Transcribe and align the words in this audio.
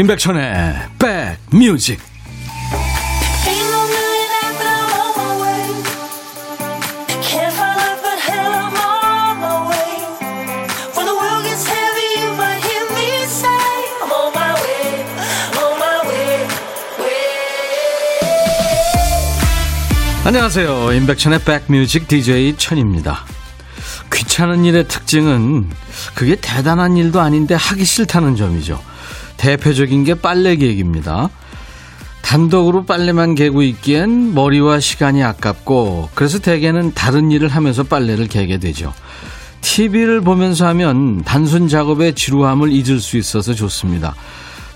임백천의 0.00 0.74
백뮤직. 1.50 2.00
안녕하세요. 20.24 20.94
임백천의 20.94 21.40
백뮤직 21.44 22.08
DJ 22.08 22.56
천입니다. 22.56 23.26
귀찮은 24.10 24.64
일의 24.64 24.88
특징은 24.88 25.68
그게 26.14 26.36
대단한 26.36 26.96
일도 26.96 27.20
아닌데 27.20 27.54
하기 27.54 27.84
싫다는 27.84 28.36
점이죠 28.36 28.80
대표적인 29.40 30.04
게 30.04 30.12
빨래 30.14 30.54
개기입니다. 30.54 31.30
단독으로 32.20 32.84
빨래만 32.84 33.34
개고 33.34 33.62
있기엔 33.62 34.34
머리와 34.34 34.80
시간이 34.80 35.24
아깝고 35.24 36.10
그래서 36.14 36.38
대개는 36.38 36.92
다른 36.92 37.30
일을 37.30 37.48
하면서 37.48 37.82
빨래를 37.82 38.28
개게 38.28 38.58
되죠. 38.58 38.92
TV를 39.62 40.20
보면서 40.20 40.66
하면 40.68 41.24
단순 41.24 41.68
작업의 41.68 42.14
지루함을 42.14 42.70
잊을 42.70 43.00
수 43.00 43.16
있어서 43.16 43.54
좋습니다. 43.54 44.14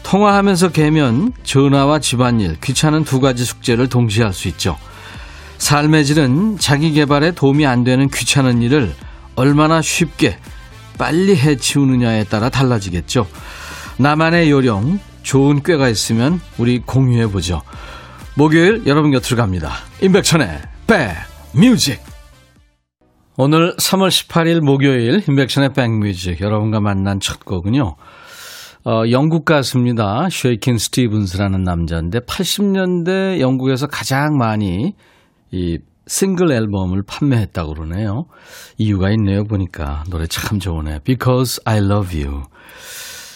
통화하면서 0.03 0.71
개면 0.71 1.33
전화와 1.43 1.99
집안일, 1.99 2.56
귀찮은 2.62 3.05
두 3.05 3.21
가지 3.21 3.45
숙제를 3.45 3.91
동시에 3.91 4.25
할 4.25 4.33
수 4.33 4.49
있죠. 4.49 4.78
삶의 5.59 6.06
질은 6.06 6.59
자기 6.59 6.93
개발에 6.93 7.33
도움이 7.33 7.67
안 7.67 7.84
되는 7.84 8.09
귀찮은 8.09 8.62
일을 8.62 8.95
얼마나 9.37 9.83
쉽게 9.83 10.39
빨리 10.97 11.37
해치우느냐에 11.37 12.25
따라 12.25 12.49
달라지겠죠. 12.49 13.27
나만의 13.98 14.50
요령, 14.50 14.98
좋은 15.23 15.62
꾀가 15.62 15.89
있으면 15.89 16.41
우리 16.59 16.81
공유해보죠. 16.81 17.62
목요일 18.37 18.83
여러분 18.87 19.12
곁으로 19.12 19.37
갑니다. 19.37 19.73
임백천의 20.03 20.62
백뮤직. 20.87 22.00
오늘 23.37 23.75
3월 23.77 24.09
18일 24.09 24.61
목요일 24.61 25.22
임백천의 25.28 25.72
백뮤직 25.72 26.41
여러분과 26.41 26.81
만난 26.81 27.20
첫 27.20 27.45
곡은요. 27.45 27.97
어, 28.87 29.03
영국 29.11 29.45
가수입니다. 29.45 30.28
쉐이킨 30.31 30.77
스티븐스라는 30.77 31.62
남자인데 31.62 32.20
80년대 32.20 33.39
영국에서 33.41 33.87
가장 33.87 34.37
많이 34.37 34.95
이 35.53 35.78
싱글 36.06 36.53
앨범을 36.53 37.03
판매했다고 37.06 37.75
그러네요. 37.75 38.27
이유가 38.77 39.11
있네요. 39.12 39.45
보니까 39.45 40.05
노래 40.11 40.27
참 40.27 40.59
좋으네요. 40.59 40.98
Because 41.05 41.61
I 41.65 41.78
Love 41.78 42.22
You. 42.22 42.42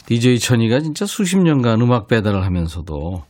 DJ 0.08 0.38
천이가 0.38 0.80
진짜 0.80 1.04
수십 1.04 1.36
년간 1.36 1.82
음악 1.82 2.08
배달을 2.08 2.42
하면서도 2.42 3.24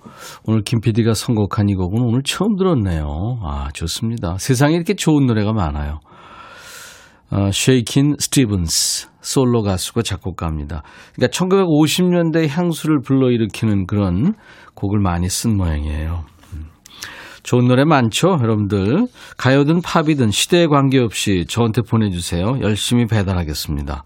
오늘 0.44 0.62
김 0.62 0.80
PD가 0.80 1.12
선곡한 1.12 1.68
이 1.70 1.74
곡은 1.74 2.00
오늘 2.00 2.22
처음 2.22 2.54
들었네요. 2.54 3.40
아, 3.42 3.68
좋습니다. 3.74 4.36
세상에 4.38 4.76
이렇게 4.76 4.94
좋은 4.94 5.26
노래가 5.26 5.52
많아요. 5.52 5.98
어, 7.32 7.50
쉐이킨 7.52 8.14
스티븐스, 8.20 9.08
솔로 9.20 9.62
가수가 9.62 10.02
작곡가입니다. 10.02 10.84
그러니까 11.16 11.36
1950년대 11.36 12.46
향수를 12.46 13.00
불러일으키는 13.00 13.88
그런 13.88 14.34
곡을 14.74 15.00
많이 15.00 15.28
쓴 15.28 15.56
모양이에요. 15.56 16.26
음. 16.52 16.66
좋은 17.42 17.66
노래 17.66 17.84
많죠? 17.84 18.38
여러분들. 18.40 19.08
가요든 19.36 19.82
팝이든 19.82 20.30
시대에 20.30 20.68
관계없이 20.68 21.44
저한테 21.48 21.82
보내주세요. 21.82 22.60
열심히 22.62 23.06
배달하겠습니다. 23.06 24.04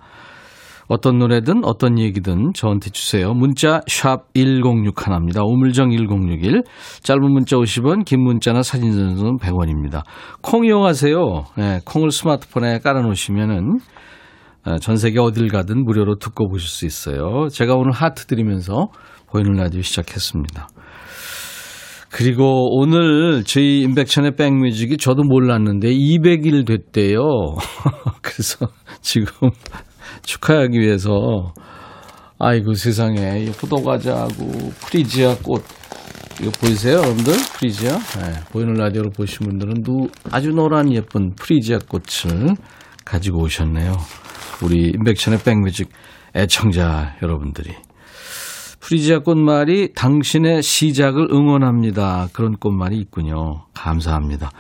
어떤 0.93 1.17
노래든 1.17 1.65
어떤 1.65 1.99
얘기든 1.99 2.53
저한테 2.55 2.91
주세요. 2.91 3.33
문자 3.33 3.81
1061입니다. 3.89 5.43
오물정 5.43 5.91
1061. 5.91 6.65
짧은 7.03 7.33
문자 7.33 7.57
50원, 7.57 8.05
긴 8.05 8.23
문자나 8.23 8.63
사진 8.63 8.93
전송은 8.93 9.39
100원입니다. 9.39 10.03
콩 10.43 10.67
이용하세요. 10.67 11.45
네, 11.57 11.81
콩을 11.87 12.11
스마트폰에 12.11 12.81
깔아놓으시면은 12.81 13.79
어, 14.67 14.77
전 14.81 14.97
세계 14.97 15.19
어딜 15.19 15.49
가든 15.49 15.83
무료로 15.83 16.17
듣고 16.17 16.51
보실 16.51 16.69
수 16.69 16.85
있어요. 16.85 17.49
제가 17.49 17.75
오늘 17.75 17.93
하트 17.93 18.27
드리면서 18.27 18.89
보이는 19.31 19.53
라디오 19.53 19.81
시작했습니다. 19.81 20.69
그리고 22.11 22.79
오늘 22.79 23.45
저희 23.45 23.81
임백천의 23.81 24.37
백뮤직이 24.37 24.99
저도 24.99 25.23
몰랐는데 25.23 25.89
200일 25.89 26.67
됐대요. 26.67 27.23
그래서 28.21 28.69
지금 29.01 29.49
축하하기 30.23 30.79
위해서 30.79 31.55
아이고 32.39 32.75
세상에. 32.75 33.47
포도과자하고 33.53 34.73
프리지아 34.81 35.37
꽃. 35.39 35.65
이거 36.41 36.51
보이세요 36.61 36.99
여러분들? 36.99 37.35
프리지아? 37.59 37.93
네, 37.93 38.41
보이는 38.51 38.75
라디오를 38.75 39.11
보신 39.11 39.47
분들은 39.47 39.83
누 39.85 40.09
아주 40.31 40.51
노란 40.51 40.93
예쁜 40.93 41.35
프리지아 41.35 41.79
꽃을 41.89 42.57
가지고 43.05 43.43
오셨네요. 43.43 43.93
우리 44.63 44.91
인백션의 44.95 45.41
백뮤직 45.45 45.91
애청자 46.35 47.17
여러분들이. 47.23 47.75
프리지아 48.81 49.21
꽃말이 49.21 49.93
당신의 49.95 50.63
시작을 50.63 51.29
응원합니다. 51.31 52.29
그런 52.33 52.57
꽃말이 52.57 52.99
있군요. 52.99 53.67
감사합니다 53.75 54.51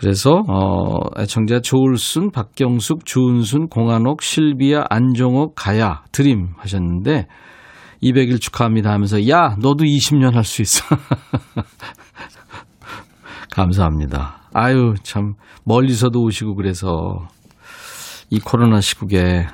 그래서 0.00 0.42
어 0.48 0.98
애청자 1.18 1.60
조울순, 1.60 2.30
박경숙, 2.30 3.04
주은순, 3.04 3.68
공한옥, 3.68 4.22
실비아, 4.22 4.84
안종옥, 4.88 5.54
가야, 5.54 6.04
드림 6.10 6.54
하셨는데 6.56 7.26
200일 8.02 8.40
축하합니다 8.40 8.92
하면서 8.92 9.28
야 9.28 9.56
너도 9.60 9.84
20년 9.84 10.32
할 10.32 10.42
수 10.42 10.62
있어. 10.62 10.82
감사합니다. 13.52 14.48
아유 14.54 14.94
참 15.02 15.34
멀리서도 15.64 16.22
오시고 16.22 16.54
그래서 16.54 17.28
이 18.30 18.40
코로나 18.40 18.80
시국에 18.80 19.46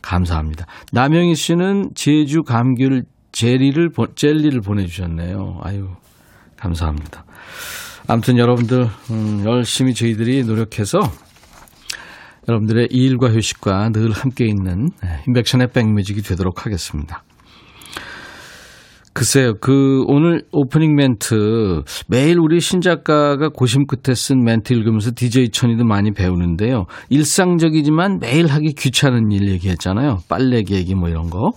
감사합니다. 0.00 0.64
남영희 0.92 1.34
씨는 1.34 1.90
제주 1.94 2.42
감귤 2.42 3.04
젤리를 3.32 3.90
젤리를 4.14 4.58
보내주셨네요. 4.62 5.58
아유 5.62 5.88
감사합니다. 6.56 7.26
아무튼 8.12 8.36
여러분들 8.36 8.88
음, 9.10 9.42
열심히 9.46 9.94
저희들이 9.94 10.44
노력해서 10.44 11.00
여러분들의 12.46 12.88
일과 12.90 13.32
휴식과 13.32 13.88
늘 13.88 14.10
함께 14.10 14.44
있는 14.44 14.90
인백션의 15.26 15.68
백뮤직이 15.72 16.20
되도록 16.20 16.66
하겠습니다. 16.66 17.24
글쎄요, 19.14 19.54
그, 19.62 20.02
오늘 20.08 20.42
오프닝 20.52 20.94
멘트, 20.94 21.84
매일 22.06 22.38
우리 22.38 22.60
신작가가 22.60 23.48
고심 23.48 23.86
끝에 23.86 24.14
쓴 24.14 24.44
멘트 24.44 24.74
읽으면서 24.74 25.12
DJ 25.14 25.48
천이도 25.50 25.84
많이 25.84 26.12
배우는데요. 26.12 26.84
일상적이지만 27.08 28.18
매일 28.20 28.46
하기 28.46 28.74
귀찮은 28.74 29.30
일 29.32 29.48
얘기했잖아요. 29.48 30.18
빨래기 30.28 30.74
얘기 30.74 30.94
뭐 30.94 31.08
이런 31.08 31.30
거. 31.30 31.52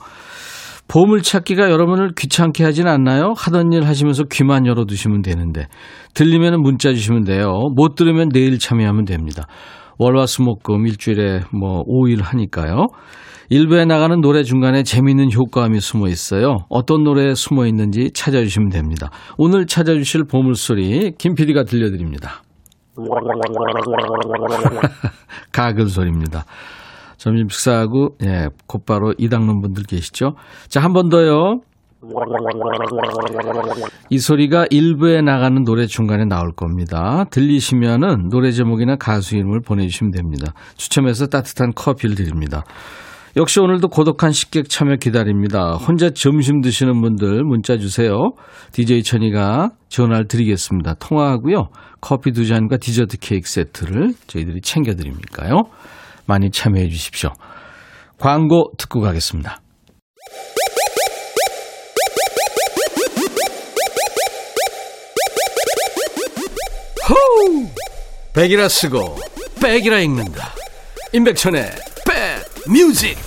보물찾기가 0.87 1.71
여러분을 1.71 2.11
귀찮게 2.17 2.63
하진 2.63 2.87
않나요? 2.87 3.33
하던 3.35 3.73
일 3.73 3.85
하시면서 3.85 4.23
귀만 4.31 4.65
열어두시면 4.65 5.21
되는데 5.21 5.67
들리면 6.13 6.61
문자 6.61 6.93
주시면 6.93 7.23
돼요. 7.23 7.51
못 7.75 7.95
들으면 7.95 8.29
내일 8.29 8.59
참여하면 8.59 9.05
됩니다. 9.05 9.47
월화수목금 9.97 10.85
일주일에 10.87 11.41
뭐 11.51 11.83
5일 11.85 12.21
하니까요. 12.21 12.87
일부에 13.49 13.85
나가는 13.85 14.19
노래 14.21 14.43
중간에 14.43 14.83
재미있는 14.83 15.31
효과음이 15.31 15.79
숨어 15.79 16.07
있어요. 16.07 16.57
어떤 16.69 17.03
노래에 17.03 17.35
숨어 17.35 17.67
있는지 17.67 18.11
찾아주시면 18.11 18.69
됩니다. 18.69 19.09
오늘 19.37 19.67
찾아주실 19.67 20.25
보물소리 20.25 21.13
김 21.17 21.35
PD가 21.35 21.63
들려드립니다. 21.63 22.41
가글 25.51 25.87
소리입니다. 25.87 26.45
점심 27.17 27.47
식사하고 27.49 28.09
예, 28.25 28.47
곧바로 28.67 29.13
이 29.17 29.29
닦는 29.29 29.61
분들 29.61 29.83
계시죠? 29.83 30.35
자, 30.67 30.81
한 30.81 30.93
번 30.93 31.09
더요. 31.09 31.61
이 34.09 34.17
소리가 34.19 34.67
일부에 34.69 35.21
나가는 35.21 35.63
노래 35.63 35.87
중간에 35.87 36.25
나올 36.25 36.51
겁니다. 36.55 37.25
들리시면은 37.31 38.29
노래 38.29 38.51
제목이나 38.51 38.95
가수 38.95 39.35
이름을 39.35 39.61
보내주시면 39.65 40.11
됩니다. 40.11 40.53
추첨해서 40.77 41.27
따뜻한 41.27 41.71
커피를 41.75 42.15
드립니다. 42.15 42.63
역시 43.37 43.59
오늘도 43.59 43.89
고독한 43.89 44.31
식객 44.31 44.69
참여 44.69 44.95
기다립니다. 44.97 45.73
혼자 45.73 46.09
점심 46.11 46.61
드시는 46.61 47.01
분들 47.01 47.43
문자 47.43 47.75
주세요. 47.77 48.31
DJ 48.71 49.03
천이가 49.03 49.71
전화를 49.89 50.27
드리겠습니다. 50.27 50.93
통화하고요. 50.99 51.69
커피 51.99 52.31
두 52.31 52.45
잔과 52.45 52.77
디저트 52.77 53.17
케이크 53.19 53.49
세트를 53.49 54.13
저희들이 54.27 54.61
챙겨드립니까요. 54.61 55.63
많이 56.25 56.51
참여해 56.51 56.89
주십시오. 56.89 57.31
광고 58.19 58.71
듣고 58.77 59.01
가겠습니다. 59.01 59.61
호우! 67.07 67.67
백이라 68.33 68.67
쓰고 68.67 69.17
백이라 69.61 69.99
읽는다. 69.99 70.53
임백천의 71.13 71.71
백 72.05 72.45
뮤직. 72.67 73.17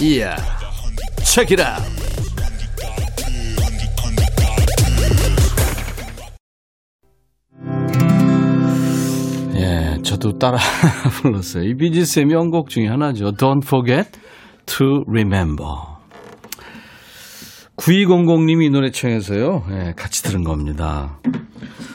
이야. 0.00 0.36
책이라. 1.24 1.78
저도 10.02 10.38
따라 10.38 10.58
불렀어요. 11.22 11.64
이 11.64 11.74
비지스의 11.74 12.26
명곡 12.26 12.68
중에 12.68 12.86
하나죠. 12.86 13.32
Don't 13.32 13.64
forget 13.64 14.10
to 14.66 15.04
remember. 15.08 15.96
9200님이 17.76 18.66
이 18.66 18.70
노래 18.70 18.90
청해서요. 18.90 19.64
네, 19.68 19.92
같이 19.96 20.22
들은 20.22 20.44
겁니다. 20.44 21.18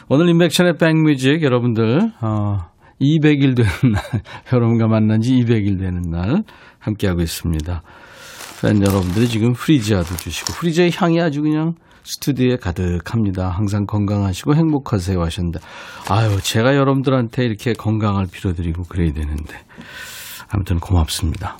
오늘 0.09 0.29
임백천의 0.29 0.77
백뮤직 0.77 1.41
여러분들 1.41 2.11
어, 2.21 2.57
200일 2.99 3.55
되는 3.55 3.93
날 3.93 4.03
여러분과 4.53 4.87
만난 4.87 5.21
지 5.21 5.33
200일 5.33 5.79
되는 5.79 6.01
날 6.01 6.43
함께하고 6.79 7.21
있습니다. 7.21 7.81
팬 8.61 8.81
여러분들이 8.81 9.27
지금 9.27 9.53
프리지아도 9.53 10.15
주시고 10.17 10.53
프리지아의 10.53 10.91
향이 10.95 11.19
아주 11.19 11.41
그냥 11.41 11.73
스튜디오에 12.03 12.57
가득합니다. 12.57 13.49
항상 13.49 13.85
건강하시고 13.85 14.55
행복하세요 14.55 15.21
하셨는데 15.21 15.59
아유 16.09 16.41
제가 16.41 16.75
여러분들한테 16.75 17.45
이렇게 17.45 17.73
건강을 17.73 18.25
빌어드리고 18.31 18.83
그래야 18.83 19.11
되는데 19.13 19.57
아무튼 20.49 20.79
고맙습니다. 20.79 21.57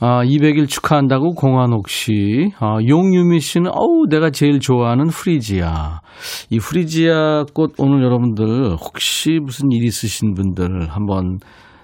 아, 0.00 0.22
200일 0.22 0.68
축하한다고 0.68 1.34
공한옥 1.34 1.88
씨. 1.88 2.52
아, 2.60 2.78
용유미 2.86 3.40
씨는, 3.40 3.72
어우, 3.74 4.06
내가 4.08 4.30
제일 4.30 4.60
좋아하는 4.60 5.08
프리지아. 5.08 6.02
이 6.50 6.60
프리지아 6.60 7.46
꽃 7.52 7.74
오늘 7.78 8.04
여러분들 8.04 8.76
혹시 8.76 9.40
무슨 9.42 9.72
일 9.72 9.84
있으신 9.84 10.34
분들 10.34 10.88
한번 10.90 11.38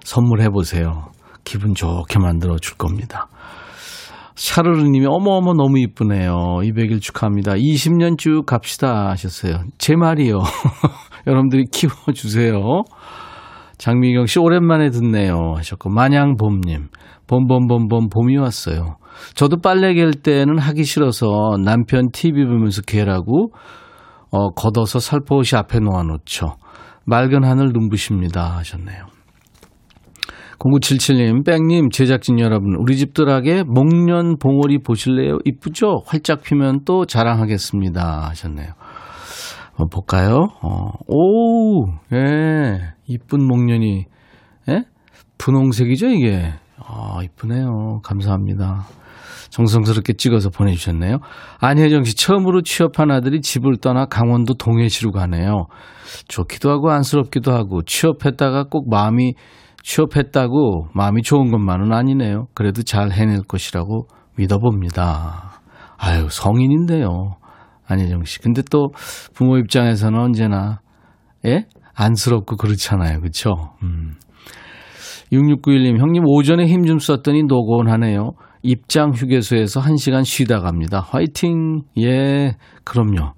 선물해 0.05 0.50
보세요. 0.50 1.09
기분 1.43 1.75
좋게 1.75 2.21
만들어 2.21 2.56
줄 2.59 2.76
겁니다. 2.76 3.26
샤르르님이 4.34 5.06
어머어머 5.06 5.54
너무 5.54 5.78
이쁘네요. 5.78 6.34
200일 6.62 7.00
축하합니다. 7.00 7.52
20년 7.54 8.19
쭉 8.19 8.44
갑시다 8.46 9.10
하셨어요. 9.10 9.62
제 9.78 9.96
말이요. 9.96 10.40
여러분들이 11.26 11.66
키워주세요. 11.70 12.82
장미경 13.78 14.26
씨 14.26 14.38
오랜만에 14.38 14.90
듣네요 14.90 15.54
하셨고 15.56 15.90
마냥봄님 15.90 16.88
봄봄봄봄 17.26 18.08
봄이 18.08 18.36
왔어요. 18.36 18.96
저도 19.34 19.58
빨래 19.60 19.94
갤 19.94 20.12
때는 20.12 20.58
하기 20.58 20.84
싫어서 20.84 21.56
남편 21.64 22.10
TV 22.12 22.44
보면서 22.44 22.82
개라고 22.82 23.52
어, 24.30 24.50
걷어서 24.50 24.98
살포시 24.98 25.56
앞에 25.56 25.78
놓아놓죠. 25.78 26.56
맑은 27.06 27.44
하늘 27.44 27.70
눈부십니다 27.72 28.56
하셨네요. 28.56 29.13
0977님, 30.64 31.44
뺑님, 31.44 31.90
제작진 31.90 32.40
여러분, 32.40 32.75
우리 32.78 32.96
집들하게 32.96 33.64
목련 33.64 34.38
봉오리 34.38 34.78
보실래요? 34.82 35.38
이쁘죠? 35.44 36.02
활짝 36.06 36.43
피면 36.43 36.81
또 36.87 37.05
자랑하겠습니다. 37.05 38.28
하셨네요. 38.31 38.69
한번 39.72 39.88
볼까요? 39.90 40.46
어, 40.62 40.93
오, 41.06 41.87
예, 42.14 42.81
이쁜 43.06 43.46
목련이, 43.46 44.06
예? 44.70 44.84
분홍색이죠, 45.37 46.06
이게? 46.08 46.55
아, 46.78 47.19
이쁘네요. 47.22 48.00
감사합니다. 48.02 48.87
정성스럽게 49.50 50.14
찍어서 50.14 50.49
보내주셨네요. 50.49 51.19
안혜정 51.61 52.05
씨, 52.05 52.16
처음으로 52.16 52.62
취업한 52.62 53.11
아들이 53.11 53.43
집을 53.43 53.76
떠나 53.76 54.06
강원도 54.06 54.55
동해시로 54.55 55.12
가네요. 55.12 55.66
좋기도 56.26 56.70
하고 56.70 56.90
안쓰럽기도 56.90 57.52
하고, 57.52 57.82
취업했다가 57.82 58.64
꼭 58.70 58.88
마음이 58.88 59.34
취업했다고 59.84 60.88
마음이 60.94 61.22
좋은 61.22 61.50
것만은 61.50 61.92
아니네요. 61.92 62.46
그래도 62.54 62.82
잘 62.82 63.12
해낼 63.12 63.42
것이라고 63.42 64.08
믿어봅니다. 64.36 65.60
아유, 65.98 66.26
성인인데요. 66.31 67.36
안혜정 67.86 68.25
씨. 68.25 68.40
근데 68.40 68.62
또 68.70 68.88
부모 69.34 69.58
입장에서는 69.58 70.19
언제나, 70.19 70.81
예? 71.44 71.66
안쓰럽고 71.94 72.56
그렇잖아요. 72.56 73.20
그쵸? 73.20 73.50
음. 73.82 74.14
6691님, 75.32 75.98
형님 76.00 76.25
오전에 76.26 76.66
힘 76.66 76.87
좀 76.87 76.98
썼더니 76.98 77.44
노곤하네요. 77.44 78.30
입장 78.62 79.10
휴게소에서 79.10 79.80
1시간 79.80 80.25
쉬다 80.25 80.60
갑니다. 80.60 81.00
화이팅! 81.00 81.82
예, 81.98 82.56
그럼요. 82.84 83.34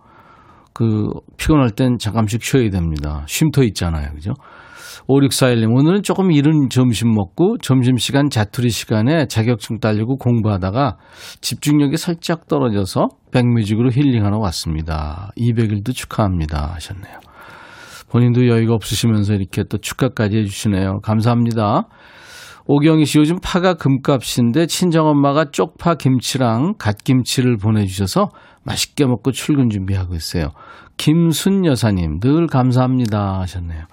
그, 0.73 1.09
피곤할 1.37 1.71
땐 1.71 1.99
잠깐씩 1.99 2.43
쉬어야 2.43 2.71
됩니다. 2.71 3.25
쉼터 3.27 3.65
있잖아요. 3.65 4.13
그죠? 4.13 4.33
5641님, 5.09 5.75
오늘은 5.77 6.03
조금 6.03 6.33
이른 6.33 6.69
점심 6.71 7.13
먹고 7.13 7.59
점심시간 7.59 8.31
자투리 8.31 8.71
시간에 8.71 9.27
자격증 9.27 9.79
따려고 9.79 10.17
공부하다가 10.17 10.97
집중력이 11.41 11.97
살짝 11.97 12.49
떨어져서 12.49 13.09
백뮤직으로 13.33 13.91
힐링하러 13.91 14.39
왔습니다. 14.39 15.31
200일도 15.37 15.95
축하합니다. 15.95 16.73
하셨네요. 16.75 17.21
본인도 18.11 18.47
여유가 18.49 18.75
없으시면서 18.75 19.35
이렇게 19.35 19.65
또 19.69 19.79
축하까지 19.79 20.39
해주시네요. 20.39 21.01
감사합니다. 21.03 21.89
오경희 22.69 23.05
씨 23.05 23.19
요즘 23.19 23.39
파가 23.41 23.75
금값인데 23.75 24.67
친정엄마가 24.67 25.51
쪽파 25.53 25.95
김치랑 25.95 26.75
갓김치를 26.79 27.59
보내주셔서 27.59 28.31
맛있게 28.65 29.07
먹고 29.07 29.31
출근 29.31 29.71
준비하고 29.71 30.15
있어요. 30.17 30.51
김순 30.97 31.65
여사님 31.65 32.19
늘 32.21 32.49
감사합니다 32.49 33.41
하셨네요. 33.41 33.85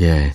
예. 0.00 0.32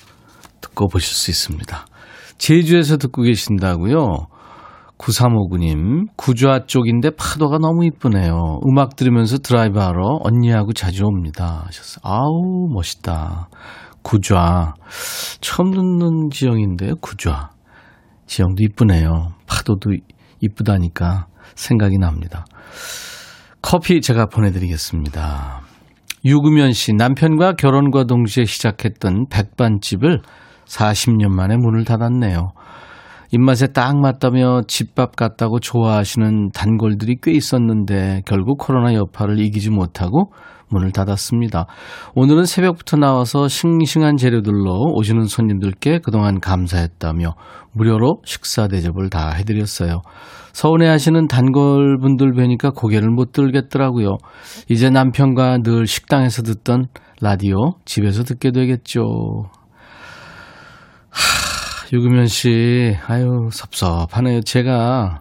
듣고 0.60 0.88
보실 0.88 1.14
수 1.14 1.30
있습니다. 1.30 1.86
제주에서 2.38 2.96
듣고 2.96 3.22
계신다고요? 3.22 4.26
9359님, 4.98 6.08
구좌 6.16 6.66
쪽인데 6.66 7.10
파도가 7.10 7.58
너무 7.58 7.84
이쁘네요. 7.84 8.58
음악 8.68 8.96
들으면서 8.96 9.38
드라이브 9.38 9.78
하러 9.78 10.18
언니하고 10.24 10.72
자주 10.72 11.04
옵니다. 11.04 11.62
하셨어요. 11.66 12.00
아우, 12.02 12.66
멋있다. 12.74 13.48
구좌. 14.02 14.74
처음 15.40 15.70
듣는 15.70 16.30
지형인데요, 16.32 16.96
구좌. 16.96 17.50
지형도 18.28 18.62
이쁘네요. 18.62 19.32
파도도 19.46 19.90
이쁘다니까 20.40 21.26
생각이 21.56 21.98
납니다. 21.98 22.44
커피 23.60 24.00
제가 24.00 24.26
보내드리겠습니다. 24.26 25.62
유구면 26.24 26.72
씨, 26.72 26.92
남편과 26.94 27.54
결혼과 27.54 28.04
동시에 28.04 28.44
시작했던 28.44 29.26
백반집을 29.30 30.20
40년 30.66 31.28
만에 31.28 31.56
문을 31.56 31.84
닫았네요. 31.84 32.52
입맛에 33.30 33.68
딱 33.68 33.98
맞다며 33.98 34.62
집밥 34.66 35.16
같다고 35.16 35.60
좋아하시는 35.60 36.50
단골들이 36.52 37.18
꽤 37.22 37.32
있었는데 37.32 38.22
결국 38.24 38.58
코로나 38.58 38.94
여파를 38.94 39.38
이기지 39.38 39.70
못하고 39.70 40.32
문을 40.70 40.92
닫았습니다. 40.92 41.66
오늘은 42.14 42.44
새벽부터 42.44 42.96
나와서 42.96 43.48
싱싱한 43.48 44.16
재료들로 44.16 44.92
오시는 44.94 45.24
손님들께 45.24 46.00
그동안 46.02 46.40
감사했다며 46.40 47.34
무료로 47.72 48.22
식사 48.24 48.68
대접을 48.68 49.10
다 49.10 49.30
해드렸어요. 49.30 50.02
서운해 50.52 50.88
하시는 50.88 51.28
단골분들 51.28 52.32
뵈니까 52.32 52.70
고개를 52.70 53.10
못 53.10 53.32
들겠더라고요. 53.32 54.16
이제 54.68 54.90
남편과 54.90 55.58
늘 55.58 55.86
식당에서 55.86 56.42
듣던 56.42 56.86
라디오 57.20 57.74
집에서 57.84 58.24
듣게 58.24 58.50
되겠죠. 58.50 59.02
하, 61.10 61.88
유금현 61.92 62.26
씨, 62.26 62.96
아유, 63.06 63.48
섭섭하네요. 63.50 64.40
제가 64.42 65.20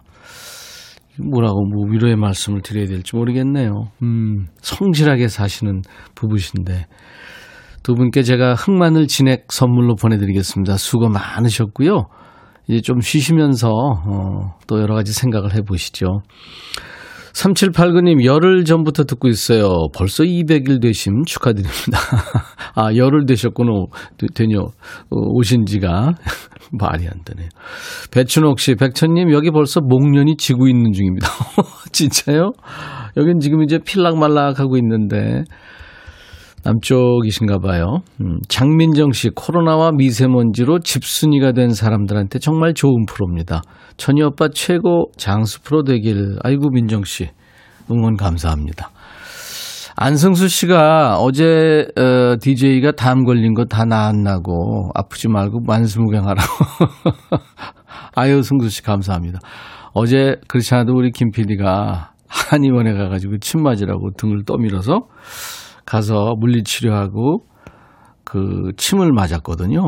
뭐라고 1.22 1.64
뭐 1.66 1.90
위로의 1.90 2.16
말씀을 2.16 2.62
드려야 2.62 2.86
될지 2.86 3.16
모르겠네요. 3.16 3.72
음, 4.02 4.46
성실하게 4.60 5.28
사시는 5.28 5.82
부부신데 6.14 6.86
두 7.82 7.94
분께 7.94 8.22
제가 8.22 8.54
흑마늘 8.54 9.06
진액 9.06 9.46
선물로 9.50 9.94
보내드리겠습니다. 9.96 10.76
수고 10.76 11.08
많으셨고요. 11.08 12.06
이제 12.68 12.80
좀 12.82 13.00
쉬시면서 13.00 13.70
어, 13.70 14.58
또 14.66 14.80
여러 14.80 14.94
가지 14.94 15.12
생각을 15.12 15.54
해보시죠. 15.54 16.20
3789님, 17.38 18.24
열흘 18.24 18.64
전부터 18.64 19.04
듣고 19.04 19.28
있어요. 19.28 19.88
벌써 19.94 20.24
200일 20.24 20.82
되심 20.82 21.22
축하드립니다. 21.24 21.98
아, 22.74 22.92
열흘 22.96 23.26
되셨구나. 23.26 23.70
되뇨. 24.34 24.62
어, 24.62 24.72
오신 25.10 25.66
지가. 25.66 26.14
말이 26.72 27.06
안 27.06 27.22
되네요. 27.24 27.48
배춘옥 28.10 28.58
씨, 28.58 28.74
백천님, 28.74 29.32
여기 29.32 29.50
벌써 29.50 29.80
목련이 29.80 30.36
지고 30.36 30.66
있는 30.66 30.92
중입니다. 30.92 31.28
진짜요? 31.92 32.50
여긴 33.16 33.38
지금 33.38 33.62
이제 33.62 33.78
필락말락 33.78 34.58
하고 34.58 34.76
있는데, 34.76 35.44
남쪽이신가 36.64 37.58
봐요. 37.58 37.98
음, 38.20 38.38
장민정 38.48 39.12
씨, 39.12 39.30
코로나와 39.34 39.92
미세먼지로 39.92 40.80
집순이가 40.80 41.52
된 41.52 41.70
사람들한테 41.70 42.38
정말 42.38 42.74
좋은 42.74 43.04
프로입니다. 43.06 43.62
천희 43.96 44.22
오빠 44.22 44.48
최고 44.52 45.10
장수 45.16 45.62
프로 45.62 45.82
되길. 45.84 46.36
아이고, 46.42 46.70
민정 46.70 47.04
씨. 47.04 47.28
응원 47.90 48.16
감사합니다. 48.16 48.90
안승수 50.00 50.46
씨가 50.48 51.18
어제 51.18 51.88
어, 51.96 52.36
DJ가 52.40 52.92
담 52.92 53.24
걸린 53.24 53.52
거 53.54 53.64
다 53.64 53.84
나았나고 53.84 54.90
아프지 54.94 55.26
말고 55.28 55.60
만수무강하라고. 55.66 56.48
아유 58.14 58.42
승수 58.42 58.68
씨 58.68 58.82
감사합니다. 58.84 59.40
어제 59.94 60.36
그렇지 60.46 60.72
않아도 60.74 60.92
우리 60.94 61.10
김 61.10 61.30
PD가 61.32 62.12
한의원에 62.28 62.92
가가지고 62.94 63.38
침 63.38 63.62
맞으라고 63.64 64.10
등을 64.16 64.44
떠밀어서 64.44 65.00
가서 65.88 66.34
물리치료하고 66.38 67.46
그 68.22 68.72
침을 68.76 69.12
맞았거든요. 69.12 69.80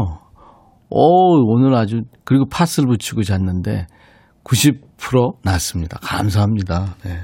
오, 0.88 1.52
오늘 1.52 1.74
아주, 1.74 2.02
그리고 2.24 2.46
파스를 2.50 2.88
붙이고 2.88 3.22
잤는데 3.22 3.86
90% 4.42 5.36
낫습니다. 5.44 5.98
감사합니다. 6.02 6.94
네. 7.04 7.18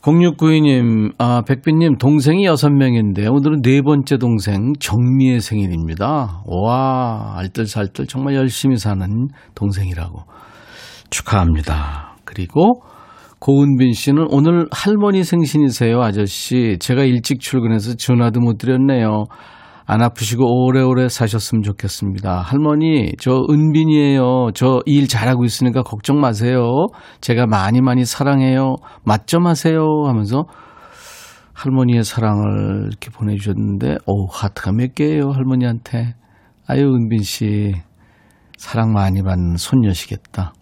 0692님, 0.00 1.12
아, 1.18 1.42
백빈님, 1.42 1.96
동생이 1.98 2.44
6명인데, 2.46 3.30
오늘은 3.30 3.62
네 3.62 3.82
번째 3.82 4.16
동생, 4.16 4.72
정미의 4.78 5.40
생일입니다. 5.40 6.42
와, 6.46 7.34
알뜰살뜰 7.36 8.06
정말 8.06 8.36
열심히 8.36 8.76
사는 8.76 9.28
동생이라고. 9.56 10.22
축하합니다. 11.10 12.16
그리고, 12.24 12.82
고은빈 13.40 13.92
씨는 13.92 14.26
오늘 14.30 14.66
할머니 14.72 15.22
생신이세요, 15.22 16.00
아저씨. 16.02 16.76
제가 16.80 17.04
일찍 17.04 17.40
출근해서 17.40 17.94
전화도 17.94 18.40
못 18.40 18.58
드렸네요. 18.58 19.24
안 19.86 20.02
아프시고 20.02 20.44
오래오래 20.66 21.08
사셨으면 21.08 21.62
좋겠습니다. 21.62 22.40
할머니, 22.40 23.12
저 23.18 23.40
은빈이에요. 23.48 24.50
저 24.54 24.80
일 24.86 25.08
잘하고 25.08 25.44
있으니까 25.44 25.82
걱정 25.82 26.20
마세요. 26.20 26.88
제가 27.20 27.46
많이 27.46 27.80
많이 27.80 28.04
사랑해요. 28.04 28.74
맞점 29.04 29.46
하세요. 29.46 29.80
하면서 30.06 30.44
할머니의 31.54 32.04
사랑을 32.04 32.88
이렇게 32.88 33.10
보내주셨는데, 33.10 33.98
오, 34.06 34.26
하트가 34.26 34.72
몇 34.72 34.94
개예요, 34.94 35.30
할머니한테. 35.30 36.14
아유, 36.66 36.82
은빈 36.82 37.22
씨. 37.22 37.72
사랑 38.58 38.92
많이 38.92 39.22
받는 39.22 39.56
손녀시겠다. 39.56 40.52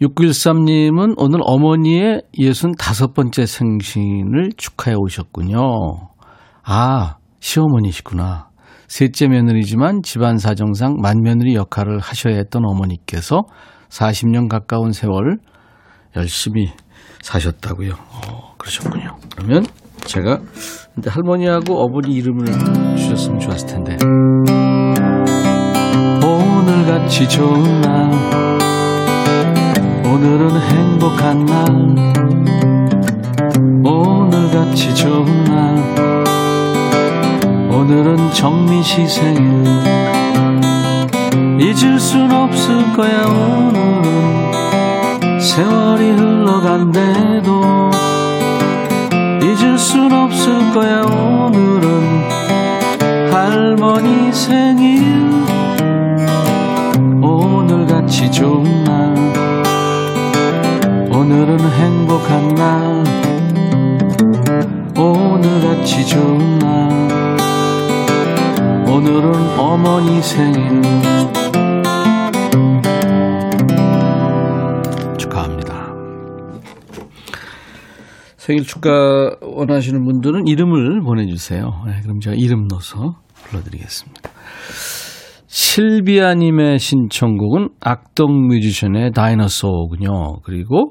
6913님은 0.00 1.14
오늘 1.18 1.40
어머니의 1.42 2.22
65번째 2.38 3.46
생신을 3.46 4.52
축하해 4.56 4.96
오셨군요. 4.98 5.58
아, 6.64 7.16
시어머니시구나. 7.40 8.48
셋째 8.88 9.28
며느리지만 9.28 10.02
집안 10.02 10.38
사정상 10.38 10.96
맏며느리 11.00 11.54
역할을 11.54 12.00
하셔야 12.00 12.36
했던 12.36 12.62
어머니께서 12.66 13.42
40년 13.88 14.48
가까운 14.48 14.92
세월 14.92 15.38
열심히 16.16 16.70
사셨다고요. 17.22 17.92
어, 17.92 18.54
그러셨군요. 18.56 19.16
그러면 19.36 19.64
제가 20.06 20.40
할머니하고 21.06 21.78
어머니 21.78 22.14
이름을 22.14 22.46
주셨으면 22.96 23.38
좋았을 23.38 23.68
텐데. 23.68 23.96
오늘같이 26.24 27.28
좋은 27.28 27.80
날 27.82 28.39
오늘은 30.12 30.60
행복한 30.60 31.46
날. 31.46 31.66
오늘같이 33.84 34.92
좋은 34.92 35.44
날. 35.44 35.76
오늘은 37.70 38.32
정미 38.32 38.82
시 38.82 39.06
생일. 39.06 39.64
잊을 41.60 42.00
순 42.00 42.28
없을 42.32 42.92
거야 42.92 43.24
오늘은. 43.24 44.50
세월이 45.40 46.10
흘러간대도. 46.10 47.90
잊을 49.44 49.78
순 49.78 50.12
없을 50.12 50.72
거야 50.72 51.02
오늘은. 51.02 52.30
할머니 53.32 54.32
생일 54.32 54.89
좋은 66.10 66.58
날 66.58 67.38
오늘은 68.88 69.32
어머니 69.60 70.20
생일 70.20 70.82
축하합니다. 75.16 75.94
생일 78.36 78.64
축하 78.64 78.90
원하시는 79.40 80.04
분들은 80.04 80.48
이름을 80.48 81.02
보내주세요. 81.02 81.84
네, 81.86 82.00
그럼 82.02 82.18
제가 82.18 82.34
이름 82.36 82.66
넣어서 82.66 83.14
불러드리겠습니다. 83.44 84.30
실비아님의 85.46 86.80
신청곡은 86.80 87.68
악동 87.78 88.48
뮤지션의 88.48 89.12
다이너소군요. 89.12 90.40
그리고 90.42 90.90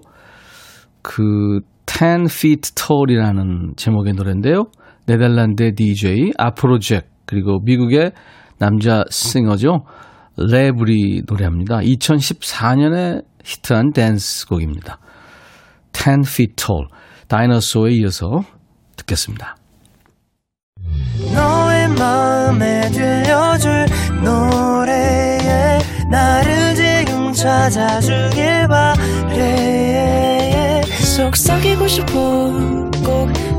그 1.02 1.60
10 1.86 2.32
feet 2.32 2.74
tall이라는 2.76 3.74
제목의 3.76 4.14
노래인데요. 4.14 4.68
네덜란드의 5.10 5.74
DJ 5.74 6.34
아프로잭 6.38 7.10
그리고 7.26 7.60
미국의 7.64 8.12
남자 8.60 9.04
싱어죠. 9.10 9.86
레브리 10.38 11.24
노래합니다. 11.28 11.80
2014년에 11.80 13.24
히트한 13.44 13.92
댄스곡입니다. 13.94 15.00
10 15.94 16.06
feet 16.28 16.54
tall 16.56 16.86
다이너소에 17.28 17.94
이어서 17.94 18.42
듣겠습니다. 18.98 19.56
너의 21.34 21.90
마음에 21.90 22.82
들려줄 22.92 23.88
노래에 24.24 25.80
나를 26.12 26.76
지금 26.76 27.32
찾아주길 27.34 28.68
바래 28.68 30.00
속삭이고 30.84 31.88
싶어 31.88 32.12
꼭 33.04 33.59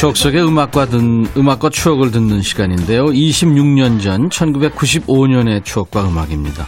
추억 0.00 0.16
속의 0.16 0.42
음악과 0.42 0.86
듣, 0.86 0.98
음악과 1.36 1.68
추억을 1.68 2.10
듣는 2.10 2.40
시간인데요. 2.40 3.08
26년 3.08 4.00
전 4.00 4.30
1995년의 4.30 5.62
추억과 5.62 6.08
음악입니다. 6.08 6.66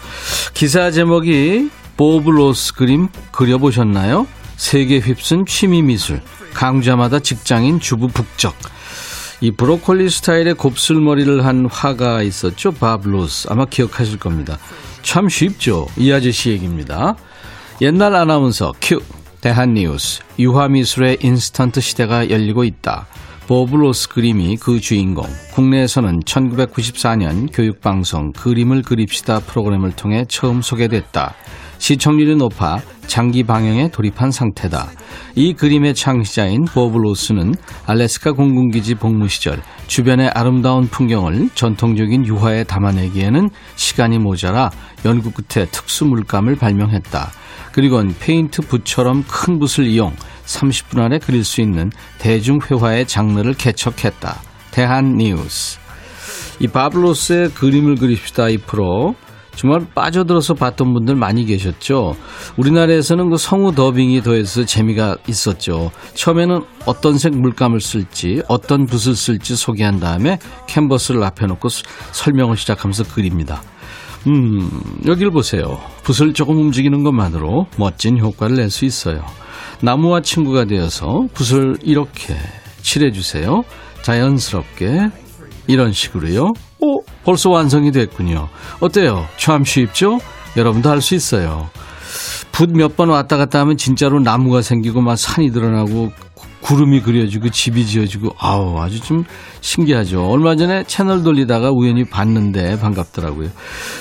기사 0.52 0.90
제목이 0.90 1.70
보브 1.96 2.28
로스 2.28 2.74
그림 2.74 3.08
그려보셨나요? 3.30 4.26
세계 4.58 4.98
휩쓴 4.98 5.46
취미 5.46 5.80
미술, 5.80 6.20
강좌마다 6.52 7.20
직장인 7.20 7.80
주부 7.80 8.08
북적. 8.08 8.54
이 9.40 9.50
브로콜리 9.50 10.10
스타일의 10.10 10.52
곱슬머리를 10.52 11.42
한 11.46 11.64
화가 11.64 12.20
있었죠. 12.20 12.72
밥 12.72 13.00
로스. 13.06 13.48
아마 13.48 13.64
기억하실 13.64 14.18
겁니다. 14.18 14.58
참 15.00 15.30
쉽죠. 15.30 15.86
이 15.96 16.12
아저씨 16.12 16.50
얘기입니다. 16.50 17.16
옛날 17.80 18.14
아나운서 18.14 18.74
큐 18.78 19.00
대한뉴스 19.42 20.22
유화미술의 20.38 21.18
인스턴트 21.20 21.80
시대가 21.80 22.30
열리고 22.30 22.62
있다. 22.62 23.08
버블로스 23.48 24.10
그림이 24.10 24.56
그 24.56 24.80
주인공. 24.80 25.26
국내에서는 25.52 26.20
1994년 26.20 27.48
교육방송 27.52 28.32
그림을 28.34 28.82
그립시다 28.82 29.40
프로그램을 29.40 29.92
통해 29.92 30.24
처음 30.28 30.62
소개됐다. 30.62 31.34
시청률이 31.78 32.36
높아 32.36 32.80
장기 33.08 33.42
방영에 33.42 33.90
돌입한 33.90 34.30
상태다. 34.30 34.86
이 35.34 35.54
그림의 35.54 35.96
창시자인 35.96 36.66
버블로스는 36.66 37.56
알래스카 37.84 38.32
공군기지 38.32 38.94
복무 38.94 39.26
시절 39.26 39.60
주변의 39.88 40.28
아름다운 40.28 40.86
풍경을 40.86 41.48
전통적인 41.56 42.26
유화에 42.26 42.62
담아내기에는 42.62 43.50
시간이 43.74 44.20
모자라 44.20 44.70
연구 45.04 45.32
끝에 45.32 45.66
특수 45.66 46.04
물감을 46.04 46.54
발명했다. 46.54 47.41
그리고는 47.72 48.14
페인트 48.18 48.62
붓처럼 48.62 49.24
큰 49.28 49.58
붓을 49.58 49.86
이용 49.86 50.14
30분 50.46 51.00
안에 51.00 51.18
그릴 51.18 51.44
수 51.44 51.60
있는 51.60 51.90
대중회화의 52.18 53.06
장르를 53.06 53.54
개척했다. 53.54 54.40
대한 54.70 55.16
뉴스. 55.16 55.78
이 56.60 56.68
바블로스의 56.68 57.50
그림을 57.54 57.96
그립시다 57.96 58.48
이 58.48 58.58
프로 58.58 59.14
정말 59.54 59.86
빠져들어서 59.94 60.54
봤던 60.54 60.94
분들 60.94 61.14
많이 61.14 61.44
계셨죠. 61.44 62.16
우리나라에서는 62.56 63.28
그 63.30 63.36
성우 63.36 63.74
더빙이 63.74 64.22
더해서 64.22 64.64
재미가 64.64 65.18
있었죠. 65.28 65.90
처음에는 66.14 66.62
어떤 66.86 67.18
색 67.18 67.36
물감을 67.36 67.80
쓸지, 67.80 68.42
어떤 68.48 68.86
붓을 68.86 69.14
쓸지 69.14 69.54
소개한 69.56 70.00
다음에 70.00 70.38
캔버스를 70.68 71.22
앞에 71.22 71.46
놓고 71.46 71.68
수- 71.68 71.82
설명을 72.12 72.56
시작하면서 72.56 73.04
그립니다. 73.14 73.62
음, 74.26 74.70
여길 75.06 75.30
보세요. 75.30 75.78
붓을 76.04 76.32
조금 76.32 76.56
움직이는 76.58 77.02
것만으로 77.02 77.66
멋진 77.76 78.18
효과를 78.18 78.56
낼 78.56 78.70
수 78.70 78.84
있어요. 78.84 79.24
나무와 79.80 80.20
친구가 80.20 80.64
되어서 80.66 81.26
붓을 81.34 81.76
이렇게 81.82 82.36
칠해주세요. 82.82 83.62
자연스럽게 84.02 85.08
이런 85.66 85.92
식으로요. 85.92 86.52
오, 86.80 87.02
벌써 87.24 87.50
완성이 87.50 87.90
됐군요. 87.92 88.48
어때요? 88.80 89.26
참 89.36 89.64
쉽죠? 89.64 90.18
여러분도 90.56 90.88
할 90.90 91.00
수 91.00 91.14
있어요. 91.14 91.68
붓 92.50 92.70
몇 92.70 92.96
번 92.96 93.08
왔다 93.10 93.36
갔다 93.36 93.60
하면 93.60 93.76
진짜로 93.76 94.20
나무가 94.20 94.62
생기고 94.62 95.00
막 95.00 95.16
산이 95.16 95.52
드러나고 95.52 96.12
구- 96.34 96.46
구름이 96.62 97.00
그려지고 97.00 97.50
집이 97.50 97.84
지어지고 97.86 98.36
아우 98.38 98.78
아주 98.78 99.00
좀 99.00 99.24
신기하죠. 99.60 100.26
얼마 100.28 100.54
전에 100.54 100.84
채널 100.86 101.22
돌리다가 101.24 101.70
우연히 101.72 102.04
봤는데 102.04 102.78
반갑더라고요. 102.78 103.48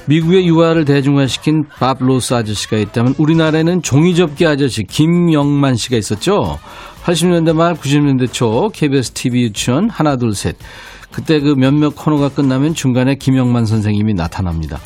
미국의 0.06 0.45
유화를 0.47 0.86
대중화시킨 0.86 1.65
밥 1.80 1.97
로스 2.04 2.34
아저씨가 2.36 2.77
있다면 2.77 3.15
우리나라에는 3.17 3.82
종이접기 3.82 4.45
아저씨 4.45 4.84
김영만 4.84 5.75
씨가 5.75 5.97
있었죠. 5.97 6.60
80년대 7.04 7.54
말 7.56 7.73
90년대 7.75 8.32
초 8.32 8.69
KBS 8.73 9.12
TV 9.13 9.41
유치원 9.43 9.89
하나 9.89 10.15
둘 10.17 10.36
셋. 10.36 10.56
그때 11.12 11.39
그 11.41 11.56
몇몇 11.58 11.95
코너가 11.95 12.30
끝나면 12.30 12.73
중간에 12.75 13.15
김영만 13.15 13.65
선생님이 13.65 14.13
나타납니다. 14.13 14.80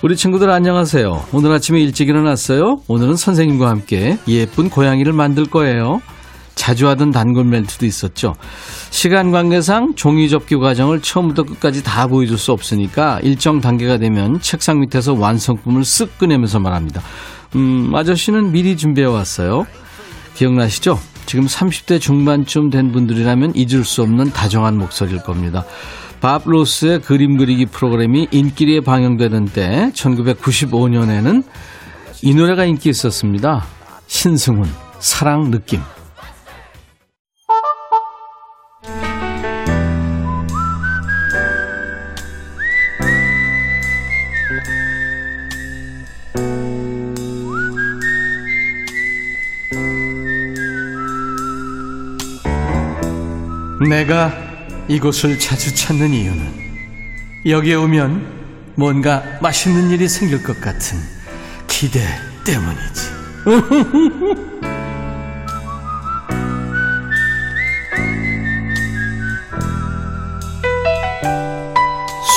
우리 0.00 0.14
친구들 0.16 0.48
안녕하세요. 0.48 1.24
오늘 1.32 1.50
아침에 1.50 1.80
일찍 1.80 2.08
일어났어요. 2.08 2.82
오늘은 2.86 3.16
선생님과 3.16 3.68
함께 3.68 4.16
예쁜 4.28 4.70
고양이를 4.70 5.12
만들 5.12 5.44
거예요. 5.46 6.00
자주 6.54 6.86
하던 6.88 7.10
단골 7.10 7.44
멘트도 7.46 7.84
있었죠. 7.84 8.36
시간 8.90 9.32
관계상 9.32 9.96
종이 9.96 10.28
접기 10.28 10.54
과정을 10.54 11.02
처음부터 11.02 11.42
끝까지 11.42 11.82
다 11.82 12.06
보여줄 12.06 12.38
수 12.38 12.52
없으니까 12.52 13.18
일정 13.24 13.60
단계가 13.60 13.98
되면 13.98 14.40
책상 14.40 14.78
밑에서 14.80 15.14
완성품을 15.14 15.82
쓱 15.82 16.18
꺼내면서 16.18 16.60
말합니다. 16.60 17.02
음, 17.56 17.92
아저씨는 17.92 18.52
미리 18.52 18.76
준비해 18.76 19.06
왔어요. 19.06 19.66
기억나시죠? 20.34 21.00
지금 21.26 21.46
30대 21.46 22.00
중반쯤 22.00 22.70
된 22.70 22.92
분들이라면 22.92 23.54
잊을 23.56 23.84
수 23.84 24.02
없는 24.02 24.30
다정한 24.30 24.78
목소리일 24.78 25.24
겁니다. 25.24 25.64
밥 26.20 26.42
로스의 26.44 27.02
그림 27.02 27.36
그리기 27.36 27.66
프로그램이 27.66 28.28
인기리에 28.30 28.80
방영되던 28.80 29.46
때 29.46 29.90
1995년에는 29.94 31.44
이 32.22 32.34
노래가 32.34 32.64
인기 32.64 32.88
있었습니다. 32.88 33.64
신승훈 34.06 34.68
사랑 34.98 35.50
느낌. 35.50 35.80
내가 53.88 54.47
이곳을 54.88 55.38
자주 55.38 55.74
찾는 55.74 56.12
이유는 56.14 56.68
여기에 57.46 57.74
오면 57.74 58.38
뭔가 58.76 59.22
맛있는 59.42 59.90
일이 59.90 60.08
생길 60.08 60.42
것 60.42 60.60
같은 60.60 60.98
기대 61.66 62.00
때문이지. 62.44 63.18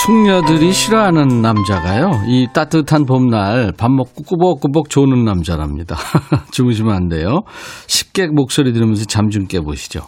숙녀들이 0.04 0.74
싫어하는 0.74 1.42
남자가요. 1.42 2.24
이 2.28 2.48
따뜻한 2.54 3.06
봄날 3.06 3.72
밥 3.78 3.92
먹고 3.92 4.24
꾸벅꾸벅 4.24 4.90
조는 4.90 5.24
남자랍니다. 5.24 5.96
주무시면 6.52 6.94
안 6.94 7.08
돼요. 7.08 7.42
식객 7.88 8.34
목소리 8.34 8.74
들으면서 8.74 9.06
잠 9.06 9.30
좀 9.30 9.46
깨보시죠. 9.48 10.02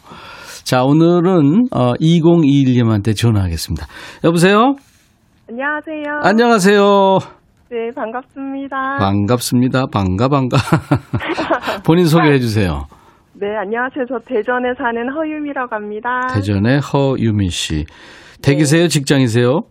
자, 0.74 0.84
오늘은 0.84 1.68
어, 1.72 1.94
2021님한테 2.02 3.16
전화하겠습니다. 3.16 3.86
여보세요? 4.24 4.74
안녕하세요. 5.48 6.22
안녕하세요. 6.24 7.20
네, 7.70 7.92
반갑습니다. 7.96 8.98
반갑습니다. 8.98 9.86
반가 9.94 10.30
반가. 10.30 10.58
본인 11.86 12.08
소개해 12.08 12.40
주세요. 12.40 12.88
네, 13.34 13.56
안녕하세요. 13.56 14.06
저 14.10 14.18
대전에 14.26 14.74
사는 14.76 15.14
허유미라고 15.14 15.76
합니다. 15.76 16.10
대전의 16.34 16.80
허유미 16.80 17.52
씨. 17.52 17.86
댁이세요? 18.42 18.88
직장이세요? 18.88 19.62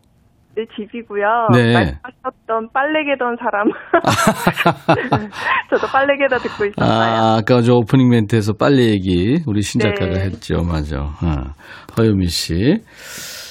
네, 0.54 0.64
집이고요. 0.76 1.48
네. 1.54 1.72
말씀하셨던 1.72 2.68
빨래개던 2.74 3.36
사람. 3.40 3.68
저도 5.70 5.86
빨래개다 5.90 6.38
듣고 6.38 6.66
있었어요. 6.66 6.90
아, 6.92 7.36
아까 7.38 7.62
저 7.62 7.74
오프닝 7.74 8.08
멘트에서 8.10 8.52
빨리 8.58 8.90
얘기 8.90 9.42
우리 9.46 9.62
신 9.62 9.80
작가가 9.80 10.12
네. 10.12 10.20
했죠. 10.26 10.62
맞아. 10.62 11.00
어. 11.00 11.54
허유미 11.98 12.26
씨. 12.26 12.78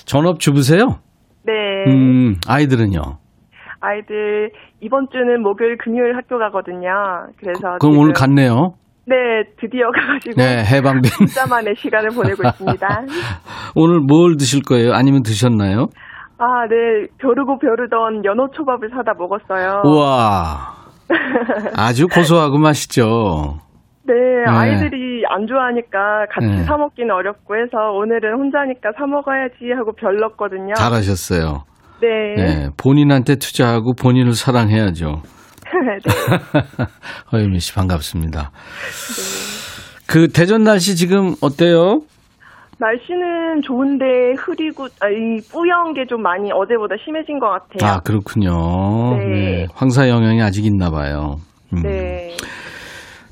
전업 0.06 0.40
주부세요? 0.40 1.00
네. 1.46 1.54
음, 1.88 2.36
아이들은요? 2.48 3.00
아이들 3.80 4.52
이번 4.80 5.08
주는 5.12 5.42
목요일 5.42 5.78
금요일 5.78 6.16
학교 6.16 6.38
가거든요. 6.38 6.88
그래서 7.40 7.78
그럼 7.80 7.94
지금- 7.94 7.98
오늘 7.98 8.14
갔네요. 8.14 8.76
네, 9.08 9.16
드디어 9.60 9.90
가가지고 9.90 10.36
네, 10.38 10.64
해방된. 10.64 11.02
진짜만의 11.18 11.74
시간을 11.76 12.10
보내고 12.10 12.44
있습니다. 12.48 12.88
오늘 13.76 14.00
뭘 14.00 14.38
드실 14.38 14.62
거예요? 14.62 14.94
아니면 14.94 15.24
드셨나요? 15.24 15.88
아, 16.42 16.66
네, 16.68 17.06
벼르고 17.20 17.60
벼르던 17.60 18.26
연어 18.26 18.48
초밥을 18.56 18.90
사다 18.90 19.14
먹었어요. 19.14 19.84
우와. 19.86 20.74
아주 21.78 22.08
고소하고 22.08 22.58
맛있죠. 22.58 23.60
네, 24.08 24.14
아이들이 24.48 25.24
안 25.30 25.46
좋아하니까 25.46 26.26
같이 26.34 26.48
네. 26.48 26.64
사 26.64 26.78
먹기는 26.78 27.14
어렵고 27.14 27.56
해서 27.56 27.92
오늘은 27.94 28.40
혼자니까 28.40 28.90
사 28.98 29.06
먹어야지 29.06 29.72
하고 29.78 29.94
별렀거든요. 29.94 30.74
잘하셨어요. 30.74 31.64
네. 32.02 32.08
네, 32.36 32.70
본인한테 32.76 33.36
투자하고 33.36 33.94
본인을 33.94 34.34
사랑해야죠. 34.34 35.22
네. 35.72 36.86
허유미 37.32 37.60
씨 37.60 37.76
반갑습니다. 37.76 38.50
그 40.08 40.28
대전 40.28 40.64
날씨 40.64 40.96
지금 40.96 41.36
어때요? 41.42 42.02
날씨는 42.82 43.62
좋은데 43.62 44.06
흐리고 44.38 44.86
아, 45.00 45.08
이 45.08 45.38
뿌연 45.52 45.94
게 45.94 46.02
좀 46.10 46.22
많이 46.24 46.52
어제보다 46.52 46.96
심해진 47.06 47.40
것 47.40 47.48
같아요. 47.50 47.90
아 47.90 48.00
그렇군요. 48.00 49.16
네. 49.18 49.66
황사 49.74 50.10
영향이 50.10 50.42
아직 50.42 50.66
있나 50.66 50.90
봐요. 50.90 51.36
음. 51.74 51.84
네. 51.84 52.32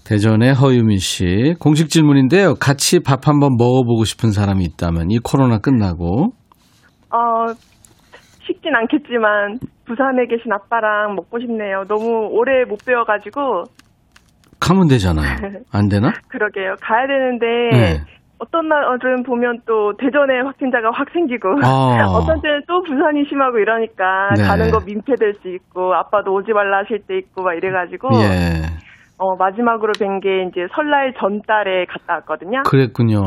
대전의 0.07 0.53
허유미 0.53 0.97
씨 0.97 1.55
공식 1.59 1.89
질문인데요. 1.89 2.53
같이 2.55 2.99
밥 3.01 3.27
한번 3.27 3.57
먹어보고 3.57 4.05
싶은 4.05 4.31
사람이 4.31 4.63
있다면 4.63 5.11
이 5.11 5.19
코로나 5.19 5.57
끝나고 5.59 6.31
어, 7.11 7.47
쉽진 8.45 8.73
않겠지만 8.75 9.59
부산에 9.85 10.25
계신 10.27 10.51
아빠랑 10.53 11.15
먹고 11.15 11.39
싶네요. 11.39 11.83
너무 11.87 12.27
오래 12.31 12.63
못 12.65 12.77
배워가지고 12.85 13.63
가면 14.59 14.87
되잖아요. 14.87 15.37
안 15.71 15.87
되나? 15.89 16.11
그러게요. 16.29 16.75
가야 16.81 17.07
되는데 17.07 17.45
네. 17.71 18.18
어떤 18.39 18.69
날은 18.69 19.23
보면 19.23 19.59
또 19.65 19.93
대전에 19.97 20.39
확진자가 20.41 20.91
확 20.91 21.09
생기고 21.11 21.59
아. 21.63 22.05
어떤 22.15 22.41
때는 22.41 22.61
또 22.67 22.81
부산이 22.83 23.25
심하고 23.27 23.59
이러니까 23.59 24.29
네. 24.35 24.43
가는 24.43 24.71
거 24.71 24.79
민폐될 24.85 25.35
수 25.41 25.49
있고 25.49 25.93
아빠도 25.93 26.33
오지 26.33 26.53
말라 26.53 26.79
하실 26.79 26.99
때 27.07 27.17
있고 27.17 27.43
막 27.43 27.53
이래가지고 27.53 28.09
예. 28.15 28.63
어, 29.17 29.35
마지막으로 29.35 29.91
뵌 29.99 30.21
게 30.21 30.43
이제 30.47 30.65
설날 30.73 31.13
전달에 31.19 31.85
갔다 31.85 32.15
왔거든요. 32.15 32.63
그랬군요. 32.63 33.21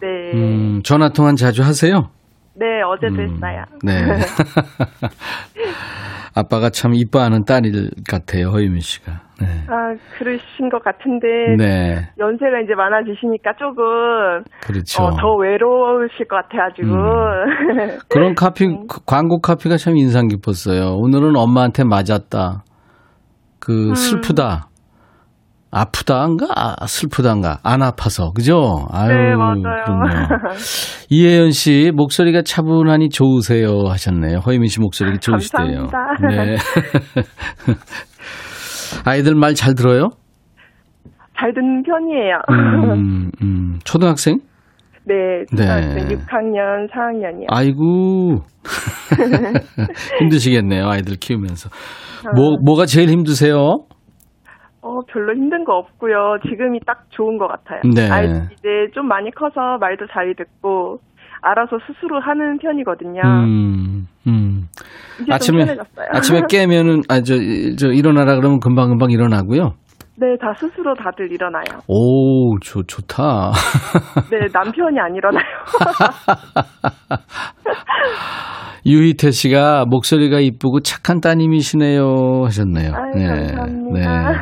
네. 0.00 0.32
음, 0.34 0.82
전화 0.82 1.10
통화 1.10 1.32
자주 1.34 1.62
하세요? 1.62 2.10
네, 2.56 2.82
어제도 2.82 3.14
음, 3.14 3.20
했어요. 3.20 3.64
네. 3.84 3.92
아빠가 6.34 6.70
참 6.70 6.92
이뻐하는 6.94 7.44
딸일 7.44 7.90
같아요, 8.08 8.48
허유미 8.48 8.80
씨가. 8.80 9.27
네. 9.40 9.46
아, 9.68 9.94
그러신 10.18 10.68
것 10.70 10.82
같은데 10.82 11.26
네. 11.56 12.08
연세가 12.18 12.60
이제 12.64 12.74
많아지시니까 12.74 13.52
조금 13.58 14.42
그렇죠. 14.62 15.02
어, 15.02 15.10
더 15.16 15.36
외로우실 15.36 16.26
것 16.26 16.36
같아가지고 16.36 16.88
그런 18.08 18.34
카피, 18.34 18.66
그 18.88 19.00
광고 19.06 19.40
카피가 19.40 19.76
참 19.76 19.96
인상 19.96 20.28
깊었어요. 20.28 20.96
오늘은 20.96 21.36
엄마한테 21.36 21.84
맞았다. 21.84 22.64
그, 23.60 23.94
슬프다. 23.94 24.68
아프다인가? 25.70 26.46
아, 26.56 26.86
슬프다인가? 26.86 27.58
안 27.62 27.82
아파서. 27.82 28.32
그죠? 28.32 28.86
아유, 28.90 29.08
네, 29.08 29.34
맞아요. 29.36 29.62
그럼요. 29.84 30.08
이혜연 31.10 31.50
씨, 31.50 31.92
목소리가 31.94 32.42
차분하니 32.42 33.10
좋으세요. 33.10 33.84
하셨네요. 33.86 34.38
허유민 34.38 34.68
씨 34.68 34.80
목소리가 34.80 35.18
좋으시대요. 35.18 35.88
감사합니다. 35.88 36.44
네. 36.44 36.56
아이들 39.04 39.34
말 39.34 39.54
잘 39.54 39.74
들어요? 39.74 40.10
잘 41.38 41.52
듣는 41.54 41.82
편이에요. 41.82 42.34
음, 42.50 43.30
음. 43.42 43.78
초등학생? 43.84 44.38
네, 45.04 45.44
초등학생 45.50 46.08
네. 46.08 46.16
6학년, 46.16 46.90
4학년이요. 46.90 47.46
아이고. 47.48 48.42
힘드시겠네요. 50.20 50.86
아이들 50.88 51.16
키우면서. 51.16 51.70
아. 52.26 52.32
뭐, 52.34 52.56
뭐가 52.62 52.84
제일 52.86 53.08
힘드세요? 53.08 53.56
어, 54.82 55.00
별로 55.10 55.34
힘든 55.34 55.64
거 55.64 55.76
없고요. 55.76 56.38
지금이 56.48 56.80
딱 56.86 57.04
좋은 57.10 57.38
것 57.38 57.46
같아요. 57.48 57.80
네. 57.94 58.08
아이 58.10 58.26
이제 58.26 58.68
좀 58.94 59.06
많이 59.08 59.30
커서 59.30 59.78
말도 59.80 60.06
잘 60.12 60.34
듣고 60.36 61.00
알아서 61.42 61.78
스스로 61.86 62.20
하는 62.20 62.58
편이거든요. 62.58 63.20
음, 63.24 64.06
음. 64.26 64.66
아침에. 65.30 65.76
아침에 66.10 66.42
깨면은, 66.48 67.02
아, 67.08 67.20
저, 67.20 67.34
저, 67.78 67.88
일어나라 67.88 68.36
그러면 68.36 68.60
금방 68.60 68.88
금방 68.90 69.10
일어나고요. 69.10 69.74
네, 70.20 70.36
다 70.40 70.52
스스로 70.58 70.94
다들 70.94 71.30
일어나요. 71.30 71.62
오, 71.86 72.58
좋, 72.58 72.84
좋다. 72.86 73.52
네, 74.30 74.48
남편이 74.52 74.98
안 74.98 75.14
일어나요. 75.14 75.44
유희태 78.84 79.30
씨가 79.30 79.84
목소리가 79.86 80.40
이쁘고 80.40 80.80
착한 80.80 81.20
따님이시네요 81.20 82.42
하셨네요. 82.46 82.92
아유, 82.94 83.26
감사합니다. 83.26 84.40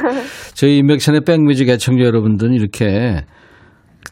저희 0.54 0.78
인백션의 0.78 1.22
백뮤직 1.26 1.68
애청자 1.68 2.04
여러분들은 2.04 2.54
이렇게 2.54 3.24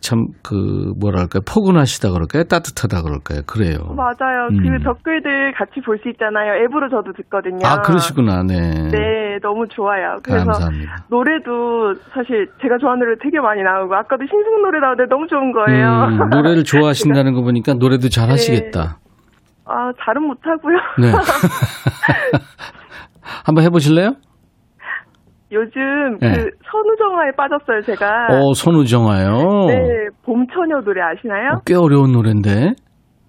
참 0.04 0.28
그 0.42 0.92
뭐랄까요 1.00 1.40
포근하시다 1.48 2.10
그럴까요 2.12 2.44
따뜻하다 2.44 3.02
그럴까요 3.02 3.40
그래요. 3.46 3.78
맞아요. 3.96 4.48
음. 4.52 4.60
그 4.60 4.84
댓글들 4.84 5.52
같이 5.54 5.80
볼 5.80 5.98
수 6.02 6.08
있잖아요. 6.10 6.62
앱으로 6.64 6.90
저도 6.90 7.12
듣거든요. 7.16 7.66
아 7.66 7.80
그러시구나, 7.80 8.42
네. 8.42 8.60
네, 8.92 9.38
너무 9.42 9.66
좋아요. 9.68 10.18
그래서 10.22 10.44
감사합니다. 10.44 11.06
노래도 11.08 11.94
사실 12.12 12.46
제가 12.60 12.76
좋아하는 12.78 13.06
노래 13.06 13.16
되게 13.22 13.40
많이 13.40 13.62
나오고 13.62 13.94
아까도 13.94 14.24
신승 14.28 14.60
노래 14.62 14.80
나오는데 14.80 15.08
너무 15.08 15.26
좋은 15.26 15.52
거예요. 15.52 16.04
음, 16.04 16.28
노래를 16.30 16.64
좋아하신다는 16.64 17.32
거 17.34 17.42
보니까 17.42 17.74
노래도 17.74 18.08
잘 18.12 18.28
하시겠다. 18.30 18.98
아, 19.66 19.92
잘은 20.04 20.22
못하고요. 20.22 20.76
네. 21.00 21.08
한번 23.44 23.64
해보실래요? 23.64 24.14
요즘 25.54 26.18
네. 26.20 26.32
그 26.32 26.50
선우정아에 26.70 27.30
빠졌어요, 27.36 27.80
제가. 27.86 28.26
어, 28.30 28.52
손우정아요. 28.54 29.66
네, 29.68 30.08
봄처녀 30.24 30.80
노래 30.84 31.00
아시나요? 31.02 31.52
어, 31.56 31.60
꽤 31.64 31.74
어려운 31.74 32.12
노래인데. 32.12 32.72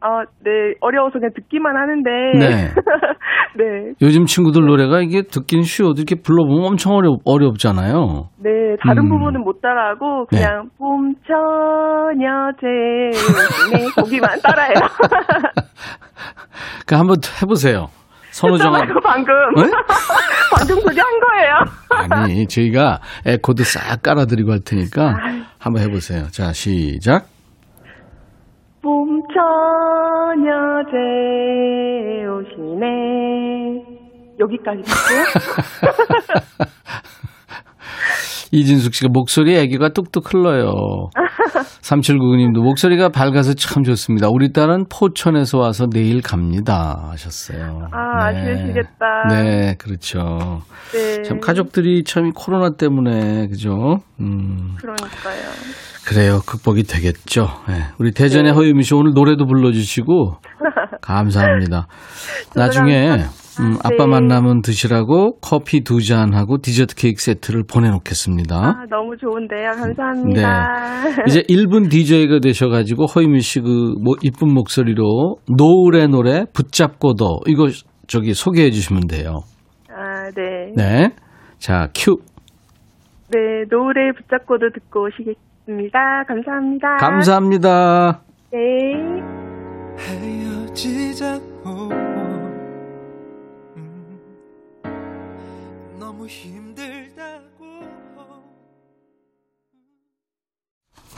아, 0.02 0.24
네, 0.44 0.74
어려워서 0.82 1.14
그냥 1.20 1.32
듣기만 1.36 1.76
하는데. 1.76 2.10
네. 2.38 2.70
네. 3.58 3.94
요즘 4.02 4.26
친구들 4.26 4.66
노래가 4.66 5.00
이게 5.02 5.22
듣기는 5.24 5.64
쉬워도 5.64 6.02
이렇게 6.02 6.16
불러보면 6.22 6.66
엄청 6.68 6.92
어렵, 6.94 7.20
어렵잖아요. 7.24 8.28
네, 8.44 8.50
다른 8.86 9.04
음. 9.06 9.10
부분은 9.10 9.42
못 9.44 9.62
따라하고 9.62 10.28
네. 10.32 10.40
그냥 10.40 10.70
봄처녀 10.78 12.52
제 12.60 12.68
네 13.72 13.86
거기만 13.96 14.30
따라해요. 14.44 14.76
그 16.86 16.96
한번 16.96 17.16
해보세요. 17.42 17.88
선우정아. 18.36 18.80
했잖아요, 18.80 19.00
방금. 19.02 19.34
네? 19.56 19.64
방금 20.58 20.82
소리 20.82 21.00
한 21.00 21.20
거예요. 21.20 21.54
아니, 22.24 22.46
저희가 22.48 23.00
에코도 23.26 23.64
싹 23.64 24.02
깔아드리고 24.04 24.52
할 24.52 24.60
테니까 24.60 25.16
한번 25.58 25.84
해보세요. 25.84 26.28
자, 26.32 26.52
시작. 26.52 27.28
봄처녀 28.82 29.32
제 30.92 30.98
오시네. 32.28 32.86
여기까지 34.38 34.82
할게요. 34.86 35.24
이진숙 38.56 38.94
씨가 38.94 39.10
목소리에 39.12 39.60
애기가 39.62 39.90
뚝뚝 39.90 40.34
흘러요. 40.34 41.10
3799님도 41.82 42.62
목소리가 42.64 43.10
밝아서 43.10 43.54
참 43.54 43.84
좋습니다. 43.84 44.28
우리 44.30 44.52
딸은 44.52 44.86
포천에서 44.90 45.60
와서 45.60 45.88
내일 45.88 46.22
갑니다. 46.22 47.10
하셨어요. 47.12 47.90
아, 47.92 48.26
아쉬우시겠다. 48.28 49.28
네, 49.30 49.76
그렇죠. 49.78 50.62
네. 50.94 51.22
참 51.24 51.40
가족들이 51.40 52.04
참이 52.04 52.32
코로나 52.34 52.72
때문에 52.72 53.48
그죠? 53.48 54.00
음, 54.20 54.76
그러니까요. 54.78 55.50
그래요. 56.06 56.40
극복이 56.46 56.84
되겠죠. 56.84 57.50
네. 57.68 57.84
우리 58.00 58.12
대전의 58.12 58.54
허유미 58.54 58.84
씨 58.84 58.94
오늘 58.94 59.14
노래도 59.14 59.46
불러주시고 59.46 60.38
감사합니다. 61.02 61.88
나중에 62.56 63.26
음, 63.62 63.78
아빠 63.84 64.06
네. 64.06 64.08
만나면 64.08 64.62
드시라고 64.62 65.40
커피 65.40 65.82
두 65.82 66.02
잔하고 66.02 66.58
디저트 66.62 66.96
케이크 66.96 67.22
세트를 67.22 67.64
보내놓겠습니다. 67.72 68.56
아, 68.56 68.86
너무 68.90 69.16
좋은데요. 69.18 69.72
감사합니다. 69.72 71.04
네. 71.04 71.24
이제 71.28 71.42
1분 71.44 71.90
DJ가 71.90 72.40
되셔가지고 72.40 73.06
허유미 73.06 73.40
씨그 73.42 73.68
뭐 74.04 74.16
이쁜 74.22 74.54
목소리로 74.54 75.38
노을의 75.58 76.10
노래 76.10 76.44
붙잡고 76.54 77.14
도 77.14 77.40
이거 77.48 77.68
저기 78.08 78.34
소개해 78.34 78.72
주시면 78.72 79.08
돼요. 79.08 79.40
아, 79.90 80.30
네. 80.36 80.74
네. 80.76 81.10
자, 81.58 81.88
큐. 81.96 82.18
네, 83.32 83.40
노래 83.70 84.12
붙잡고도 84.12 84.72
듣고 84.74 85.06
오시겠습니다. 85.06 86.24
감사합니다. 86.28 86.98
감사합니다. 86.98 88.22
네. 88.52 88.60
헤어지자고 89.98 92.05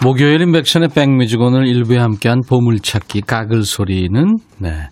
목요일 0.04 0.42
인백션의 0.42 0.90
백뮤직 0.90 1.42
오늘 1.42 1.68
일부에 1.68 1.98
함께한 1.98 2.42
보물찾기 2.48 3.22
까글 3.22 3.64
소리는 3.64 4.38
네. 4.60 4.90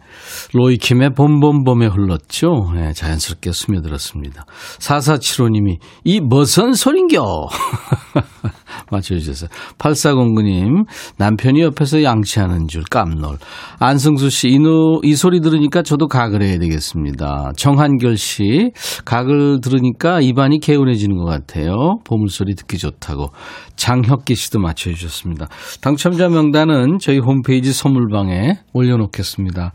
로이킴의 0.53 1.12
봄봄봄에 1.15 1.88
흘렀죠. 1.88 2.71
네, 2.75 2.93
자연스럽게 2.93 3.51
스며들었습니다. 3.51 4.45
4475님이 4.79 5.77
이 6.03 6.19
무슨 6.19 6.73
소린겨? 6.73 7.21
맞춰주셨어요. 8.91 9.49
8409님 9.77 10.86
남편이 11.17 11.62
옆에서 11.62 12.03
양치하는 12.03 12.67
줄 12.67 12.84
깜놀. 12.84 13.38
안승수 13.79 14.29
씨, 14.29 14.49
이, 14.49 14.60
노, 14.60 14.99
이 15.03 15.15
소리 15.15 15.41
들으니까 15.41 15.81
저도 15.81 16.08
가글 16.08 16.43
해야 16.43 16.60
되겠습니다. 16.60 17.53
정한결 17.58 18.17
씨, 18.17 18.71
가글 19.06 19.62
들으니까 19.62 20.21
입안이 20.21 20.60
개운해지는 20.60 21.17
것 21.17 21.25
같아요. 21.25 21.99
보물소리 22.05 22.55
듣기 22.55 22.77
좋다고. 22.77 23.29
장혁기 23.75 24.36
씨도 24.36 24.60
맞춰주셨습니다. 24.60 25.47
당첨자 25.81 26.29
명단은 26.29 26.99
저희 26.99 27.19
홈페이지 27.19 27.73
선물방에 27.73 28.60
올려놓겠습니다. 28.73 29.73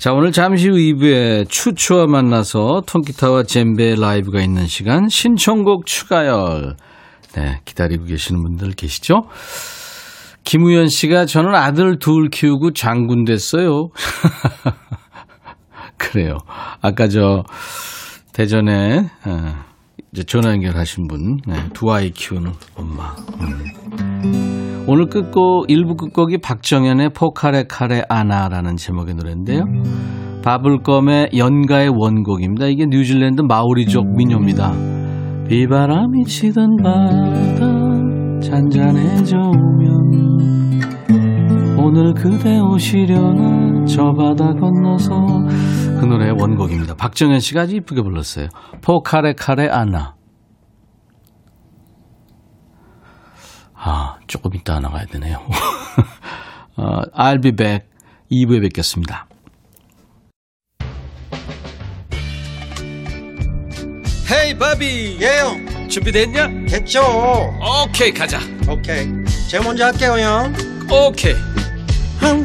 자, 0.00 0.14
오늘 0.14 0.32
잠시 0.32 0.66
후 0.66 0.76
2부에 0.76 1.46
추추와 1.50 2.06
만나서 2.06 2.84
통기타와 2.86 3.42
젬베 3.42 3.96
라이브가 3.96 4.40
있는 4.40 4.66
시간 4.66 5.10
신청곡 5.10 5.84
추가열. 5.84 6.76
네, 7.34 7.60
기다리고 7.66 8.06
계시는 8.06 8.42
분들 8.42 8.70
계시죠? 8.72 9.24
김우현 10.44 10.88
씨가 10.88 11.26
저는 11.26 11.54
아들 11.54 11.98
둘 11.98 12.30
키우고 12.30 12.72
장군 12.72 13.26
됐어요. 13.26 13.90
그래요. 15.98 16.38
아까 16.80 17.06
저 17.06 17.44
대전에 18.32 19.00
어, 19.26 19.54
이제 20.12 20.24
전화 20.24 20.50
연결하신 20.50 21.06
분, 21.06 21.38
네, 21.46 21.54
두 21.72 21.92
아이 21.92 22.10
키우는 22.10 22.50
엄마. 22.76 23.14
음. 23.40 24.84
오늘 24.88 25.06
끝곡 25.06 25.68
1부 25.68 25.96
끝곡이 25.96 26.38
박정현의 26.38 27.10
포카레 27.10 27.64
카레 27.68 28.02
아나라는 28.08 28.76
제목의 28.76 29.14
노래인데요. 29.14 29.64
바블검의 30.42 31.30
연가의 31.36 31.90
원곡입니다. 31.94 32.66
이게 32.66 32.86
뉴질랜드 32.86 33.42
마오리족 33.42 34.16
민요입니다. 34.16 34.72
비바람이 35.48 36.24
치던 36.24 36.76
바다 36.82 37.66
잔잔해져 38.40 39.36
오면 39.36 40.20
오늘 41.78 42.14
그대 42.14 42.58
오시려나 42.58 43.84
저 43.84 44.12
바다 44.12 44.52
건너서 44.54 45.14
그 46.00 46.06
노래의 46.06 46.32
원곡입니다. 46.32 46.94
박정현 46.94 47.40
씨가 47.40 47.62
아주 47.62 47.76
이쁘게 47.76 48.00
불렀어요. 48.00 48.48
포카레 48.80 49.34
카레 49.34 49.68
아나. 49.68 50.14
아, 53.74 54.16
조금 54.26 54.54
이따 54.54 54.80
나가야 54.80 55.04
되네요. 55.06 55.38
어, 56.76 57.02
I'll 57.12 57.42
be 57.42 57.52
back. 57.52 57.86
2부에 58.32 58.62
뵙겠습니다. 58.62 59.26
헤이 64.30 64.56
바비 64.56 65.18
예영 65.20 65.88
준비됐냐? 65.88 66.66
됐죠 66.68 67.02
오케이 67.84 68.12
가자 68.12 68.38
오케이 68.68 69.08
제가 69.48 69.64
먼저 69.64 69.86
할게요 69.86 70.16
형 70.20 70.54
오케이 70.88 71.34
I'm 72.20 72.44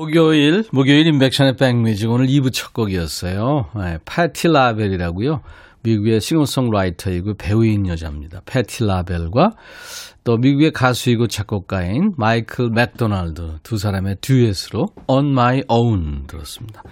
목요일, 0.00 0.64
목요일 0.72 1.06
인백션의 1.08 1.56
백뮤직 1.56 2.10
오늘 2.10 2.26
2부 2.26 2.50
첫 2.54 2.72
곡이었어요. 2.72 3.66
네, 3.76 3.98
패티 4.06 4.48
라벨이라고요. 4.48 5.42
미국의 5.82 6.22
싱어송라이터이고 6.22 7.34
배우인 7.34 7.86
여자입니다. 7.86 8.40
패티 8.46 8.84
라벨과 8.86 9.50
또 10.24 10.38
미국의 10.38 10.70
가수이고 10.70 11.26
작곡가인 11.26 12.12
마이클 12.16 12.70
맥도날드 12.70 13.58
두 13.62 13.76
사람의 13.76 14.16
듀엣으로 14.22 14.86
On 15.06 15.32
My 15.32 15.64
Own 15.68 16.26
들었습니다. 16.26 16.82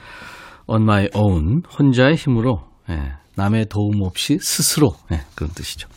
On 0.66 0.82
My 0.82 1.08
Own 1.14 1.62
혼자의 1.78 2.14
힘으로 2.14 2.60
예, 2.90 3.12
남의 3.36 3.68
도움 3.70 4.02
없이 4.02 4.36
스스로 4.38 4.90
예, 5.12 5.20
그런 5.34 5.50
뜻이죠. 5.54 5.88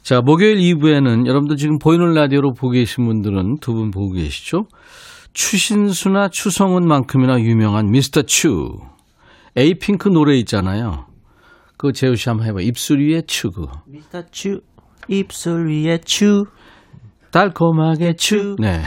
자 0.00 0.22
목요일 0.22 0.56
2부에는 0.56 1.26
여러분들 1.26 1.56
지금 1.58 1.76
보이는 1.78 2.14
라디오로 2.14 2.54
보고 2.54 2.70
계신 2.70 3.04
분들은 3.04 3.58
두 3.60 3.74
분 3.74 3.90
보고 3.90 4.12
계시죠? 4.12 4.64
추신수나 5.36 6.28
추성훈만큼이나 6.28 7.38
유명한 7.40 7.90
미스터 7.90 8.22
추. 8.22 8.78
에이핑크 9.54 10.08
노래 10.08 10.34
있잖아요. 10.38 11.04
그거 11.76 11.92
재우 11.92 12.16
씨 12.16 12.30
한번 12.30 12.46
해봐. 12.46 12.62
입술 12.62 13.00
위에 13.06 13.20
추 13.26 13.50
그거. 13.50 13.70
미스터 13.86 14.22
추 14.30 14.62
입술 15.08 15.68
위에 15.68 15.98
추 15.98 16.46
달콤하게 17.32 18.14
추. 18.14 18.56
네. 18.58 18.80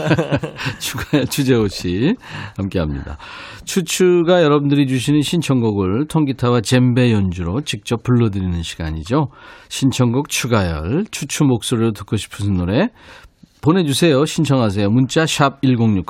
추가 0.80 1.26
추재호 1.26 1.68
씨 1.68 2.14
함께 2.56 2.78
합니다. 2.78 3.18
추추가 3.66 4.42
여러분들이 4.42 4.86
주시는 4.86 5.20
신청곡을 5.20 6.06
통기타와 6.08 6.62
젬베 6.62 7.12
연주로 7.12 7.60
직접 7.60 8.02
불러드리는 8.02 8.62
시간이죠. 8.62 9.28
신청곡 9.68 10.30
추가열, 10.30 11.04
추추 11.10 11.44
목소리로 11.44 11.92
듣고 11.92 12.16
싶은 12.16 12.54
노래 12.54 12.88
보내주세요. 13.66 14.24
신청하세요. 14.24 14.88
문자 14.90 15.26
샵 15.26 15.60
1061, 15.60 16.04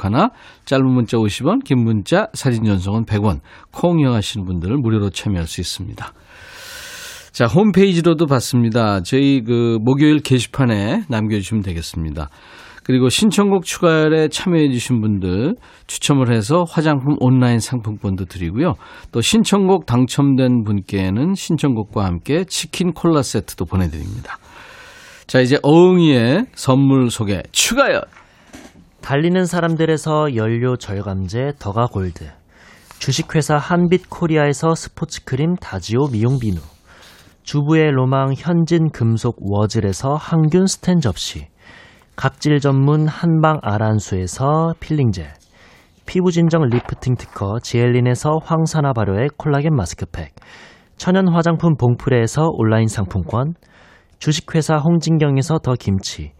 짧은 0.66 0.85
문자 0.85 1.16
50원, 1.16 1.64
긴 1.64 1.85
문자 1.85 2.27
사진 2.35 2.64
전송은 2.64 3.07
100원, 3.07 3.40
콩 3.73 3.99
이용하시는 3.99 4.45
분들 4.45 4.77
무료로 4.77 5.09
참여할 5.09 5.47
수 5.47 5.62
있습니다. 5.62 6.12
자, 7.33 7.47
홈페이지로도 7.47 8.27
받습니다. 8.27 9.01
저희 9.01 9.42
그 9.42 9.79
목요일 9.81 10.21
게시판에 10.21 11.05
남겨주시면 11.09 11.62
되겠습니다. 11.62 12.29
그리고 12.85 13.09
신청곡 13.09 13.64
추가열에 13.64 14.29
참여해주신 14.29 15.01
분들 15.01 15.57
추첨을 15.87 16.33
해서 16.33 16.64
화장품 16.69 17.16
온라인 17.21 17.59
상품권도 17.59 18.27
드리고요. 18.27 18.75
또 19.12 19.23
신청곡 19.23 19.87
당첨된 19.87 20.62
분께는 20.64 21.35
신청곡과 21.35 22.05
함께 22.05 22.45
치킨 22.45 22.92
콜라 22.92 23.23
세트도 23.23 23.64
보내드립니다. 23.64 24.38
자, 25.27 25.41
이제 25.41 25.59
어흥이의 25.61 26.47
선물 26.55 27.11
소개 27.11 27.43
추가열. 27.51 28.03
달리는 29.01 29.45
사람들에서 29.45 30.37
연료 30.37 30.77
절감제 30.77 31.55
더가 31.59 31.87
골드. 31.87 32.31
주식회사 33.01 33.57
한빛코리아에서 33.57 34.77
스포츠 34.77 35.25
크림 35.25 35.57
다지오 35.57 36.11
미용 36.12 36.39
비누. 36.39 36.61
주부의 37.43 37.91
로망 37.91 38.35
현진 38.37 38.91
금속 38.93 39.39
워즐에서 39.41 40.15
항균 40.15 40.67
스텐 40.67 41.01
접시. 41.01 41.49
각질 42.15 42.61
전문 42.61 43.09
한방 43.09 43.59
아란수에서 43.62 44.75
필링젤 44.79 45.27
피부 46.07 46.31
진정 46.31 46.62
리프팅 46.69 47.17
특허 47.17 47.59
지엘린에서 47.61 48.39
항산화 48.45 48.93
발효의 48.93 49.31
콜라겐 49.37 49.75
마스크팩. 49.75 50.37
천연 50.97 51.27
화장품 51.29 51.77
봉프레에서 51.77 52.49
온라인 52.53 52.87
상품권 52.87 53.55
주식회사 54.19 54.77
홍진경에서 54.77 55.59
더 55.59 55.75
김치 55.75 56.33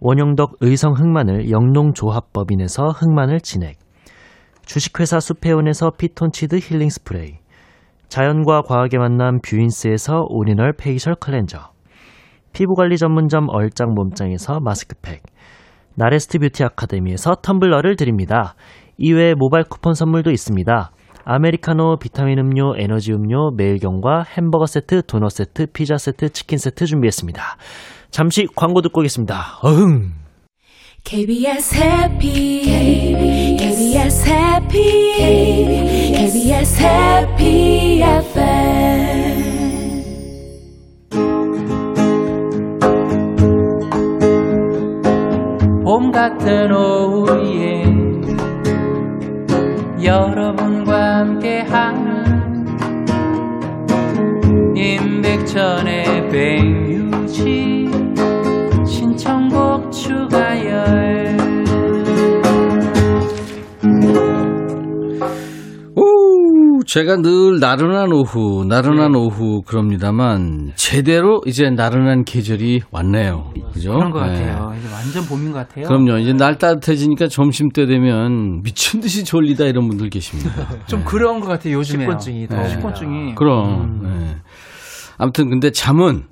원용덕 0.00 0.56
의성 0.60 0.94
흑마늘 0.94 1.50
영농조합법인에서 1.50 2.88
흑마늘 2.88 3.40
진액 3.40 3.76
주식회사 4.64 5.20
수페온에서 5.20 5.90
피톤치드 5.90 6.56
힐링 6.56 6.88
스프레이 6.88 7.38
자연과 8.08 8.62
과학의 8.62 8.98
만남 8.98 9.40
뷰인스에서 9.40 10.24
오리지널 10.28 10.72
페이셜 10.72 11.14
클렌저 11.14 11.72
피부관리 12.52 12.96
전문점 12.98 13.46
얼짱 13.48 13.94
몸짱에서 13.94 14.60
마스크팩 14.60 15.22
나레스트 15.94 16.38
뷰티 16.38 16.64
아카데미에서 16.64 17.36
텀블러를 17.42 17.98
드립니다. 17.98 18.54
이외에 18.96 19.34
모바일 19.34 19.64
쿠폰 19.64 19.94
선물도 19.94 20.30
있습니다. 20.30 20.90
아메리카노, 21.24 21.98
비타민 21.98 22.38
음료, 22.38 22.76
에너지 22.76 23.12
음료, 23.12 23.50
매일경과 23.50 24.24
햄버거 24.36 24.66
세트, 24.66 25.02
도넛 25.06 25.32
세트, 25.32 25.66
피자 25.66 25.98
세트, 25.98 26.30
치킨 26.30 26.58
세트 26.58 26.86
준비했습니다. 26.86 27.42
잠시 28.10 28.46
광고 28.54 28.82
듣고 28.82 29.00
오겠습니다. 29.00 29.58
어흥! 29.62 30.12
KBS 31.04 31.74
해피 31.74 32.62
KBS 33.58 34.28
해피 34.30 35.16
KBS 36.14 36.80
해피 36.80 38.02
FM 38.02 39.42
봄 45.84 46.12
같은 46.12 46.72
오후에 46.72 47.84
여러분과 50.02 50.81
함께하는 51.22 52.66
임백천의 54.76 56.28
백뮤직 56.30 57.88
신청곡 58.84 59.92
추가열 59.92 61.31
제가 66.92 67.16
늘 67.22 67.58
나른한 67.58 68.12
오후, 68.12 68.66
나른한 68.68 69.14
오후 69.16 69.62
그럽니다만 69.62 70.72
제대로 70.74 71.40
이제 71.46 71.70
나른한 71.70 72.24
계절이 72.24 72.82
왔네요. 72.90 73.54
그죠? 73.72 73.94
그런 73.94 74.10
것 74.10 74.20
네. 74.26 74.44
같아요. 74.44 74.74
이제 74.78 74.92
완전 74.92 75.24
봄인 75.24 75.52
것 75.52 75.60
같아요. 75.60 75.86
그럼요. 75.86 76.18
이제 76.18 76.34
날 76.34 76.58
따뜻해지니까 76.58 77.28
점심 77.28 77.70
때 77.70 77.86
되면 77.86 78.60
미친 78.60 79.00
듯이 79.00 79.24
졸리다 79.24 79.64
이런 79.64 79.88
분들 79.88 80.10
계십니다. 80.10 80.50
좀 80.84 80.98
네. 80.98 81.04
그런 81.06 81.40
것 81.40 81.48
같아요. 81.48 81.78
요즘에 81.78 82.04
식곤증이 82.04 82.48
더 82.48 82.68
식곤증이 82.68 83.36
그럼. 83.36 84.00
네. 84.02 84.36
아무튼 85.16 85.48
근데 85.48 85.70
잠은 85.70 86.24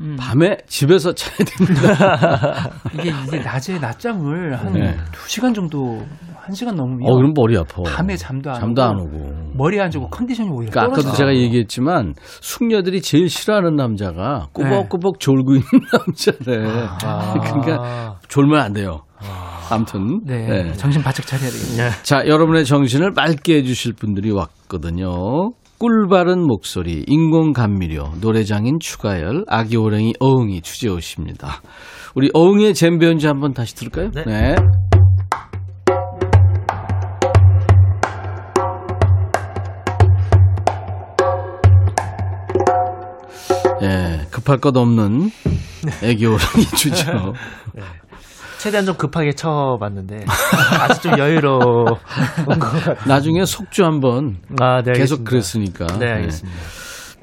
음. 0.00 0.16
밤에 0.18 0.56
집에서 0.66 1.12
자야 1.14 1.36
됩니다. 1.44 2.70
이게 2.94 3.12
이게 3.26 3.38
낮에 3.40 3.78
낮잠을 3.78 4.58
한 4.58 4.72
네. 4.72 4.96
두 5.12 5.28
시간 5.28 5.52
정도 5.52 6.02
한 6.36 6.54
시간 6.54 6.74
넘으면 6.74 7.00
어, 7.06 7.14
그럼 7.16 7.32
머리 7.36 7.56
아파. 7.58 7.82
밤에 7.82 8.16
잠도 8.16 8.50
안 8.50 8.58
잠도 8.60 8.82
오고, 8.82 8.90
안 8.90 8.98
오고. 9.00 9.50
머리 9.54 9.78
안 9.80 9.90
좋고 9.90 10.08
컨디션이 10.08 10.48
오히려 10.48 10.70
그러니까 10.70 10.82
아까도 10.82 11.02
떨어져요. 11.02 11.16
제가 11.18 11.34
얘기했지만 11.36 12.14
숙녀들이 12.40 13.02
제일 13.02 13.28
싫어하는 13.28 13.76
남자가 13.76 14.48
꾸벅꾸벅 14.52 15.20
졸고 15.20 15.52
있는 15.54 15.66
남자래. 15.92 16.86
아. 17.04 17.34
그러니까 17.40 18.18
졸면 18.28 18.58
안 18.60 18.72
돼요. 18.72 19.02
아무튼 19.70 20.22
네, 20.24 20.46
네. 20.46 20.72
정신 20.72 21.02
바짝 21.02 21.26
차려야 21.26 21.50
되겠네요. 21.50 21.90
자 22.02 22.26
여러분의 22.26 22.64
정신을 22.64 23.12
맑게 23.12 23.56
해 23.56 23.62
주실 23.62 23.92
분들이 23.92 24.32
왔거든요. 24.32 25.52
꿀바른 25.80 26.46
목소리, 26.46 27.06
인공 27.08 27.54
감미료, 27.54 28.12
노래장인 28.20 28.80
추가열, 28.80 29.46
아기 29.48 29.76
호랭이 29.76 30.12
어흥이 30.20 30.60
주제 30.60 30.90
오십니다. 30.90 31.62
우리 32.14 32.28
어흥의 32.34 32.74
잼 32.74 32.98
배운지 32.98 33.26
한번 33.26 33.54
다시 33.54 33.74
들을까요? 33.74 34.10
네. 34.10 34.56
예, 43.80 44.26
급할 44.30 44.58
것 44.58 44.76
없는 44.76 45.30
호랭이 46.26 46.64
주죠. 46.76 47.32
최대한 48.62 48.84
좀 48.84 48.94
급하게 48.96 49.32
쳐봤는데 49.32 50.24
아직 50.80 51.02
좀 51.02 51.18
여유로운 51.18 51.84
것 51.86 52.58
같아요. 52.58 52.96
나중에 53.06 53.44
속주 53.44 53.84
한번 53.84 54.36
아, 54.60 54.82
네, 54.82 54.92
계속. 54.92 55.24
그랬으니까. 55.24 55.86
네, 55.98 56.06
예. 56.06 56.10
알겠습니다. 56.12 56.58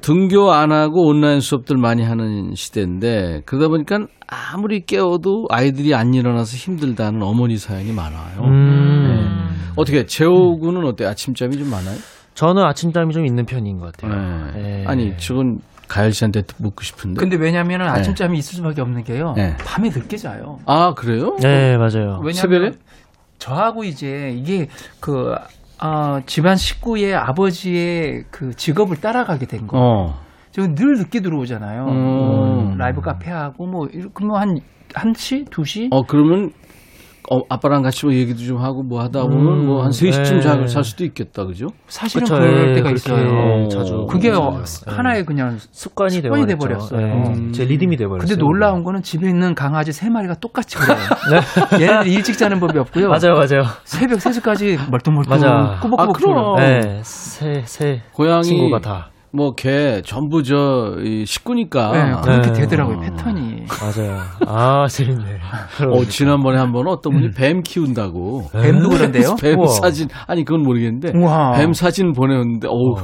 등교 0.01 0.51
안 0.51 0.71
하고 0.71 1.07
온라인 1.07 1.39
수업들 1.39 1.77
많이 1.77 2.03
하는 2.03 2.53
시대인데 2.55 3.41
그러다 3.45 3.67
보니까 3.67 3.99
아무리 4.27 4.85
깨워도 4.85 5.47
아이들이 5.49 5.93
안 5.93 6.13
일어나서 6.13 6.55
힘들다는 6.55 7.21
어머니 7.21 7.57
사연이 7.57 7.91
많아요. 7.91 8.41
음. 8.43 9.49
어떻게 9.75 10.05
재호 10.05 10.57
군은 10.57 10.85
어때? 10.85 11.05
아침잠이 11.05 11.57
좀 11.57 11.69
많아요? 11.69 11.97
저는 12.33 12.63
아침잠이 12.63 13.13
좀 13.13 13.25
있는 13.25 13.45
편인 13.45 13.79
것 13.79 13.91
같아요. 13.95 14.51
네. 14.53 14.61
네. 14.61 14.83
아니 14.87 15.15
저건 15.17 15.59
가열 15.87 16.13
씨한테 16.13 16.43
묻고 16.57 16.83
싶은데. 16.83 17.19
근데 17.19 17.35
왜냐하면 17.35 17.81
아침잠이 17.81 18.37
있을 18.37 18.55
수밖에 18.55 18.81
없는 18.81 19.03
게요. 19.03 19.33
네. 19.35 19.55
밤에 19.57 19.89
늦게 19.89 20.17
자요. 20.17 20.59
아 20.65 20.93
그래요? 20.93 21.37
네, 21.41 21.77
맞아요. 21.77 22.19
왜냐하면 22.23 22.33
새벽에? 22.33 22.71
저하고 23.39 23.83
이제 23.83 24.33
이게 24.35 24.67
그 24.99 25.35
아, 25.79 26.21
집안 26.25 26.55
식구의 26.57 27.15
아버지의 27.15 28.25
그 28.31 28.55
직업을 28.55 28.97
따라가게 28.99 29.45
된 29.45 29.67
거. 29.67 29.77
어. 29.79 30.19
저는 30.51 30.75
늘 30.75 30.97
늦게 30.97 31.21
들어오잖아요. 31.21 31.85
음. 31.87 31.93
뭐 31.93 32.75
라이브 32.77 33.01
카페 33.01 33.29
하고 33.29 33.67
뭐 33.67 33.87
이렇게 33.87 34.09
그러면 34.13 34.61
한 34.93 35.13
1시, 35.13 35.49
2시? 35.49 35.89
어 35.91 36.03
그러면 36.05 36.51
어, 37.29 37.41
아빠랑 37.49 37.81
같이 37.81 38.05
뭐 38.05 38.15
얘기도 38.15 38.39
좀 38.39 38.57
하고 38.57 38.83
뭐 38.83 39.01
하다 39.01 39.23
보면 39.23 39.59
음, 39.59 39.65
뭐한 39.65 39.91
3시쯤 39.91 40.35
네. 40.35 40.39
잘, 40.39 40.65
잘 40.65 40.83
수도 40.83 41.03
있겠다. 41.03 41.45
그죠? 41.45 41.67
사실은 41.87 42.23
그쵸, 42.23 42.35
그럴 42.35 42.69
예, 42.69 42.73
때가 42.75 42.91
있어요. 42.91 43.67
자주 43.67 44.05
그게 44.09 44.29
맞아요. 44.31 44.43
어, 44.43 44.63
하나의 44.85 45.25
그냥 45.25 45.57
습관이 45.71 46.21
습관이 46.21 46.45
돼 46.45 46.55
버렸죠. 46.55 46.87
돼버렸어요. 46.87 47.01
네, 47.01 47.29
음. 47.29 47.51
제 47.51 47.65
리듬이 47.65 47.97
돼 47.97 48.07
버렸어요. 48.07 48.27
근데 48.27 48.39
놀라운 48.39 48.83
거는 48.83 49.01
집에 49.01 49.27
있는 49.27 49.55
강아지 49.55 49.91
세 49.91 50.09
마리가 50.09 50.35
똑같이 50.35 50.77
그래요. 50.77 50.97
얘네들이 51.81 52.13
일찍 52.13 52.37
자는 52.37 52.59
법이 52.61 52.79
없고요. 52.79 53.09
맞아요, 53.09 53.33
맞아요. 53.33 53.65
새벽 53.83 54.19
3시까지 54.19 54.89
멀뚱멀뚱 54.89 55.29
맞아. 55.29 55.79
꾸벅꾸벅 55.81 55.99
아, 55.99 56.13
그럼. 56.13 56.55
네, 56.55 57.01
새, 57.03 57.63
새 57.65 58.01
고양이 58.13 58.43
친구가 58.43 58.79
다. 58.79 59.09
뭐개 59.37 60.01
전부 60.03 60.43
저 60.43 60.95
이, 61.03 61.25
식구니까. 61.25 61.91
네, 61.91 62.21
그렇게 62.21 62.51
네. 62.51 62.61
되더라고요, 62.61 62.99
패턴이. 62.99 63.63
맞아요. 63.79 64.19
아, 64.47 64.87
재밌네. 64.89 65.39
어, 65.93 66.03
지난번에 66.05 66.57
한 66.59 66.71
번 66.73 66.87
어떤 66.87 67.13
분이 67.13 67.29
뱀 67.31 67.61
키운다고. 67.61 68.49
뱀도 68.51 68.89
그런데요? 68.89 69.35
뱀 69.41 69.57
우와. 69.59 69.67
사진, 69.67 70.07
아니, 70.27 70.43
그건 70.43 70.63
모르겠는데. 70.63 71.13
우와. 71.17 71.53
뱀 71.53 71.71
사진 71.73 72.11
보내는데, 72.11 72.67
어우. 72.67 72.95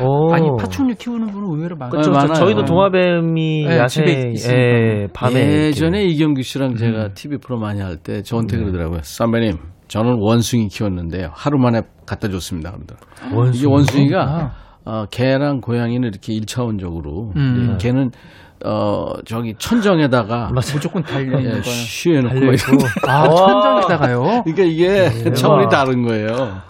오. 0.00 0.32
아니, 0.32 0.48
파충류 0.58 0.94
키우는 0.94 1.26
분은 1.32 1.48
의외로 1.54 1.76
많아요. 1.76 1.90
그렇죠. 1.90 2.10
네, 2.12 2.16
많아요. 2.16 2.34
저희도 2.34 2.64
동화뱀이 2.64 3.66
네, 3.68 3.78
야생 3.78 4.06
집에 4.06 4.30
있으니까. 4.30 4.58
예, 4.60 5.06
밤에 5.12 5.66
예전에 5.66 6.00
이렇게. 6.00 6.14
이경규 6.14 6.42
씨랑 6.42 6.76
제가 6.76 7.08
TV 7.14 7.36
프로 7.38 7.58
많이 7.58 7.80
할 7.80 7.98
때 7.98 8.22
저한테 8.22 8.56
그러더라고요. 8.56 9.00
선배님, 9.02 9.58
저는 9.88 10.16
원숭이 10.18 10.68
키웠는데요. 10.68 11.28
하루 11.34 11.58
만에 11.58 11.82
갖다 12.06 12.28
줬습니다. 12.28 12.72
그러더라고요. 12.72 13.50
이게 13.54 13.66
원숭이가 13.66 14.52
어, 14.84 15.04
개랑 15.10 15.60
고양이는 15.60 16.08
이렇게 16.08 16.32
일차원적으로 16.32 17.32
음. 17.36 17.76
개는 17.80 18.10
어 18.64 19.14
저기 19.24 19.54
천정에다가 19.58 20.50
무조건 20.54 21.02
달려 21.02 21.38
있는 21.38 21.44
예, 21.46 21.48
거는. 21.48 21.62
쉬해놓고 21.62 22.34
막 22.34 22.40
달려 22.40 22.52
있고. 22.52 22.72
이런 22.76 22.88
아, 23.08 23.28
천장에다가요? 23.34 24.42
그러니까 24.44 24.62
이게 24.62 25.32
차원이 25.34 25.68
다른 25.68 26.02
거예요. 26.04 26.60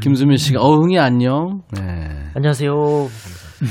김수민 0.00 0.36
씨가 0.36 0.60
어흥이 0.60 0.98
안녕. 0.98 1.62
네. 1.72 2.08
안녕하세요. 2.34 2.72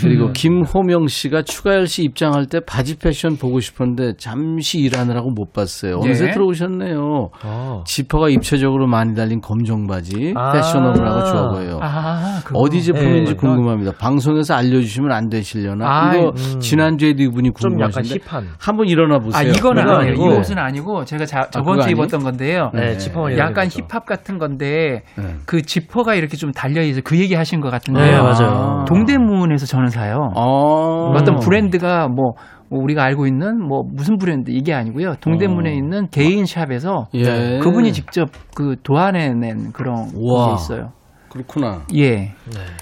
그리고 0.02 0.32
김호명 0.34 1.08
씨가 1.08 1.44
추가열 1.44 1.88
씨 1.88 2.04
입장할 2.04 2.46
때 2.48 2.60
바지 2.60 2.98
패션 2.98 3.38
보고 3.38 3.60
싶었는데 3.60 4.14
잠시 4.18 4.80
일하느라고 4.80 5.32
못 5.32 5.54
봤어요. 5.54 6.00
어느새 6.04 6.28
예. 6.28 6.32
들어오셨네요. 6.32 7.30
어. 7.44 7.84
지퍼가 7.86 8.30
입체적으로 8.30 8.88
많이 8.88 9.16
달린 9.16 9.40
검정 9.40 9.88
바지 9.88 10.34
아. 10.36 10.52
패셔너블하고 10.52 11.26
좋아 11.26 11.50
보여요. 11.52 11.80
아. 11.82 12.42
어디 12.54 12.84
제품인지 12.84 13.34
네. 13.34 13.38
궁금합니다. 13.38 13.94
방송에서 14.00 14.56
알려주시면 14.56 15.12
안 15.12 15.30
되시려나? 15.30 15.86
아이, 15.88 16.20
이거 16.20 16.34
음. 16.36 16.60
지난주에도 16.60 17.24
이분이 17.24 17.52
궁금하신데 17.52 18.20
힙한. 18.26 18.48
한번 18.60 18.88
일어나 18.88 19.20
보세요. 19.20 19.40
아, 19.40 19.44
이건 19.44 19.78
아니에요. 19.80 19.98
이 19.98 20.08
아니고. 20.10 20.40
옷은 20.40 20.58
아니고 20.58 21.06
제가 21.06 21.26
자, 21.26 21.42
그거 21.42 21.52
저번 21.52 21.82
주에? 21.82 21.92
입었던 21.92 22.24
건데요. 22.24 22.72
네, 22.74 22.82
네. 22.82 22.98
지퍼만 22.98 23.38
약간 23.38 23.68
힙합 23.70 24.06
같은 24.06 24.38
건데 24.38 25.04
네. 25.16 25.36
그 25.46 25.62
지퍼가 25.62 26.16
이렇게 26.16 26.36
좀 26.38 26.52
달려 26.52 26.82
있어 26.82 27.02
그 27.04 27.18
얘기 27.18 27.36
하신 27.36 27.62
것 27.62 27.70
같은데요. 27.70 28.06
네, 28.06 28.18
맞아요. 28.22 28.86
동대문에서 28.88 29.66
저는 29.78 29.90
사요. 29.90 30.32
어. 30.36 31.12
어떤 31.16 31.38
브랜드가 31.40 32.08
뭐, 32.08 32.34
뭐 32.70 32.82
우리가 32.82 33.04
알고 33.04 33.28
있는 33.28 33.62
뭐 33.62 33.84
무슨 33.84 34.18
브랜드 34.18 34.50
이게 34.50 34.74
아니고요. 34.74 35.16
동대문에 35.22 35.70
어. 35.70 35.74
있는 35.74 36.08
개인 36.10 36.46
샵에서 36.46 37.08
예. 37.14 37.60
그분이 37.60 37.94
직접 37.94 38.30
그 38.56 38.76
도안해낸 38.82 39.72
그런. 39.74 40.08
게 40.08 40.54
있어요. 40.56 40.92
그렇구나. 41.30 41.86
예, 41.96 42.34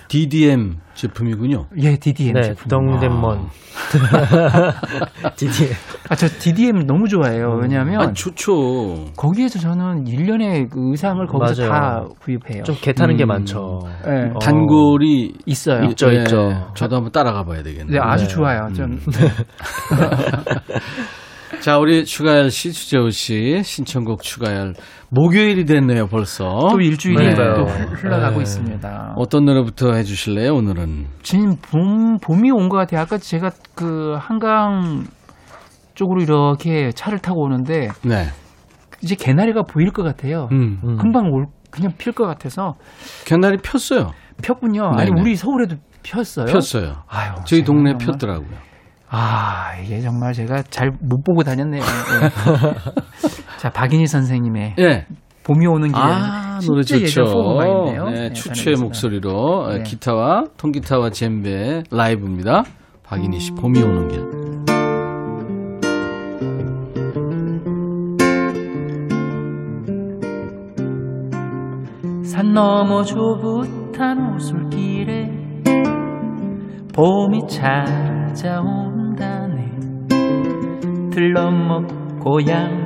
DDM 0.08 0.78
제품이군요. 0.94 1.66
예, 1.78 1.98
DDM 1.98 2.34
네, 2.34 2.42
제품. 2.44 2.68
동대문. 2.70 3.48
디디. 5.36 5.70
아, 6.10 6.16
저 6.16 6.28
DDM 6.28 6.86
너무 6.86 7.08
좋아해요. 7.08 7.58
왜냐하면 7.62 8.02
아, 8.02 8.14
좋죠. 8.14 9.12
거기에서 9.18 9.60
저는 9.60 10.06
1년에 10.06 10.70
그 10.70 10.92
의상을 10.92 11.26
거기서 11.28 11.68
맞아요. 11.68 11.72
다 11.72 12.06
구입해요. 12.22 12.64
좀 12.64 12.76
개타는 12.80 13.18
게 13.18 13.26
음. 13.26 13.28
많죠. 13.28 13.82
예, 14.08 14.32
어. 14.34 14.40
단골이 14.40 15.34
있어요. 15.46 15.84
있죠, 15.90 16.14
예, 16.14 16.20
있죠. 16.20 16.72
저도 16.76 16.96
한번 16.98 17.12
따라가 17.12 17.44
봐야 17.44 17.62
되겠네요. 17.64 17.92
네, 17.92 18.00
아주 18.00 18.24
네. 18.26 18.30
좋아요. 18.30 18.72
전 18.74 19.00
자, 21.62 21.78
우리 21.80 22.06
추가열 22.06 22.52
씨, 22.52 22.72
주재호 22.72 23.10
씨 23.10 23.62
신청곡 23.64 24.22
추가열 24.22 24.76
목요일이 25.20 25.64
됐네요, 25.66 26.08
벌써. 26.08 26.44
또 26.70 26.80
일주일이 26.82 27.26
네. 27.28 27.36
또 27.36 27.64
흘- 27.64 28.04
흘러가고 28.04 28.36
네. 28.38 28.42
있습니다. 28.42 29.14
어떤 29.16 29.46
노래부터 29.46 29.94
해주실래요, 29.94 30.54
오늘은? 30.54 31.06
지금 31.24 31.56
봄 31.62 32.18
봄이 32.20 32.52
온 32.52 32.68
것 32.68 32.76
같아요. 32.78 33.00
아까 33.02 33.18
제가 33.18 33.52
그 33.76 34.16
한강 34.20 35.06
쪽으로 35.94 36.22
이렇게 36.22 36.90
차를 36.94 37.20
타고 37.20 37.44
오는데 37.44 37.88
네. 38.04 38.26
이제 39.02 39.16
개나리가 39.16 39.62
보일 39.64 39.92
것 39.92 40.04
같아요. 40.04 40.50
음. 40.52 40.80
음. 40.84 40.98
금방 40.98 41.32
올 41.32 41.46
그냥 41.72 41.94
필 41.98 42.12
것 42.14 42.26
같아서 42.28 42.76
견날이 43.26 43.58
폈어요. 43.58 44.12
폈군요. 44.44 44.92
네네. 44.98 45.02
아니 45.02 45.12
우리 45.22 45.36
서울에도 45.36 45.76
폈어요. 46.04 46.46
폈어요. 46.48 47.04
아유, 47.08 47.32
저희 47.46 47.64
동네에 47.64 47.94
정말- 47.98 48.14
폈더라고요. 48.18 48.58
아, 49.08 49.78
이게 49.82 50.02
정말 50.02 50.34
제가 50.34 50.64
잘 50.64 50.90
못 51.00 51.24
보고 51.24 51.44
다녔네요. 51.44 51.82
예. 53.56 53.60
자, 53.60 53.70
박인희 53.70 54.08
선생님의 54.08 54.76
예. 54.80 55.06
봄이 55.44 55.68
오는 55.68 55.88
길에 55.90 56.00
아, 56.02 56.60
노래 56.66 56.82
좋죠. 56.82 57.24
네, 57.86 58.30
네, 58.30 58.34
추추의. 58.34 58.76
목소리로 58.78 59.68
네. 59.70 59.84
기타와 59.84 60.46
통기타와 60.58 61.12
젬베 61.12 61.84
라이브입니다. 61.92 62.64
박인희 63.04 63.40
씨 63.40 63.52
봄이 63.52 63.82
오는 63.84 64.08
길. 64.08 64.26
산 72.24 72.54
너머 72.54 73.04
좁은 73.04 74.34
오솔길에 74.36 75.30
봄이 76.94 77.48
찾아온다네 77.48 78.76
들러먹 81.12 82.20
고향 82.20 82.85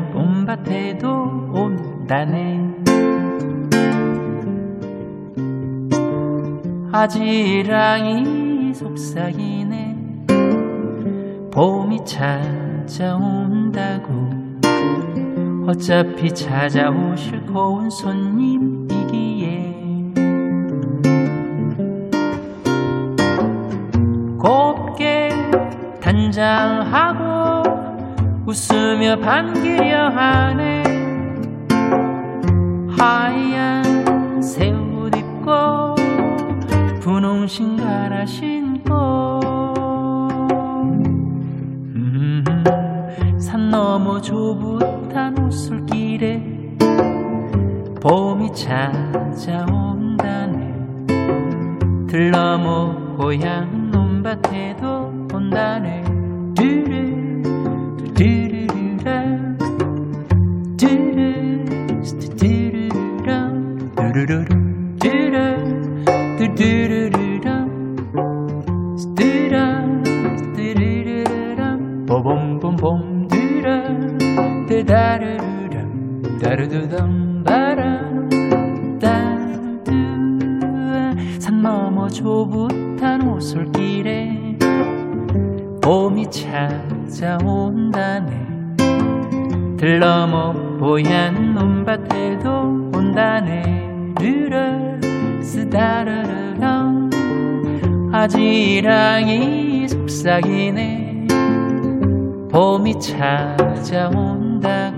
봄밭에도 0.50 1.52
온다네. 1.54 2.60
아지랑이 6.92 8.74
속삭이네. 8.74 10.26
봄이 11.52 12.04
찾아온다고. 12.04 13.30
어차피 15.68 16.34
찾아오실 16.34 17.46
고운 17.46 17.92
손님이기에. 17.92 19.76
곱게 24.40 25.30
단장하고 26.02 27.39
웃으며 28.50 29.16
반기려 29.20 30.10
하네. 30.10 30.82
하얀 32.98 34.42
새옷 34.42 35.16
입고 35.16 35.94
분홍 37.00 37.46
신 37.46 37.78
갈아 37.78 38.26
신고. 38.26 39.40
음, 41.94 42.44
산 43.38 43.70
너머 43.70 44.20
좁은 44.20 44.80
오솔길에 45.46 46.42
봄이 48.02 48.52
찾아온다네. 48.56 49.78
들러모 52.08 53.16
고향 53.16 53.92
논밭에도 53.92 55.28
온다네 55.32 56.04
찾아온다네. 87.10 88.30
들러머 89.78 90.54
보얀 90.78 91.54
논밭에도 91.54 92.92
온다네. 92.94 94.14
르르 94.20 95.00
쓰다르르랑 95.42 97.10
아지랑이 98.12 99.88
속삭이네. 99.88 101.28
봄이 102.52 103.00
찾아온다고. 103.00 104.98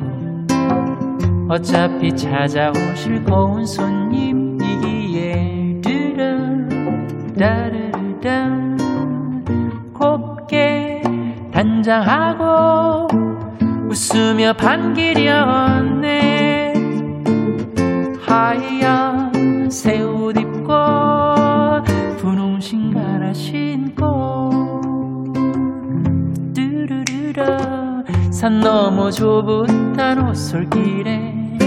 어차피 1.49 2.15
찾아오실 2.15 3.23
고운 3.25 3.65
손님이기에 3.65 4.61
르르 5.83 6.69
따르 7.37 7.80
단장하고 11.91 13.09
웃으며 13.89 14.53
반기려네. 14.53 16.21
하얀 18.21 19.69
새 19.69 19.99
옷 20.01 20.37
입고 20.37 20.69
분홍 22.17 22.61
신 22.61 22.93
갈아 22.93 23.33
신고 23.33 24.71
뚜르르라 26.53 28.03
산 28.31 28.61
너머 28.61 29.11
좁은 29.11 29.99
오솔길에 30.29 31.57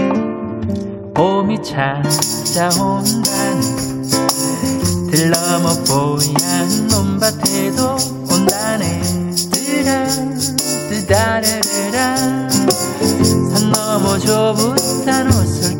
봄이 1.13 1.61
찾아온다네 1.61 3.21
들러머 5.11 5.69
보얀 5.85 6.87
논밭에도 6.89 8.14
너머 14.25 14.75
좁 14.75 15.74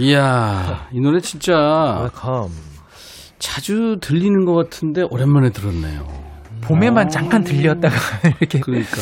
이야, 0.00 0.86
이 0.92 1.00
노래 1.00 1.20
진짜 1.20 2.00
welcome. 2.02 2.48
자주 3.38 3.98
들리는 4.00 4.44
것 4.44 4.54
같은데 4.54 5.02
오랜만에 5.10 5.50
들었네요. 5.50 6.06
봄에만 6.62 7.08
잠깐 7.08 7.42
들렸다가 7.42 7.94
이렇게 8.40 8.60
그러니까 8.60 8.96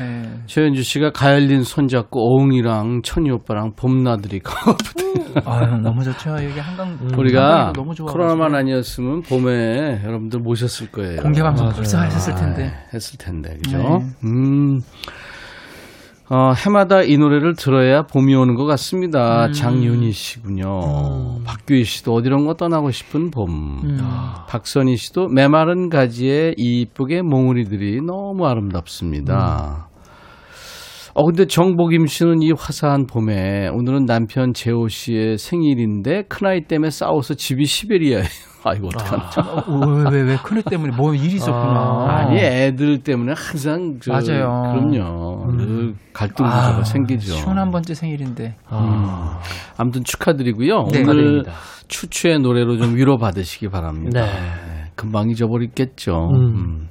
예. 0.00 0.28
최현주 0.44 0.82
씨가 0.82 1.12
가열린 1.12 1.62
손잡고 1.62 2.20
어웅이랑 2.20 3.00
천희 3.02 3.30
오빠랑 3.30 3.72
봄나들이 3.74 4.40
가거든. 4.44 5.14
아유, 5.46 5.78
너무 5.82 6.04
좋죠. 6.04 6.30
여기 6.32 6.60
한강 6.60 6.98
우리가 7.16 7.72
너무 7.74 7.94
좋아. 7.94 8.12
코로나만 8.12 8.54
아니었으면 8.54 9.22
봄에 9.22 10.02
여러분들 10.04 10.40
모셨을 10.40 10.90
거예요. 10.92 11.22
공개 11.22 11.42
방송 11.42 11.70
벌써 11.70 11.98
하셨을 11.98 12.34
텐데. 12.34 12.66
아, 12.68 12.88
했을 12.92 13.18
텐데, 13.18 13.56
그죠? 13.64 13.78
네. 13.78 14.04
음. 14.24 14.80
어, 16.30 16.52
해마다 16.56 17.02
이 17.02 17.18
노래를 17.18 17.54
들어야 17.54 18.06
봄이 18.06 18.34
오는 18.34 18.54
것 18.54 18.62
음. 18.64 18.68
같습니다. 18.68 19.52
장윤희 19.52 20.12
씨군요. 20.12 21.42
박규희 21.44 21.84
씨도 21.84 22.14
어디론가 22.14 22.54
떠나고 22.54 22.90
싶은 22.90 23.30
봄. 23.30 23.80
음. 23.84 24.00
박선희 24.48 24.96
씨도 24.96 25.28
메마른 25.28 25.90
가지에 25.90 26.54
이쁘게 26.56 27.20
몽우리들이 27.22 28.00
너무 28.00 28.46
아름답습니다. 28.46 29.88
어, 31.16 31.24
근데 31.24 31.46
정복임 31.46 32.06
씨는 32.06 32.42
이 32.42 32.50
화사한 32.50 33.06
봄에 33.06 33.68
오늘은 33.68 34.04
남편 34.06 34.52
재호 34.52 34.88
씨의 34.88 35.38
생일인데 35.38 36.24
큰아이 36.28 36.62
때문에 36.62 36.90
싸워서 36.90 37.34
집이 37.34 37.64
시베리아예요. 37.66 38.24
아이고, 38.66 38.88
어떡하나. 38.88 39.30
왜왜 40.10 40.22
왜 40.22 40.36
큰애 40.38 40.62
때문에 40.62 40.96
뭐 40.96 41.14
일이 41.14 41.34
있었구나. 41.34 42.06
아 42.08 42.30
니 42.30 42.38
애들 42.40 43.02
때문에 43.02 43.34
항상 43.36 43.98
저, 44.02 44.10
맞아요. 44.12 44.72
그럼요. 44.72 45.52
늘 45.56 45.94
갈등 46.14 46.46
구조가 46.46 46.82
생기죠. 46.84 47.34
시원한 47.34 47.70
번째 47.70 47.92
생일인데. 47.94 48.56
아, 48.68 49.38
아무튼 49.76 50.02
축하드리고요. 50.02 50.66
네. 50.66 50.80
오늘 50.80 50.92
축하드립니다. 51.04 51.52
추추의 51.88 52.38
노래로 52.40 52.78
좀 52.78 52.96
위로 52.96 53.18
받으시기 53.18 53.68
바랍니다. 53.68 54.22
네. 54.24 54.26
네, 54.32 54.84
금방 54.96 55.28
잊어버리겠죠. 55.28 56.30
음. 56.34 56.88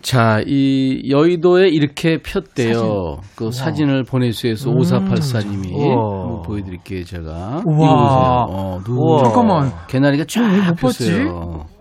음. 0.00 0.02
자, 0.02 0.40
이 0.46 1.08
여의도에 1.10 1.68
이렇게 1.68 2.18
폈대요. 2.22 3.18
그 3.36 3.50
사진을 3.50 4.04
보내주셔서 4.04 4.70
5484님이 4.70 5.72
우와. 5.74 6.42
보여드릴게요, 6.42 7.04
제가. 7.04 7.62
우와. 7.66 8.46
어, 8.48 8.80
누구 8.84 9.02
우와. 9.12 9.24
잠깐만. 9.24 9.70
개나리가 9.88 10.24
쫙못 10.24 10.76
봤지? 10.80 11.12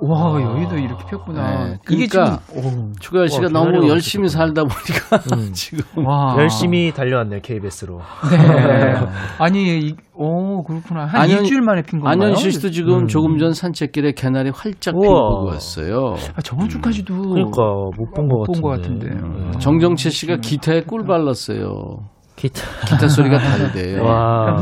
와, 0.01 0.41
여의도 0.41 0.77
이렇게 0.77 1.05
폈구나. 1.09 1.65
네, 1.65 1.77
이게 1.91 2.07
그러니까 2.07 2.39
지금, 2.53 2.93
추가열 2.99 3.27
씨가 3.29 3.43
와, 3.45 3.49
너무 3.51 3.87
열심히 3.87 4.27
살다 4.29 4.63
보니까 4.63 5.35
음. 5.37 5.51
지금 5.53 5.83
오, 5.97 6.07
와. 6.09 6.35
열심히 6.37 6.91
달려왔네요 6.91 7.39
KBS로. 7.41 7.99
네. 8.31 8.93
아니, 9.39 9.79
이, 9.79 9.95
오, 10.15 10.63
그렇구나. 10.63 11.05
한 11.05 11.21
안현- 11.21 11.39
일주일 11.39 11.61
만에 11.61 11.81
핀 11.81 11.99
건가요? 11.99 12.11
안현실 12.13 12.51
씨도 12.51 12.71
지금 12.71 12.99
음. 13.03 13.07
조금 13.07 13.37
전 13.37 13.53
산책길에 13.53 14.11
개나리 14.13 14.51
활짝 14.53 14.95
우와. 14.95 15.05
피고 15.07 15.45
왔어요. 15.47 16.15
아, 16.35 16.41
저번 16.41 16.67
주까지도. 16.69 17.13
그러니까 17.15 17.61
못 17.97 18.08
본것 18.15 18.47
못본 18.47 18.61
같은데. 18.61 19.09
것 19.09 19.17
같은데. 19.21 19.51
네. 19.51 19.59
정정채 19.59 20.09
씨가 20.09 20.37
기타에 20.37 20.81
꿀 20.81 21.05
발랐어요. 21.05 21.97
기타. 22.35 22.61
기타 22.87 23.07
소리가 23.09 23.37
다르대요. 23.37 24.01
와. 24.05 24.55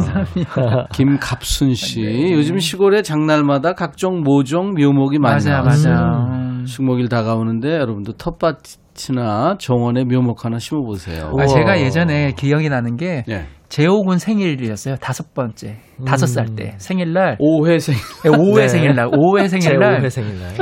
김갑순 0.93 1.75
씨, 1.75 2.01
네. 2.01 2.31
요즘 2.33 2.57
시골에 2.57 3.03
장날마다 3.03 3.73
각종 3.73 4.21
모종 4.23 4.73
묘목이 4.73 5.19
많이 5.19 5.35
맞아, 5.35 5.51
나왔어요. 5.61 5.93
맞아. 5.93 6.13
음. 6.31 6.65
식목일 6.65 7.07
다가오는데 7.07 7.69
여러분도 7.75 8.13
텃밭이나 8.13 9.57
정원에 9.59 10.03
묘목 10.05 10.43
하나 10.43 10.57
심어보세요. 10.59 11.31
아, 11.39 11.45
제가. 11.45 11.79
예전에 11.79 12.33
기억이 12.37 12.67
나는 12.69 12.97
게 12.97 13.23
예. 13.29 13.45
제옥은 13.69 14.17
생일이었어요. 14.17 14.95
다섯 14.95 15.33
번째. 15.33 15.77
다섯 16.05 16.25
살 16.25 16.55
때. 16.55 16.73
생일날. 16.77 17.37
5회생. 17.37 17.93
네, 18.23 18.29
5회 18.29 18.55
네. 18.55 18.67
생일날. 18.69 19.07
5회 19.11 19.43
제 19.49 19.59
생일날. 19.59 20.01
5회 20.01 20.09
생일날. 20.09 20.53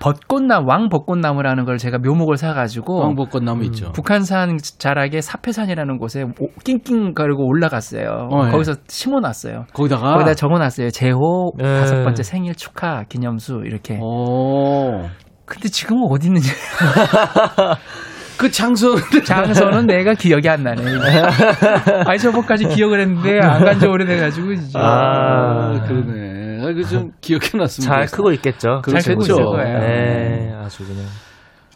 벚꽃나무, 0.00 0.66
왕 0.68 0.88
벚꽃나무라는 0.88 1.64
걸 1.64 1.78
제가 1.78 1.98
묘목을 1.98 2.36
사가지고. 2.36 3.00
왕 3.00 3.14
벚꽃나무 3.14 3.64
있죠. 3.66 3.92
북한산 3.92 4.58
자락에 4.78 5.20
사패산이라는 5.20 5.98
곳에 5.98 6.22
오- 6.22 6.48
낑낑 6.64 7.14
거리고 7.14 7.46
올라갔어요. 7.46 8.28
어, 8.30 8.46
예. 8.46 8.50
거기서 8.50 8.74
심어놨어요. 8.88 9.66
거기다가 9.72 10.12
거기다 10.14 10.34
적어놨어요. 10.34 10.90
제호 10.90 11.52
네. 11.58 11.64
다섯 11.64 12.02
번째 12.04 12.22
생일 12.22 12.54
축하 12.54 13.04
기념수 13.04 13.62
이렇게. 13.64 13.98
오. 14.00 15.02
근데 15.44 15.68
지금은 15.68 16.06
어디 16.10 16.28
있는지 16.28 16.48
그 18.38 18.50
장소를 18.50 19.22
장소는 19.24 19.86
내가 19.86 20.14
기억이 20.14 20.48
안 20.48 20.62
나네. 20.64 20.82
아니 22.06 22.18
저번까지 22.18 22.68
기억을 22.68 23.00
했는데 23.00 23.38
안 23.40 23.64
간지 23.64 23.86
오래돼가지고 23.86 24.52
이제 24.52 24.78
아. 24.78 24.82
아, 25.74 25.84
그러네. 25.86 26.21
아, 26.62 26.72
그좀 26.72 27.12
기억해놨으면 27.20 27.86
잘. 27.86 28.06
크고 28.06 28.32
있겠죠. 28.32 28.82
잘 28.86 29.02
크고 29.02 29.20
그렇죠. 29.20 29.32
있을 29.32 29.44
거예요. 29.44 29.78
네, 29.80 30.54
아주 30.64 30.84
그냥. 30.86 31.04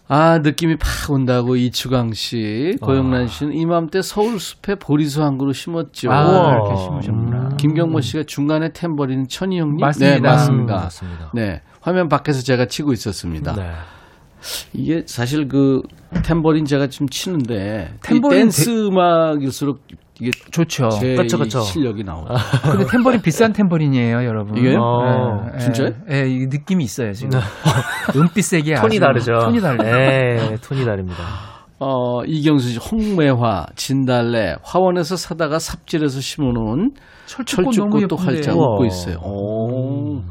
아, 0.08 0.38
느낌이 0.38 0.76
팍 0.76 1.10
온다고 1.10 1.56
이추강 1.56 2.12
씨, 2.12 2.76
고영란 2.80 3.26
씨는 3.26 3.54
이맘때 3.54 4.02
서울 4.02 4.38
숲에 4.38 4.76
보리수 4.76 5.22
한 5.24 5.36
그루 5.36 5.52
심었죠. 5.52 6.12
아. 6.12 6.52
이렇게 6.52 6.76
심으셨구나. 6.80 7.48
김경모 7.58 8.00
씨가 8.02 8.22
중간에 8.24 8.68
탬버리는 8.72 9.26
천희 9.28 9.58
형님? 9.58 9.78
맞습니다. 9.78 10.14
네, 10.14 10.20
맞습니다. 10.20 10.74
음, 10.76 10.80
맞습니다. 10.82 11.30
네. 11.34 11.60
화면 11.80 12.08
밖에서 12.08 12.42
제가 12.42 12.66
치고 12.66 12.92
있었습니다. 12.92 13.54
네. 13.54 13.70
이게 14.72 15.02
사실 15.06 15.48
그 15.48 15.82
탬버린 16.22 16.66
제가 16.66 16.86
좀 16.86 17.08
치는데 17.08 17.94
탬버린 18.00 18.22
탬버린 18.22 18.40
댄스 18.42 18.86
음악일수록 18.86 19.80
이게 20.20 20.30
좋죠. 20.50 20.88
이 21.02 21.14
그쵸. 21.16 21.60
실력이 21.60 22.02
나오죠. 22.04 22.34
근데 22.62 22.86
탬버린 22.86 23.20
비싼 23.20 23.52
탬버린이에요, 23.52 24.24
여러분. 24.24 24.56
이게요? 24.56 24.78
어, 24.80 25.46
예, 25.54 25.58
진짜요? 25.58 25.90
예, 26.10 26.22
예, 26.22 26.28
이 26.28 26.46
느낌이 26.46 26.82
있어요 26.84 27.12
지금. 27.12 27.38
은빛색이 28.16 28.74
톤이 28.74 28.96
아주 28.96 29.00
다르죠. 29.00 29.32
톤이 29.40 29.60
다르죠. 29.60 29.84
네, 29.84 30.56
톤이 30.62 30.84
다릅니다. 30.84 31.22
어, 31.78 32.24
이경수 32.24 32.68
씨, 32.70 32.78
홍매화, 32.78 33.66
진달래, 33.76 34.56
화원에서 34.62 35.16
사다가 35.16 35.58
삽질해서 35.58 36.20
심어놓은 36.20 36.92
철쭉꽃 37.26 37.74
철쭉꽃도. 37.74 38.16
활짝 38.16 38.56
우와. 38.56 38.74
웃고 38.74 38.86
있어요. 38.86 39.16
오. 39.18 40.22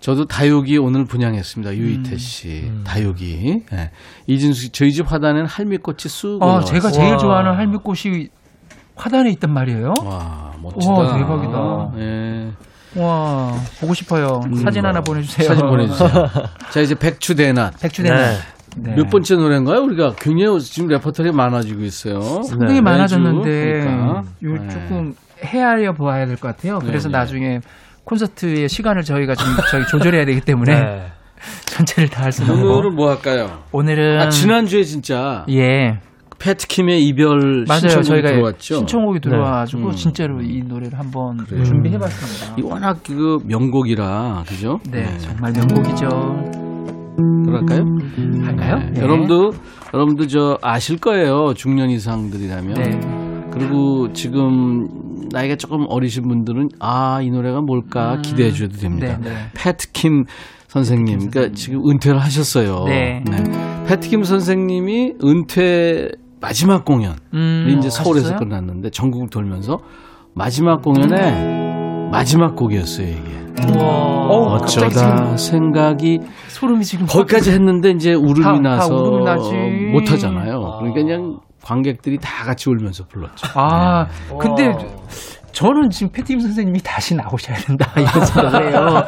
저도 0.00 0.26
다육이 0.26 0.76
오늘 0.76 1.06
분양했습니다. 1.06 1.74
유이태 1.74 2.12
음. 2.12 2.18
씨, 2.18 2.70
다육이. 2.84 3.62
예. 3.72 3.90
이진수 4.26 4.60
씨, 4.64 4.68
저희 4.70 4.92
집 4.92 5.10
화단에는 5.10 5.46
할미꽃이 5.46 6.00
쑥 6.08 6.42
아. 6.42 6.60
제가 6.60 6.90
제일 6.90 7.12
와. 7.12 7.16
좋아하는 7.16 7.54
할미꽃이 7.56 8.28
화단에 8.96 9.30
있단 9.30 9.50
말이에요. 9.52 9.94
와, 10.04 10.52
멋지다. 10.62 10.92
와, 10.92 11.16
대박이다. 11.18 11.90
예. 11.98 12.50
와, 13.00 13.52
보고 13.80 13.92
싶어요. 13.94 14.40
사진 14.62 14.84
하나 14.84 15.00
보내주세요. 15.02 15.46
음. 15.46 15.54
사진 15.54 15.66
보내주세요. 15.68 16.10
자, 16.72 16.80
이제 16.80 16.94
백주대낮. 16.94 17.78
백주대나. 17.80 18.16
네. 18.16 18.36
네. 18.78 18.94
몇 18.94 19.08
번째 19.08 19.36
노래인가요? 19.36 19.80
우리가 19.82 20.14
굉장히 20.18 20.60
지금 20.60 20.88
레퍼토리 20.88 21.32
많아지고 21.32 21.82
있어요. 21.82 22.42
상당히 22.42 22.74
네, 22.74 22.80
많아졌는데 22.82 23.80
그러니까. 23.80 24.22
요 24.42 24.52
네. 24.52 24.68
조금 24.68 25.14
헤아려 25.42 25.92
보아야 25.94 26.26
될 26.26 26.36
것 26.36 26.48
같아요. 26.48 26.78
그래서 26.80 27.08
네, 27.08 27.12
네. 27.12 27.18
나중에 27.18 27.60
콘서트의 28.04 28.68
시간을 28.68 29.02
저희가 29.02 29.34
좀 29.34 29.46
저희 29.70 29.86
조절해야 29.86 30.24
되기 30.26 30.40
때문에 30.42 30.74
네. 30.78 31.06
전체를 31.66 32.08
다 32.10 32.24
할 32.24 32.32
수는 32.32 32.50
없고 32.54 32.70
오늘은 32.70 32.94
뭐 32.96 33.08
할까요? 33.10 33.62
오늘은 33.72 34.20
아, 34.20 34.28
지난주에 34.30 34.84
진짜 34.84 35.44
예 35.50 35.98
패트킴의 36.38 37.04
이별 37.06 37.64
맞아요 37.66 37.80
신청곡 37.80 38.04
저희가 38.04 38.28
들어왔죠. 38.28 38.74
신청곡이 38.76 39.20
들어와가지고 39.20 39.86
음. 39.86 39.90
진짜로 39.92 40.42
이 40.42 40.62
노래를 40.62 40.98
한번 40.98 41.38
준비해봤습니다. 41.46 42.56
이 42.58 42.62
워낙 42.62 42.98
그 43.04 43.38
명곡이라 43.46 44.44
그죠? 44.46 44.78
네, 44.90 45.16
정말 45.18 45.52
명곡이죠. 45.52 46.08
그럴까요? 47.46 47.84
할까요? 48.44 48.78
네. 48.78 48.90
네. 48.92 49.00
여러분도 49.00 49.52
여러분도 49.94 50.26
저 50.26 50.58
아실 50.62 50.98
거예요. 50.98 51.54
중년 51.54 51.88
이상들이라면. 51.90 52.74
네. 52.74 53.00
그리고 53.52 54.12
지금 54.12 54.86
나이가 55.32 55.56
조금 55.56 55.86
어리신 55.88 56.28
분들은 56.28 56.68
아 56.80 57.20
이 57.22 57.30
노래가 57.30 57.60
뭘까 57.62 58.20
기대해 58.22 58.50
주셔도 58.50 58.76
됩니다. 58.76 59.18
네, 59.22 59.30
네. 59.30 59.36
패트킴 59.54 60.24
선생님, 60.68 61.30
그러니까 61.30 61.54
지금 61.54 61.88
은퇴를 61.88 62.18
하셨어요. 62.18 62.84
네. 62.84 63.22
패트킴 63.86 64.24
선생님이 64.24 65.14
은퇴 65.24 66.10
마지막 66.40 66.84
공연이 66.84 67.16
음, 67.34 67.76
이제 67.78 67.88
서울에서 67.90 68.26
하셨어요? 68.28 68.38
끝났는데 68.38 68.90
전국을 68.90 69.28
돌면서 69.28 69.80
마지막 70.34 70.82
공연에 70.82 72.08
마지막 72.10 72.54
곡이었어요 72.56 73.08
이게. 73.08 73.46
어, 73.78 74.64
지금 74.66 75.36
생각이 75.36 76.20
소름이 76.48 76.84
지금 76.84 77.06
거기까지 77.06 77.50
했는데 77.52 77.90
이제 77.90 78.12
울음이 78.14 78.42
다- 78.42 78.52
다 78.52 78.58
나서 78.60 78.94
울음이 78.94 79.24
나지. 79.24 79.52
못 79.92 80.12
하잖아요. 80.12 80.60
그러니까 80.78 80.94
그냥 80.94 81.40
관객들이 81.62 82.18
다 82.18 82.44
같이 82.44 82.68
울면서 82.70 83.06
불렀죠. 83.08 83.46
아, 83.54 84.06
네. 84.30 84.36
근데 84.38 84.76
저는 85.56 85.88
지금 85.88 86.12
패티김 86.12 86.38
선생님이 86.40 86.80
다시 86.84 87.14
나오셔야 87.14 87.56
된다 87.56 87.90
이런 87.96 88.26
생각을 88.26 88.68
해요. 88.74 89.02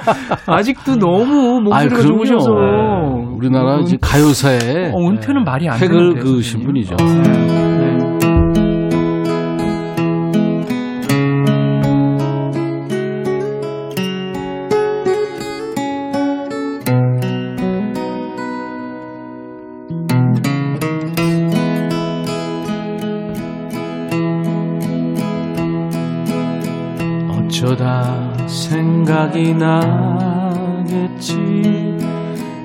아직도 0.46 0.96
너무 0.96 1.60
목소리가. 1.60 2.00
좋으셔서 2.00 2.50
네. 2.54 3.26
우리나라 3.36 3.76
은- 3.76 3.82
이제 3.82 3.98
가요사에 4.00 4.92
어, 4.94 5.10
은퇴는 5.10 5.44
말이 5.44 5.68
안 5.68 5.78
획을 5.78 5.88
되는데, 6.14 6.20
그으신. 6.20 6.64
분이죠. 6.64 6.96
네. 6.96 7.87
생각이 29.38 29.54
나겠지. 29.54 31.32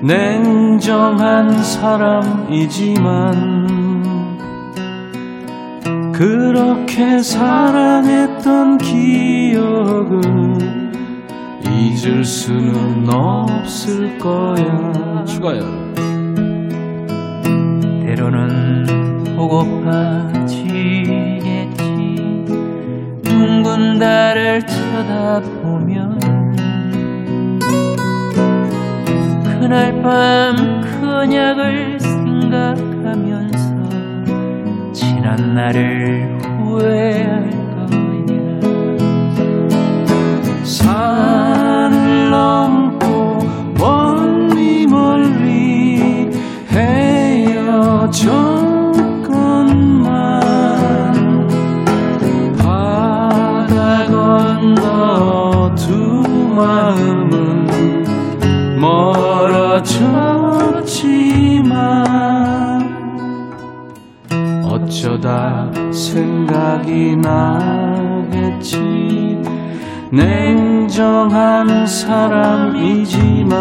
냉정한 0.02 1.62
사람이지만 1.62 3.32
그렇게 6.12 7.22
사랑했던 7.22 8.78
기억을 8.78 10.20
잊을 11.62 12.24
수는 12.24 13.08
없을 13.08 14.18
거야. 14.18 15.24
추가요 15.24 15.62
때로는 18.02 19.24
보고파지겠지. 19.36 20.54
둥근 23.22 23.98
달을 23.98 24.60
쳐다보면 24.66 26.13
그날 29.64 30.02
밤 30.02 30.82
그녀를 30.82 31.98
생각하면서 31.98 33.58
지난 34.92 35.54
날을 35.54 36.38
후회할 36.42 37.53
어쩌다 65.24 65.72
생각이 65.90 67.16
나겠지 67.16 68.78
냉정한 70.12 71.86
사람이지만 71.86 73.54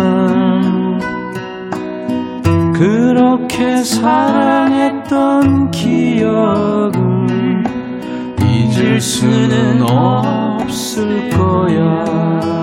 그렇게 2.73 3.77
사랑했던 3.77 5.71
기억을 5.71 6.91
잊을 8.41 8.99
수는 8.99 9.81
없을 9.83 11.29
거야. 11.29 12.62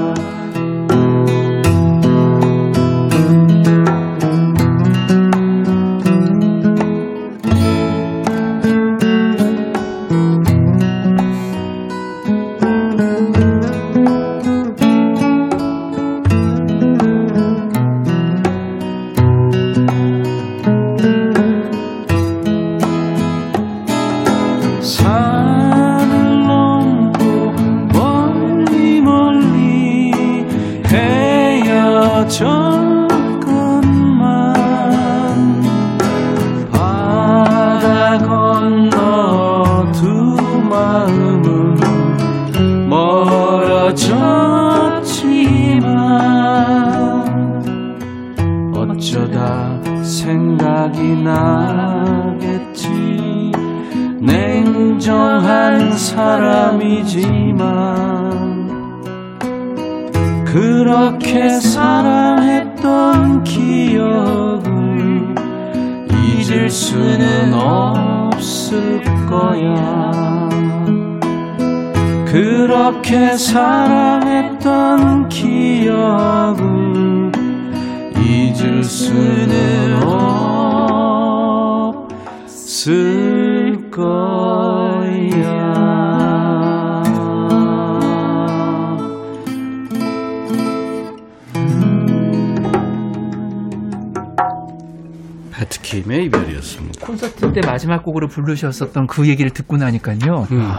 마지막 97.91 98.05
곡으로 98.05 98.29
부르셨었던 98.29 99.09
그 99.09 99.29
얘기를 99.29 99.51
듣고 99.51 99.77
나니까요. 99.77 100.47
음. 100.53 100.71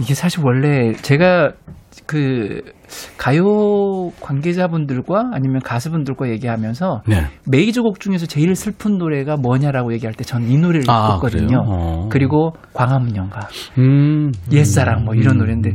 이게 0.00 0.12
사실 0.14 0.40
원래 0.44 0.92
제가 0.92 1.52
그 2.06 2.60
가요 3.16 4.10
관계자분들과 4.20 5.30
아니면 5.32 5.60
가수분들과 5.64 6.28
얘기하면서 6.28 7.02
네. 7.08 7.24
메이저 7.50 7.82
곡 7.82 8.00
중에서 8.00 8.26
제일 8.26 8.54
슬픈 8.54 8.98
노래가 8.98 9.36
뭐냐라고 9.36 9.92
얘기할 9.94 10.14
때 10.14 10.24
전 10.24 10.42
이 10.48 10.56
노래를 10.58 10.84
아, 10.88 11.14
꼽거든요. 11.14 11.58
어. 11.66 12.08
그리고 12.10 12.52
광화문 12.74 13.16
연가, 13.16 13.48
음. 13.78 14.30
옛사랑 14.52 15.04
뭐 15.04 15.14
이런 15.14 15.36
음. 15.36 15.38
노래인데 15.38 15.70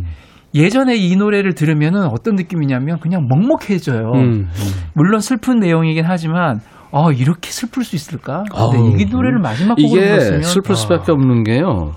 예전에 0.53 0.95
이 0.95 1.15
노래를 1.15 1.53
들으면은 1.55 2.05
어떤 2.05 2.35
느낌이냐면 2.35 2.99
그냥 2.99 3.27
먹먹해져요. 3.27 4.11
음. 4.13 4.47
물론 4.93 5.19
슬픈 5.19 5.59
내용이긴 5.59 6.03
하지만 6.05 6.59
아 6.93 7.11
이렇게 7.11 7.49
슬플 7.49 7.83
수 7.83 7.95
있을까? 7.95 8.43
근데 8.51 8.77
아우, 8.77 8.99
이 8.99 9.05
노래를 9.05 9.39
마지막 9.39 9.75
곡으로 9.75 9.87
이게 10.01 10.09
불렀으면 10.09 10.41
슬플 10.43 10.75
수밖에 10.75 11.11
없는 11.11 11.43
게요. 11.43 11.93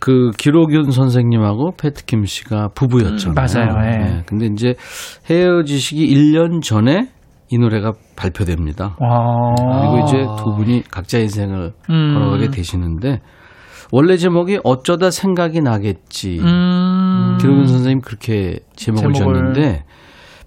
그 0.00 0.30
기록윤 0.38 0.92
선생님하고 0.92 1.72
패트킴 1.76 2.24
씨가 2.24 2.68
부부였잖아요. 2.74 3.32
음, 3.32 3.34
맞아요. 3.34 3.86
예. 3.92 3.98
네, 3.98 4.22
근데 4.26 4.46
이제 4.46 4.74
헤어지시기 5.28 6.06
1년 6.14 6.62
전에 6.62 7.08
이 7.50 7.58
노래가 7.58 7.92
발표됩니다. 8.14 8.96
와. 9.00 9.54
그리고 9.56 10.04
이제 10.06 10.18
두 10.42 10.54
분이 10.54 10.84
각자 10.90 11.18
인생을 11.18 11.72
음. 11.90 12.14
걸어가게 12.14 12.50
되시는데 12.50 13.20
원래 13.90 14.16
제목이 14.16 14.60
어쩌다 14.64 15.10
생각이 15.10 15.60
나겠지. 15.62 16.38
음. 16.40 17.38
기록윤 17.40 17.66
선생님 17.66 18.00
그렇게 18.02 18.60
제목을 18.76 19.14
제목을. 19.14 19.34
지었는데 19.34 19.84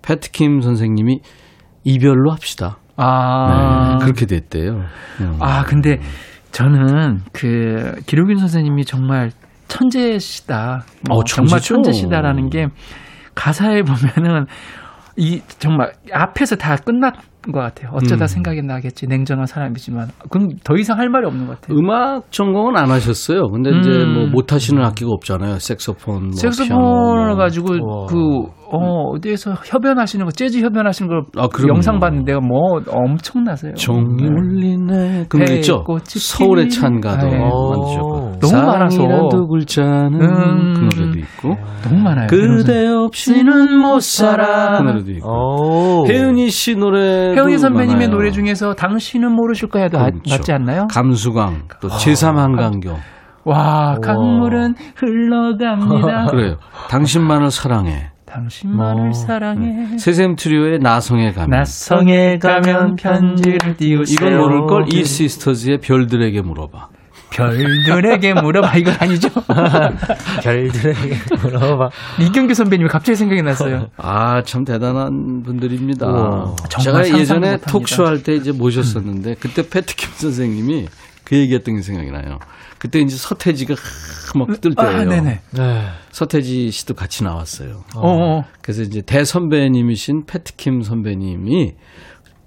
패트킴 0.01 0.61
선생님이 0.61 1.19
이별로 1.83 2.31
합시다. 2.31 2.77
아. 2.97 3.97
네, 3.99 4.05
그렇게 4.05 4.25
됐대요. 4.25 4.83
음. 5.21 5.37
아, 5.39 5.63
근데 5.63 5.99
저는 6.51 7.21
그 7.31 7.95
기록윤 8.05 8.37
선생님이 8.37 8.85
정말 8.85 9.31
천재시다. 9.67 10.83
뭐 11.07 11.17
어, 11.17 11.23
정말. 11.23 11.59
천재시다라는 11.61 12.49
게 12.49 12.67
가사에 13.35 13.83
보면은 13.83 14.45
이 15.17 15.41
정말 15.59 15.91
앞에서 16.11 16.55
다 16.55 16.75
끝난 16.77 17.11
것 17.51 17.59
같아요. 17.59 17.89
어쩌다 17.93 18.25
음. 18.25 18.27
생각이 18.27 18.61
나겠지. 18.61 19.07
냉정한 19.07 19.47
사람이지만 19.47 20.09
그럼 20.29 20.49
더 20.63 20.75
이상 20.75 20.99
할 20.99 21.09
말이 21.09 21.25
없는 21.25 21.47
것 21.47 21.59
같아요. 21.59 21.77
음악 21.77 22.31
전공은 22.31 22.77
안 22.77 22.91
하셨어요. 22.91 23.47
근데 23.49 23.71
이제 23.71 23.89
음. 23.89 24.13
뭐못 24.13 24.53
하시는 24.53 24.81
악기가 24.83 25.09
없잖아요. 25.11 25.57
색소폰, 25.57 26.21
뭐 26.27 26.31
색소폰을 26.35 27.27
뭐. 27.29 27.35
가지고 27.35 27.73
우와. 27.73 28.05
그 28.07 28.15
어, 28.73 29.11
어디에서 29.15 29.53
협연하시는 29.65 30.23
거 30.23 30.31
재즈 30.31 30.59
협연하시는 30.59 31.09
걸 31.09 31.23
아. 31.37 31.47
영상 31.67 31.99
봤는데 31.99 32.35
뭐 32.35 32.79
엄청나세요. 32.87 33.73
종이 33.73 34.23
울리네. 34.23 35.25
그 35.27 35.37
노래 35.37 35.55
있죠? 35.55 35.83
서울의 36.05 36.69
찬가도 36.69 37.27
네. 37.27 37.39
만드셨고. 37.39 38.20
너무 38.39 38.65
많아서. 38.65 39.29
두 39.29 39.47
글자는 39.47 40.21
음. 40.21 40.73
그 40.73 40.79
노래도 40.95 41.19
있고. 41.19 41.57
너무 41.83 41.99
많아요. 42.03 42.27
그대 42.27 42.87
없이는 42.87 43.77
못 43.79 44.01
살아. 44.01 44.77
그 44.79 44.83
노래도 44.83 45.11
있고. 45.11 45.29
오. 45.29 46.07
혜은이 46.07 46.49
씨 46.49 46.75
노래. 46.75 47.33
혜은이 47.35 47.57
선배님의 47.57 48.07
노래 48.09 48.31
중에서 48.31 48.73
당신은 48.73 49.31
모르실 49.31 49.69
거야도 49.69 49.97
아- 49.99 50.03
그렇죠. 50.09 50.21
맞지 50.29 50.51
않나요? 50.53 50.87
감수광, 50.91 51.63
또 51.81 51.87
제3한강교. 51.89 52.95
와, 53.43 53.97
강물은 54.03 54.75
흘러갑니다. 54.95 56.27
그래요. 56.31 56.57
당신만을 56.89 57.49
사랑해. 57.51 58.11
당신만을 58.25 59.03
뭐. 59.05 59.11
사랑해. 59.11 59.97
세샘 59.97 60.35
트리오의 60.35 60.79
나성에 60.79 61.31
가면. 61.31 61.49
낯성에 61.49 62.37
가면 62.37 62.95
편지를 62.95 63.75
띄우세요. 63.75 64.15
이건 64.29 64.37
모를 64.39 64.65
걸 64.67 64.85
이 64.93 65.03
시스터즈의 65.03 65.79
별들에게 65.79 66.41
물어봐. 66.41 66.87
별들에게 67.31 68.33
물어봐. 68.35 68.77
이건 68.77 68.95
아니죠? 68.99 69.29
별들에게 70.43 71.17
물어봐. 71.41 71.89
이경규 72.19 72.53
선배님이 72.53 72.89
갑자기 72.89 73.15
생각이 73.15 73.41
났어요. 73.41 73.89
아, 73.97 74.43
참 74.43 74.65
대단한 74.65 75.43
분들입니다. 75.43 76.05
정말 76.69 77.03
제가 77.05 77.19
예전에. 77.19 77.57
톡쇼 77.61 78.05
할 78.05 78.21
때 78.23 78.35
이제 78.35 78.51
모셨었는데 78.51 79.35
그때 79.39 79.67
패트킴 79.67 80.09
선생님이 80.15 80.87
그 81.23 81.35
얘기했던 81.37 81.75
게 81.77 81.81
생각이 81.81 82.11
나요. 82.11 82.39
그때 82.77 82.99
이제 82.99 83.15
서태지가 83.15 83.75
막뜰 84.35 84.75
때예요. 84.75 84.91
아, 85.01 85.03
네네. 85.05 85.39
네. 85.51 85.87
서태지 86.11 86.71
씨도 86.71 86.93
같이 86.95 87.23
나왔어요. 87.23 87.83
어, 87.95 88.01
어. 88.03 88.45
그래서 88.61 88.81
이제 88.81 89.01
대선배님이신 89.01 90.25
패트킴 90.25 90.83
선배님이 90.83 91.73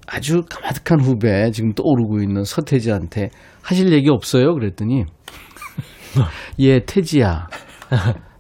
아주 0.07 0.43
까마득한 0.51 1.01
후배 1.01 1.51
지금 1.51 1.73
떠오르고 1.75 2.21
있는 2.21 2.45
서태지한테 2.45 3.31
하실 3.63 3.93
얘기 3.93 4.09
없어요? 4.11 4.55
그랬더니 4.55 5.05
예 6.61 6.81
태지야 6.85 7.47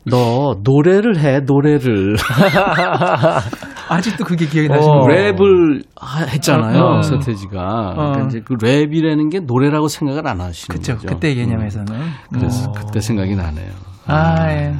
너 0.06 0.56
노래를 0.62 1.18
해 1.18 1.40
노래를 1.40 2.16
아직도 3.88 4.24
그게 4.24 4.46
기억이 4.46 4.68
어, 4.70 4.76
나시는 4.76 4.98
거예요. 5.00 5.32
랩을 5.32 5.84
하- 5.96 6.24
했잖아요, 6.24 6.82
어, 6.82 6.96
어. 6.98 7.02
서태지가. 7.02 7.60
어. 7.60 7.94
그러니까 7.94 8.26
이제 8.26 8.40
그 8.44 8.54
랩이라는 8.54 9.30
게 9.30 9.40
노래라고 9.40 9.88
생각을 9.88 10.26
안 10.26 10.40
하시는 10.40 10.78
그쵸. 10.78 10.94
거죠. 10.94 11.08
그때 11.08 11.34
개념에서는. 11.34 11.92
음. 11.94 12.10
그래서 12.32 12.70
어. 12.70 12.72
그때 12.72 13.00
생각이 13.00 13.34
나네요. 13.36 13.70
아, 14.06 14.50
예. 14.52 14.74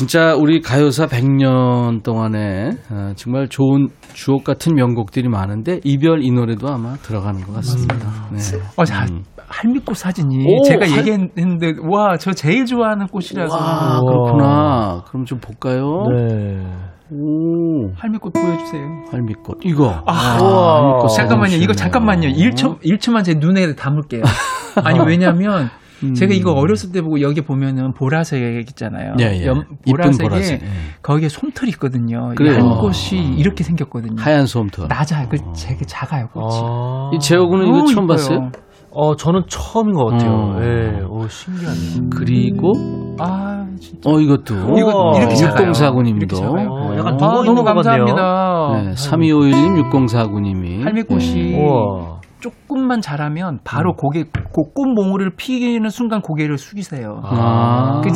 진짜 0.00 0.34
우리 0.34 0.62
가요사 0.62 1.04
100년 1.08 2.02
동안에 2.02 2.70
어, 2.90 3.12
정말 3.16 3.48
좋은 3.48 3.88
주옥 4.14 4.44
같은 4.44 4.74
명곡들이 4.74 5.28
많은데 5.28 5.80
이별 5.84 6.24
이 6.24 6.30
노래도 6.32 6.68
아마 6.68 6.94
들어가는 6.94 7.42
것 7.42 7.52
같습니다. 7.56 7.96
네. 8.32 8.38
어, 8.78 8.84
자, 8.86 9.04
음. 9.10 9.24
할미꽃 9.46 9.94
사진이 9.94 10.46
오, 10.48 10.62
제가 10.62 10.88
할- 10.88 10.96
얘기했는데 11.00 11.74
와, 11.86 12.16
저 12.16 12.32
제일 12.32 12.64
좋아하는 12.64 13.08
꽃이라서 13.08 13.54
와, 13.54 14.00
그렇구나. 14.00 15.04
그럼 15.08 15.26
좀 15.26 15.38
볼까요? 15.38 16.04
네. 16.16 16.64
오, 17.12 17.92
할미꽃 17.94 18.32
보여주세요. 18.32 18.82
할미꽃. 19.12 19.58
이거. 19.64 20.02
아, 20.06 20.38
우와, 20.40 20.76
할미꽃 20.78 21.14
잠깐만요. 21.14 21.56
이거. 21.56 21.74
잠깐만요. 21.74 22.28
1초 22.30 22.80
1초만 22.80 23.22
제 23.24 23.34
눈에 23.34 23.74
담을게요. 23.74 24.22
아니 24.82 24.98
왜냐면 25.06 25.68
음. 26.04 26.14
제가 26.14 26.32
이거 26.34 26.52
어렸을 26.52 26.92
때 26.92 27.00
보고 27.02 27.20
여기 27.20 27.40
보면은 27.42 27.92
보라색 27.94 28.68
있잖아요. 28.70 29.14
예, 29.20 29.40
예. 29.40 29.46
염- 29.46 29.64
이쁜 29.86 29.96
보라색에 29.96 30.28
보라색. 30.28 30.62
예. 30.62 30.66
거기에 31.02 31.28
솜털이 31.28 31.70
있거든요. 31.72 32.32
그래요. 32.36 32.54
할미꽃이 32.54 33.36
이렇게 33.38 33.64
생겼거든요. 33.64 34.16
하얀 34.20 34.46
솜털. 34.46 34.86
낮아요. 34.88 35.28
그 35.28 35.36
되게 35.54 35.84
작아요. 35.86 36.28
꽃이. 36.32 36.46
아. 36.62 37.10
이 37.14 37.18
재호군은 37.18 37.66
이거 37.66 37.84
처음 37.84 38.04
이뻐요. 38.04 38.06
봤어요? 38.06 38.50
어, 38.92 39.14
저는 39.14 39.42
처음인 39.48 39.94
것 39.94 40.06
같아요. 40.06 40.30
어. 40.32 40.58
예. 40.62 41.02
오, 41.08 41.28
신기하네요. 41.28 42.10
그리고 42.12 42.72
아 43.20 43.64
진짜. 43.78 44.10
어 44.10 44.18
이것도 44.18 44.54
이거 44.78 45.12
이렇게 45.16 45.34
작아요. 45.36 45.66
이렇게 45.66 45.70
6049님도 45.80 46.34
작아요. 46.34 46.68
어, 46.70 46.96
약간 46.98 47.14
아, 47.14 47.42
너무. 47.44 47.62
감사합니다. 47.62 48.82
네, 48.82 48.90
3251님 48.94 49.90
6049님이 49.90 50.82
할미꽃이 50.82 51.54
우와. 51.54 52.19
조금만 52.40 53.00
자라면 53.00 53.60
바로 53.64 53.94
고개 53.94 54.24
그 54.24 54.62
꽃몽울을 54.74 55.32
피는 55.36 55.88
순간 55.90 56.20
고개를 56.20 56.58
숙이세요. 56.58 57.20
아. 57.24 58.00
그, 58.02 58.10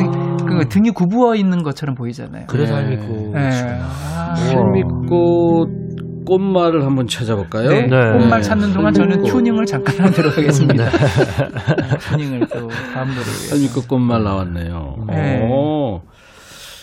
그 0.45 0.69
등이 0.69 0.91
구부어 0.91 1.35
있는 1.35 1.63
것처럼 1.63 1.95
보이잖아요. 1.95 2.47
그래서 2.49 2.75
네. 2.75 2.83
할미꽃. 2.83 3.33
네. 3.35 3.81
아, 3.83 4.35
할미꽃 4.35 5.85
꽃말을 6.27 6.85
한번 6.85 7.07
찾아볼까요? 7.07 7.69
네. 7.69 7.87
네. 7.87 8.13
꽃말 8.19 8.41
찾는 8.41 8.73
동안 8.73 8.93
저는. 8.95 9.23
튜닝을 9.25 9.67
잠깐 9.67 10.07
하도록 10.07 10.37
하겠습니다. 10.37 10.87
튜닝을 12.11 12.47
또 12.49 12.69
다음 12.95 13.09
위해서. 13.11 13.55
할미꽃 13.55 13.89
꽃말 13.89 14.23
나왔네요. 14.25 14.97
네. 15.09 15.43
오. 15.47 16.01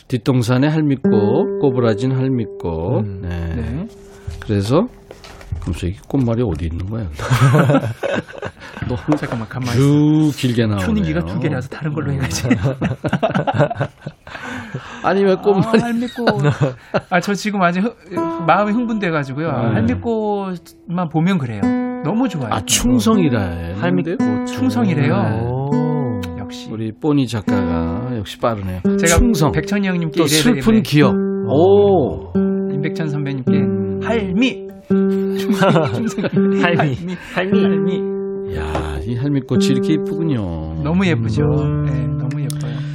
뒷동산에 0.08 0.68
할미꽃, 0.68 1.60
꼬부라진 1.60 2.12
할미꽃. 2.12 3.06
음. 3.06 3.22
네. 3.22 3.56
네. 3.56 3.88
그래서 4.42 4.86
그래서 5.62 5.88
이 5.88 5.96
꽃말이 6.08 6.44
어디 6.44 6.66
있는 6.66 6.86
거야? 6.90 7.08
너무 8.88 9.18
잠깐만 9.18 9.48
가만히 9.48 9.74
쭉. 9.74 10.32
길게 10.36 10.66
나오네요. 10.66 10.86
튜닝기가 10.88 11.22
두 11.26 11.40
개라서 11.40 11.70
다른 11.70 11.94
걸로 11.94 12.12
해가지고. 12.14 12.50
아니 15.04 15.24
왜 15.24 15.36
꽃말이 15.36 15.82
아, 15.82 15.86
할미꽃. 15.86 16.28
아, 17.10 17.20
저 17.20 17.34
지금 17.34 17.62
아직 17.62 17.82
흥- 17.84 18.46
마음이 18.46 18.72
흥분돼가지고요. 18.72 19.48
네. 19.48 19.54
할미꽃만 19.74 21.10
보면 21.12 21.38
그래요. 21.38 21.62
너무 22.04 22.28
좋아요. 22.28 22.50
아 22.52 22.62
충성이라 22.66 23.42
해. 23.42 23.74
할미꽃. 23.80 24.18
충성이래요. 24.48 25.14
오. 25.46 26.22
역시. 26.40 26.68
우리 26.72 26.92
뽀니 26.92 27.28
작가가 27.28 28.10
역시 28.18 28.38
빠르네요. 28.40 28.82
제가 28.84 29.18
충성. 29.20 29.52
백천이 29.52 29.88
형님께 29.88 30.18
또 30.20 30.28
슬픈 30.28 30.56
되겠네. 30.62 30.82
기억. 30.82 31.14
오. 31.50 32.32
임백천 32.36 33.10
선배님께 33.10 34.06
할미. 34.08 34.71
충성. 35.96 36.24
할미. 36.62 36.98
할미. 37.34 37.64
할미. 37.64 38.56
야, 38.56 39.00
이 39.06 39.16
할미꽃이 39.16 39.66
이렇게 39.68 39.94
이쁘군요. 39.94 40.84
너무 40.84 41.06
예쁘죠. 41.06 41.44
네, 41.86 42.08
너무 42.08 42.42
예뻐요. 42.42 42.92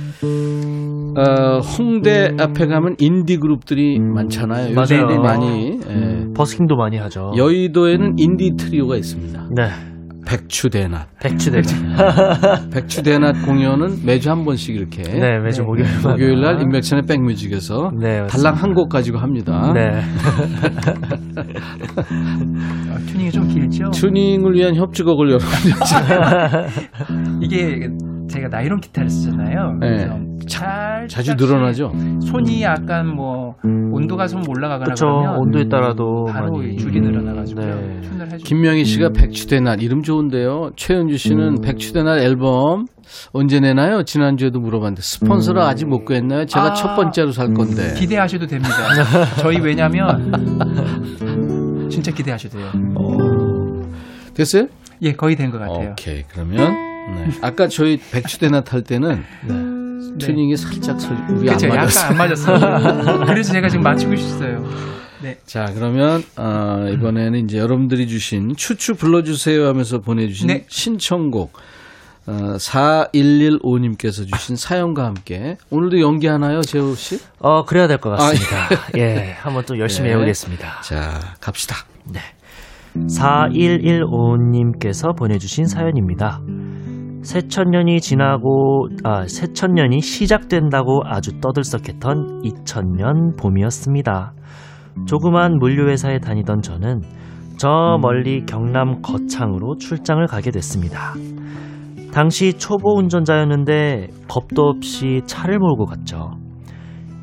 어, 1.18 1.60
홍대 1.60 2.34
앞에 2.38 2.66
가면 2.66 2.96
인디 2.98 3.38
그룹들이 3.38 3.98
많잖아요. 3.98 4.74
요새 4.74 5.00
맞아요. 5.00 5.20
많이. 5.20 5.80
예. 5.88 6.26
버스킹도 6.34 6.76
많이 6.76 6.98
하죠. 6.98 7.32
여의도에는 7.36 8.16
인디 8.18 8.52
트리오가 8.56 8.96
있습니다. 8.96 9.48
네. 9.56 9.95
백추대낮. 10.26 11.06
백추대. 11.20 11.62
백추대낮 12.72 13.46
공연은 13.46 14.04
매주 14.04 14.28
한 14.30 14.44
번씩 14.44 14.74
이렇게. 14.74 15.02
네, 15.02 15.38
매주 15.38 15.60
네. 15.62 15.66
목요일. 15.66 15.88
목요일 16.02 16.40
날 16.40 16.60
임백천의 16.60 17.04
백뮤직에서 17.06 17.92
네, 17.98 18.26
달랑 18.26 18.54
한 18.54 18.74
곡 18.74 18.88
가지고 18.90 19.18
합니다. 19.18 19.72
네. 19.72 20.02
아, 22.90 22.98
튜닝이 23.06 23.30
좀 23.30 23.48
길죠? 23.48 23.90
튜닝을 23.92 24.52
위한 24.54 24.74
협주곡을 24.76 25.30
여러분 25.30 25.48
이게 27.40 27.88
제가 28.28 28.48
나이론 28.48 28.80
기타를 28.80 29.08
쓰잖아요. 29.08 29.78
네. 29.80 29.88
그래서 29.88 30.18
잘 30.48 31.06
자주 31.08 31.34
늘어나죠. 31.34 31.92
손이 32.20 32.62
약간 32.62 33.06
뭐 33.14 33.54
온도가 33.64 34.26
좀 34.26 34.42
올라가거나 34.48 34.84
그렇죠. 34.84 35.06
그러면 35.06 35.38
온도에 35.38 35.68
따라도 35.68 36.24
바로 36.26 36.58
많이 36.58 36.76
줄이 36.76 37.00
늘어나가지고 37.00 37.60
네. 37.60 37.70
튜닝을 38.02 38.26
해주고 38.32 38.42
김명희 38.44 38.84
씨가 38.84 39.10
백추대낮 39.10 39.82
이름 39.82 40.02
좋은데요. 40.02 40.70
최은주 40.76 41.16
씨는 41.18 41.60
백추대낮 41.62 42.18
앨범 42.18 42.86
언제 43.32 43.60
내나요? 43.60 44.02
지난주에도 44.02 44.58
물어봤는데 44.60 45.00
스폰서를 45.02 45.62
아직 45.62 45.86
못 45.86 46.04
구했나요? 46.04 46.44
제가 46.46 46.66
아, 46.66 46.72
첫 46.74 46.94
번째로 46.96 47.30
살 47.30 47.54
건데. 47.54 47.94
기대하셔도 47.96 48.46
됩니다. 48.46 48.74
저희 49.40 49.58
왜냐면 49.60 50.32
진짜 51.90 52.10
기대하셔도 52.12 52.58
돼요. 52.58 52.70
됐어요? 54.34 54.66
예, 55.02 55.12
거의 55.12 55.36
된 55.36 55.50
것 55.50 55.58
같아요. 55.58 55.90
오케이 55.92 56.22
그러면 56.28 56.74
네. 57.14 57.28
아까 57.42 57.68
저희 57.68 57.98
백추대낮 58.12 58.72
할 58.72 58.82
때는 58.82 59.24
튜닝이 60.18 60.56
살짝 60.56 61.00
설- 61.00 61.16
우리 61.30 61.46
그렇죠. 61.46 61.66
안 61.66 61.72
약간 61.72 61.84
맞았어요. 61.86 62.10
안 62.10 62.16
맞았어요. 62.16 63.24
그래서 63.26 63.52
제가 63.52 63.68
지금 63.68 63.82
맞추고 63.82 64.14
있어요. 64.14 64.64
네. 65.22 65.38
자 65.46 65.66
그러면 65.74 66.22
어, 66.36 66.88
이번에는 66.92 67.44
이제 67.44 67.58
여러분들이 67.58 68.06
주신 68.06 68.54
추추 68.56 68.94
불러주세요 68.94 69.66
하면서 69.66 70.00
보내주신 70.00 70.46
네. 70.48 70.64
신청곡 70.68 71.52
어, 72.26 72.56
4115님께서 72.58 74.30
주신 74.30 74.56
사연과 74.56 75.04
함께 75.04 75.56
오늘도 75.70 76.00
연기 76.00 76.26
하나요 76.26 76.60
재호 76.62 76.94
씨? 76.94 77.18
어, 77.38 77.64
그래야 77.64 77.86
될 77.88 77.98
것 77.98 78.10
같습니다. 78.10 78.68
예, 78.98 79.36
한번 79.40 79.64
또 79.64 79.78
열심히 79.78 80.08
네. 80.08 80.14
해보겠습니다. 80.16 80.80
자 80.82 81.34
갑시다. 81.40 81.76
4115님께서 82.96 85.16
보내주신 85.16 85.66
사연입니다. 85.66 86.40
새천년이 87.26 88.00
지나고, 88.00 88.86
아, 89.02 89.26
새천년이 89.26 90.00
시작된다고 90.00 91.02
아주 91.04 91.40
떠들썩했던 91.40 92.42
2000년 92.44 93.36
봄이었습니다. 93.36 94.32
조그만 95.06 95.58
물류회사에 95.58 96.20
다니던 96.20 96.62
저는 96.62 97.00
저 97.58 97.98
멀리 98.00 98.46
경남 98.46 99.02
거창으로 99.02 99.74
출장을 99.76 100.24
가게 100.28 100.52
됐습니다. 100.52 101.14
당시 102.12 102.52
초보 102.52 102.96
운전자였는데 102.96 104.08
겁도 104.28 104.62
없이 104.62 105.22
차를 105.26 105.58
몰고 105.58 105.86
갔죠. 105.86 106.30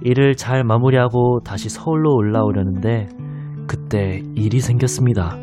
일을 0.02 0.36
잘 0.36 0.66
마무리하고 0.66 1.40
다시 1.46 1.70
서울로 1.70 2.14
올라오려는데 2.14 3.08
그때 3.68 4.22
일이 4.36 4.60
생겼습니다. 4.60 5.38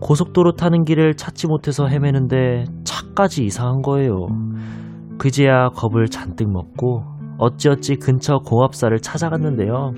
고속도로 0.00 0.52
타는 0.52 0.84
길을 0.84 1.14
찾지 1.14 1.46
못해서 1.46 1.86
헤매는데 1.86 2.64
차까지 2.84 3.44
이상한 3.44 3.82
거예요. 3.82 4.26
그제야 5.18 5.70
겁을 5.70 6.06
잔뜩 6.08 6.50
먹고 6.50 7.02
어찌어찌 7.38 7.96
근처 7.96 8.38
공업사를 8.38 8.96
찾아갔는데요. 8.98 9.92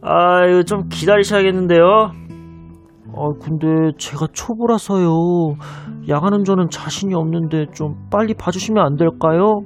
아유, 0.00 0.64
좀 0.64 0.88
기다리셔야겠는데요? 0.88 1.84
아, 3.16 3.32
근데 3.42 3.66
제가 3.98 4.26
초보라서요. 4.32 5.08
야간 6.08 6.34
운전은 6.34 6.70
자신이 6.70 7.14
없는데 7.14 7.66
좀 7.74 7.94
빨리 8.10 8.34
봐주시면 8.34 8.84
안 8.84 8.96
될까요? 8.96 9.60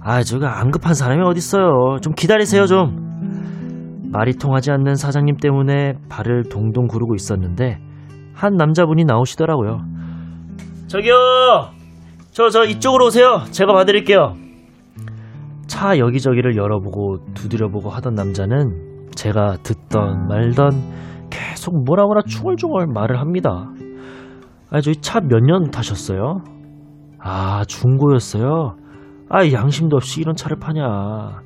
아, 0.00 0.22
저가 0.22 0.60
안 0.60 0.70
급한 0.70 0.94
사람이 0.94 1.22
어딨어요. 1.22 1.98
좀 2.00 2.12
기다리세요, 2.14 2.66
좀. 2.66 3.06
말이 4.12 4.34
통하지 4.36 4.70
않는 4.72 4.94
사장님 4.94 5.36
때문에 5.36 5.94
발을 6.08 6.44
동동 6.50 6.86
구르고 6.86 7.14
있었는데 7.14 7.78
한 8.36 8.54
남자분이 8.54 9.04
나오시더라고요. 9.04 9.80
저기요! 10.88 11.14
저, 12.30 12.48
저 12.50 12.64
이쪽으로 12.64 13.06
오세요. 13.06 13.40
제가 13.50 13.72
봐드릴게요. 13.72 14.34
차 15.66 15.98
여기저기를 15.98 16.56
열어보고 16.56 17.32
두드려보고 17.34 17.88
하던 17.90 18.14
남자는 18.14 19.08
제가 19.16 19.56
듣던 19.62 20.28
말던 20.28 20.70
계속 21.30 21.82
뭐라 21.84 22.04
뭐라 22.04 22.20
중얼중얼 22.22 22.86
말을 22.92 23.18
합니다. 23.18 23.70
아, 24.70 24.80
저희 24.80 24.94
차 24.96 25.20
몇 25.20 25.40
년 25.42 25.70
타셨어요? 25.70 26.42
아, 27.18 27.64
중고였어요? 27.66 28.76
아, 29.30 29.50
양심도 29.50 29.96
없이 29.96 30.20
이런 30.20 30.36
차를 30.36 30.58
파냐. 30.60 31.40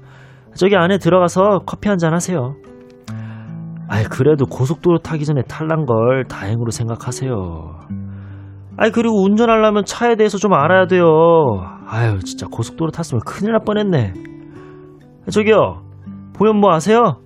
저기 0.55 0.77
안에 0.77 0.99
들어가서 0.99 1.61
커피 1.67 1.89
한 1.89 1.97
잔 1.99 2.13
하세요. 2.13 2.55
아이, 3.93 4.05
그래도 4.05 4.47
고속도로 4.47 4.99
타기 4.99 5.25
전에 5.25 5.43
탈난 5.49 5.85
걸 5.85 6.25
다행으로 6.29 6.71
생각하세요. 6.71 7.35
아이, 8.77 8.93
그리고 8.93 9.25
운전하려면 9.25 9.85
차에 9.85 10.15
대해서 10.15 10.39
좀 10.39 10.55
알아야 10.55 10.87
돼요. 10.87 11.05
아유, 11.89 12.21
진짜 12.21 12.47
고속도로 12.47 12.93
탔으면 12.93 13.21
큰일 13.27 13.51
날 13.51 13.63
뻔했네. 13.67 14.15
저기요, 15.33 15.83
보면 16.35 16.61
뭐 16.61 16.73
아세요? 16.73 17.17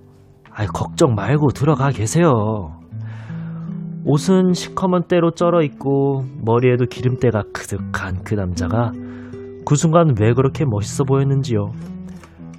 아이, 0.51 0.65
걱정 0.65 1.13
말고 1.13 1.49
들어가 1.49 1.91
계세요. 1.91 2.31
옷은 4.03 4.53
시커먼 4.53 5.03
때로 5.07 5.31
쩔어 5.31 5.61
있고 5.61 6.25
머리에도 6.43 6.85
기름때가 6.85 7.43
그득한 7.53 8.23
그 8.23 8.33
남자가 8.33 8.91
그 9.67 9.75
순간 9.75 10.15
왜 10.19 10.33
그렇게 10.33 10.65
멋있어 10.67 11.03
보였는지요. 11.03 11.71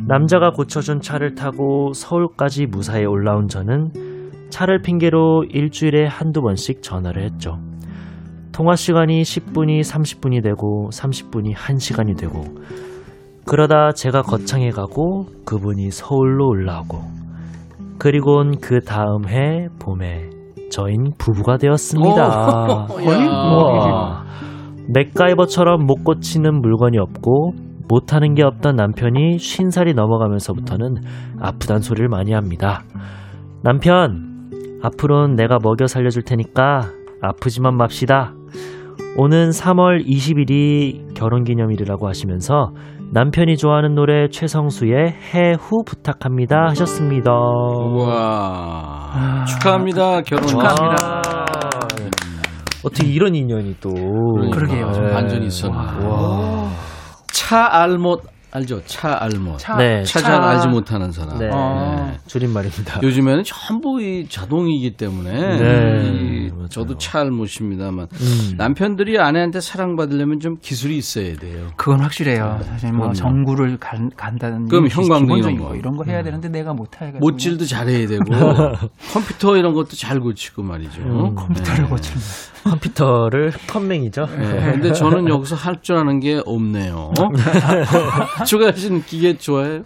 남자가 0.05 0.51
고쳐준 0.51 1.01
차를 1.01 1.35
타고 1.35 1.93
서울까지 1.93 2.67
무사히 2.67 3.05
올라온 3.05 3.49
저는 3.49 3.91
차를 4.51 4.83
핑계로 4.83 5.45
일주일에 5.49 6.07
한두 6.07 6.43
번씩 6.43 6.83
전화를 6.83 7.23
했죠. 7.25 7.59
통화 8.53 8.75
시간이 8.75 9.23
10분이 9.23 9.81
30분이 9.81 10.43
되고 10.43 10.89
30분이 10.91 11.55
1시간이 11.55 12.19
되고 12.19 12.43
그러다 13.47 13.93
제가 13.93 14.23
거창에 14.23 14.71
가고 14.71 15.27
그분이 15.45 15.91
서울로 15.91 16.49
올라오고 16.49 16.99
그리고는 17.99 18.59
그 18.61 18.81
다음 18.81 19.29
해 19.29 19.69
봄에 19.79 20.31
저인 20.71 21.13
부부가 21.19 21.57
되었습니다. 21.57 22.23
야. 22.27 22.87
우와. 22.91 24.25
맥가이버처럼 24.89 25.85
못 25.85 26.05
고치는 26.05 26.61
물건이 26.61 26.99
없고 26.99 27.66
못하는 27.89 28.35
게 28.35 28.43
없던 28.43 28.77
남편이 28.77 29.39
쉰 29.39 29.71
살이 29.71 29.95
넘어가면서부터는 29.95 30.97
아프단 31.41 31.81
소리를 31.81 32.09
많이 32.09 32.33
합니다. 32.33 32.83
남편, 33.63 34.51
앞으로는 34.83 35.37
내가 35.37 35.59
먹여 35.63 35.87
살려줄 35.87 36.25
테니까 36.25 36.83
아프지만 37.23 37.77
맙시다. 37.77 38.35
오는 39.17 39.49
3월 39.49 40.07
20일이 40.07 41.15
결혼기념일이라고 41.15 42.07
하시면서 42.07 42.73
남편이 43.13 43.57
좋아하는 43.57 43.95
노래 43.95 44.29
최성수의 44.29 45.15
해후 45.33 45.85
부탁합니다 45.87 46.67
하셨습니다. 46.71 47.33
우와. 47.33 49.45
축하합니다. 49.47 50.21
결혼 50.23 50.47
축하합니다. 50.47 51.23
어떻게 52.85 53.09
이런 53.09 53.35
인연이 53.35 53.75
또 53.81 53.91
그러게요. 53.91 54.91
네. 54.91 55.15
완전히 55.15 55.47
있었는데. 55.47 56.96
차 57.37 57.67
알못 57.83 58.23
알죠? 58.57 58.81
차 58.87 59.19
알못. 59.23 59.59
차, 59.59 59.77
네. 59.77 60.03
차잘 60.03 60.33
알지 60.33 60.69
못하는 60.69 61.13
사람. 61.13 61.39
네. 61.39 61.51
어. 61.53 62.17
줄임말입니다. 62.27 63.01
요즘에는 63.03 63.45
전부 63.45 64.01
이 64.01 64.27
자동이기 64.31 64.97
때문에 64.97 65.59
네, 65.59 66.03
이. 66.11 66.53
저도 66.71 66.97
차 66.97 67.21
알못입니다만 67.21 68.09
음. 68.13 68.55
남편들이 68.57 69.19
아내한테 69.19 69.61
사랑받으려면 69.61 70.41
좀 70.41 70.57
기술이 70.61 70.97
있어야 70.97 71.37
돼요. 71.37 71.69
그건 71.77 72.01
확실해요. 72.01 72.61
사실 72.67 72.89
뭐 72.91 73.01
그럼요. 73.01 73.13
전구를 73.15 73.77
간, 73.79 74.11
간다는 74.17 74.67
그럼 74.69 74.89
게 74.89 74.95
형광등 74.95 75.37
이런 75.37 75.59
거. 75.59 75.69
거 75.69 75.77
이런 75.77 75.97
거 75.97 76.05
해야 76.05 76.23
되는데 76.23 76.49
내가 76.49 76.73
못해가지고 76.73 77.19
못질도 77.19 77.67
잘해야 77.67 78.07
되고 78.09 78.25
컴퓨터 79.13 79.57
이런 79.57 79.75
것도 79.75 79.91
잘 79.97 80.19
고치고 80.19 80.63
말이죠. 80.63 81.03
음. 81.03 81.35
컴퓨터를 81.35 81.85
네. 81.85 81.89
고치는 81.91 82.21
컴퓨터를 82.65 83.53
컴맹이죠. 83.69 84.27
네, 84.27 84.73
근데 84.73 84.93
저는 84.93 85.29
여기서 85.29 85.55
할 85.55 85.77
줄 85.83 85.97
아는 85.99 86.19
게 86.21 86.41
없네요. 86.45 87.13
주가 88.47 88.73
씨는 88.73 89.03
기계 89.03 89.37
좋아해요? 89.37 89.83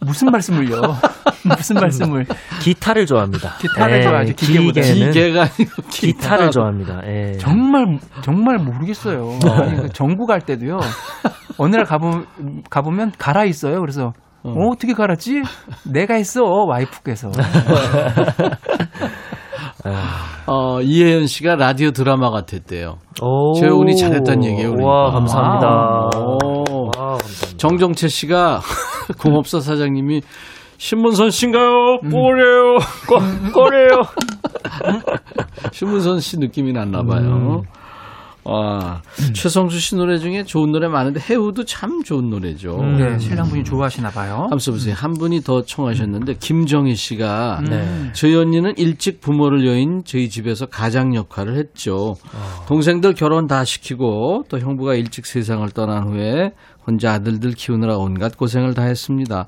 무슨 0.00 0.30
말씀을요? 0.30 0.80
무슨 1.44 1.76
말씀을 1.76 2.26
기타를 2.60 3.06
좋아합니다. 3.06 3.54
기타를 3.60 3.98
예, 3.98 4.02
좋아하죠, 4.02 4.34
기계보다. 4.34 4.80
기계는 4.82 5.12
기계가 5.12 5.42
아니고 5.42 5.82
기타 5.90 6.36
를 6.36 6.50
좋아합니다. 6.50 7.00
예. 7.06 7.32
정말 7.38 7.98
정말 8.22 8.58
모르겠어요. 8.58 9.38
아니, 9.50 9.76
그 9.76 9.88
전구 9.90 10.26
갈 10.26 10.40
때도요. 10.40 10.78
어느 11.58 11.76
날 11.76 11.84
가보 11.84 12.22
가보면 12.70 13.12
갈아 13.18 13.44
있어요. 13.44 13.80
그래서 13.80 14.12
어. 14.42 14.50
어 14.50 14.74
떻게 14.78 14.92
갈았지? 14.92 15.42
내가 15.90 16.14
했어 16.14 16.42
와이프께서. 16.42 17.30
어, 20.46 20.80
이혜연 20.80 21.26
씨가 21.26 21.56
라디오 21.56 21.90
드라마 21.90 22.30
같았대요. 22.30 22.98
오. 23.22 23.52
최훈이 23.54 23.96
잘했다는 23.96 24.44
얘기예요, 24.44 24.70
그러니까. 24.70 24.90
와 24.90 25.10
감사합니다. 25.12 26.10
오. 26.18 26.63
정정채 27.56 28.08
씨가 28.08 28.60
공업사 29.20 29.60
사장님이 29.60 30.22
신문선 30.78 31.30
씨인가요? 31.30 31.98
꼬래요. 32.10 32.78
꼬, 33.08 33.18
꼬래요. 33.52 34.02
신문선 35.72 36.20
씨 36.20 36.38
느낌이 36.38 36.72
났나 36.72 37.02
봐요. 37.02 37.62
와, 38.44 39.00
최성수 39.32 39.80
씨 39.80 39.96
노래 39.96 40.18
중에 40.18 40.44
좋은 40.44 40.70
노래 40.70 40.86
많은데 40.86 41.20
해우도 41.20 41.64
참 41.64 42.02
좋은 42.02 42.28
노래죠. 42.28 42.76
네, 42.98 43.18
신랑분이 43.18 43.64
좋아하시나 43.64 44.10
봐요. 44.10 44.42
한번 44.42 44.58
써보세요. 44.58 44.94
한 44.94 45.14
분이 45.14 45.42
더 45.42 45.62
청하셨는데 45.62 46.34
김정희 46.40 46.94
씨가 46.94 47.62
네. 47.68 48.10
저희 48.12 48.34
언니는 48.34 48.74
일찍 48.76 49.20
부모를 49.20 49.66
여인 49.66 50.02
저희 50.04 50.28
집에서 50.28 50.66
가장 50.66 51.14
역할을 51.14 51.56
했죠. 51.56 52.16
동생들 52.68 53.14
결혼 53.14 53.46
다 53.46 53.64
시키고 53.64 54.44
또 54.48 54.58
형부가 54.58 54.94
일찍 54.94 55.24
세상을 55.24 55.66
떠난 55.70 56.08
후에 56.08 56.52
혼자 56.86 57.12
아들들 57.14 57.52
키우느라 57.52 57.96
온갖 57.96 58.36
고생을 58.36 58.74
다 58.74 58.82
했습니다. 58.82 59.46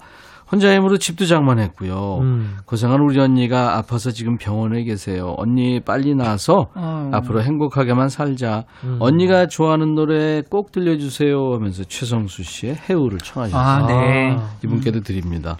혼자 0.50 0.72
힘으로 0.74 0.96
집도 0.96 1.26
장만했고요. 1.26 2.18
음. 2.20 2.56
고생한 2.66 3.00
우리 3.00 3.18
언니가 3.20 3.76
아파서 3.76 4.10
지금 4.12 4.36
병원에 4.36 4.84
계세요. 4.84 5.34
언니 5.38 5.80
빨리 5.80 6.14
나서 6.14 6.68
어. 6.74 7.10
앞으로 7.12 7.42
행복하게만 7.42 8.08
살자. 8.08 8.64
언니가 9.00 9.46
좋아하는 9.46 9.94
노래 9.94 10.42
꼭 10.48 10.70
들려주세요 10.70 11.54
하면서 11.54 11.82
최성수 11.84 12.44
씨의 12.44 12.76
해우를 12.88 13.18
청하셨어요. 13.18 13.60
아, 13.60 13.86
네. 13.86 14.36
이분께도 14.64 15.00
드립니다. 15.00 15.56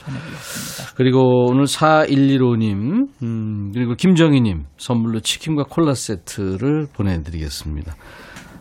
그리고 0.97 1.49
오늘 1.51 1.64
4115님, 1.64 3.09
음, 3.22 3.70
그리고 3.74 3.95
김정희님 3.95 4.64
선물로 4.78 5.20
치킨과 5.20 5.64
콜라 5.68 5.95
세트를 5.95 6.87
보내드리겠습니다. 6.95 7.95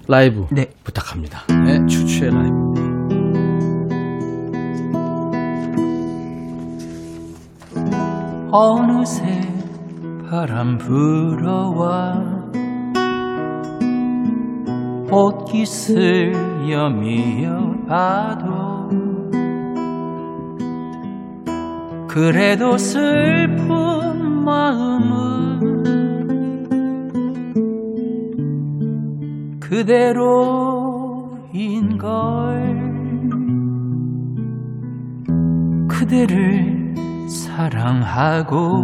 라이브 0.08 0.46
네. 0.52 0.70
부탁합니다. 0.84 1.46
네, 1.66 1.86
추추의 1.88 2.32
라이브. 2.32 2.95
어느새 8.58 9.42
바람 10.30 10.78
불어와 10.78 12.24
옷깃을 15.12 16.32
여미어 16.72 17.74
봐도 17.86 18.90
그래도 22.08 22.78
슬픈 22.78 23.66
마음은 24.46 25.74
그대로인걸 29.60 30.66
그대를 35.90 36.85
사랑하고도 37.28 38.76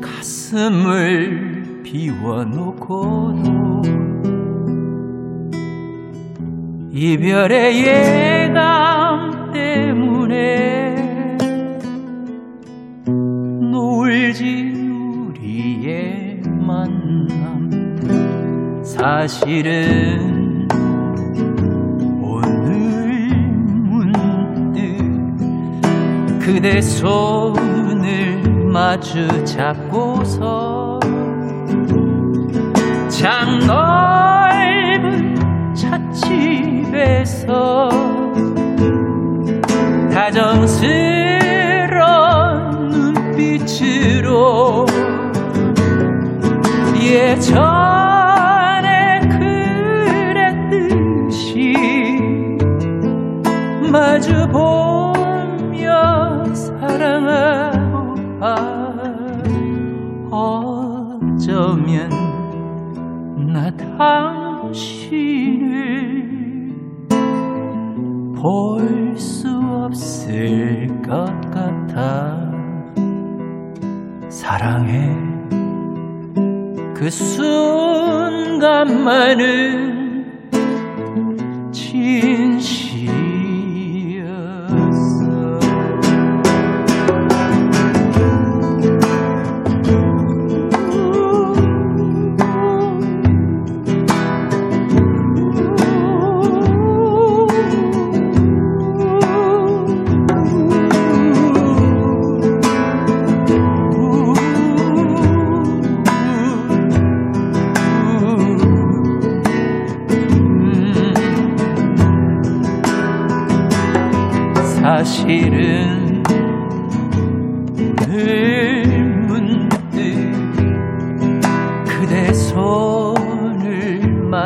가슴을 0.00 1.82
비워놓고도 1.82 3.50
이별의 6.92 7.86
예감 7.86 9.52
때문에 9.52 11.36
놀지 13.70 14.72
우리의 15.30 16.42
만남. 16.44 17.70
사실은 18.84 20.29
그대 26.52 26.80
손을 26.82 28.42
마주 28.66 29.44
잡고서 29.44 30.98
장 33.08 33.60
넓은 33.60 35.36
찻집에서 35.76 37.20
다정스런 40.12 40.80
눈빛으로 42.90 44.86
예전 47.00 47.79
없을 70.30 70.86
것 71.02 71.26
같아. 71.50 72.48
사랑해. 74.28 75.10
그 76.94 77.10
순간만은 77.10 77.50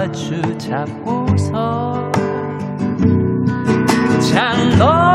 마주 0.04 0.58
잡고서 0.58 2.12
장넓 4.20 5.13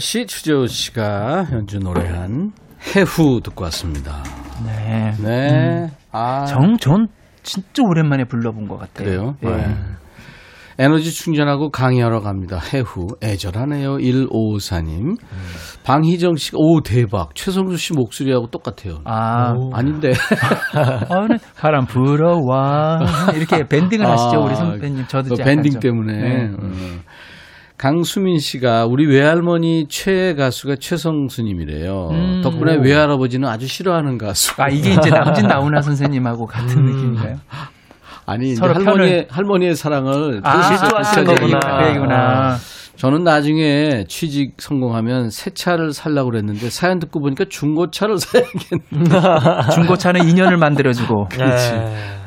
씨, 0.00 0.26
추재호 0.26 0.66
씨가 0.66 1.48
연주 1.52 1.78
노래한 1.78 2.52
해후 2.96 3.40
듣고 3.42 3.64
왔습니다. 3.64 4.22
네. 4.64 5.12
네. 5.22 5.90
아, 6.10 6.44
정, 6.46 6.76
전 6.78 7.06
진짜 7.42 7.82
오랜만에 7.82 8.24
불러본 8.24 8.66
것 8.66 8.78
같아요. 8.78 9.04
그래요? 9.04 9.34
예. 9.44 9.48
네. 9.66 9.76
에너지 10.78 11.12
충전하고 11.12 11.70
강의하러 11.70 12.20
갑니다. 12.20 12.58
해후. 12.72 13.08
애절하네요. 13.22 13.98
1554님. 13.98 15.18
방희정 15.84 16.36
씨가, 16.36 16.56
오, 16.58 16.80
대박. 16.80 17.34
최성수 17.34 17.76
씨 17.76 17.92
목소리하고 17.92 18.46
똑같아요. 18.46 19.00
아, 19.04 19.52
아닌데. 19.74 20.12
어느 21.10 21.36
바람 21.58 21.84
불어와 21.84 23.00
이렇게 23.36 23.64
밴딩을 23.68 24.06
하시죠 24.08 24.40
우리 24.40 24.52
아, 24.52 24.54
선배님 24.54 25.04
저도 25.06 25.34
그 25.36 25.42
밴딩 25.44 25.72
좀. 25.72 25.80
때문에. 25.80 26.12
네. 26.18 26.50
어. 26.58 26.70
강수민 27.80 28.38
씨가 28.38 28.84
우리 28.84 29.06
외할머니 29.06 29.86
최애 29.88 30.34
가수가 30.34 30.76
최성수님이래요. 30.80 32.08
음. 32.10 32.40
덕분에 32.44 32.76
외할아버지는 32.76 33.48
아주 33.48 33.66
싫어하는 33.66 34.18
가수. 34.18 34.52
아 34.60 34.68
이게 34.68 34.90
이제 34.90 35.08
남진 35.08 35.46
나훈아 35.46 35.80
선생님하고 35.80 36.44
같은 36.44 36.84
느낌인가요? 36.84 37.36
아니 38.26 38.50
이제 38.50 38.56
서로 38.56 38.74
할머니의 38.74 39.28
할머니의 39.30 39.76
사랑을 39.76 40.42
아, 40.44 40.60
질투하시는. 40.76 41.24
거구나. 41.24 41.58
그 41.80 41.88
얘기구나. 41.88 42.56
저는 42.96 43.24
나중에 43.24 44.04
취직 44.08 44.56
성공하면 44.58 45.30
새 45.30 45.48
차를 45.48 45.94
살라고 45.94 46.32
그랬는데 46.32 46.68
사연 46.68 46.98
듣고 46.98 47.20
보니까 47.20 47.46
중고차를 47.48 48.18
사야겠네. 48.20 49.70
중고차는 49.72 50.28
인연을 50.28 50.58
만들어주고 50.58 51.28
네. 51.38 52.19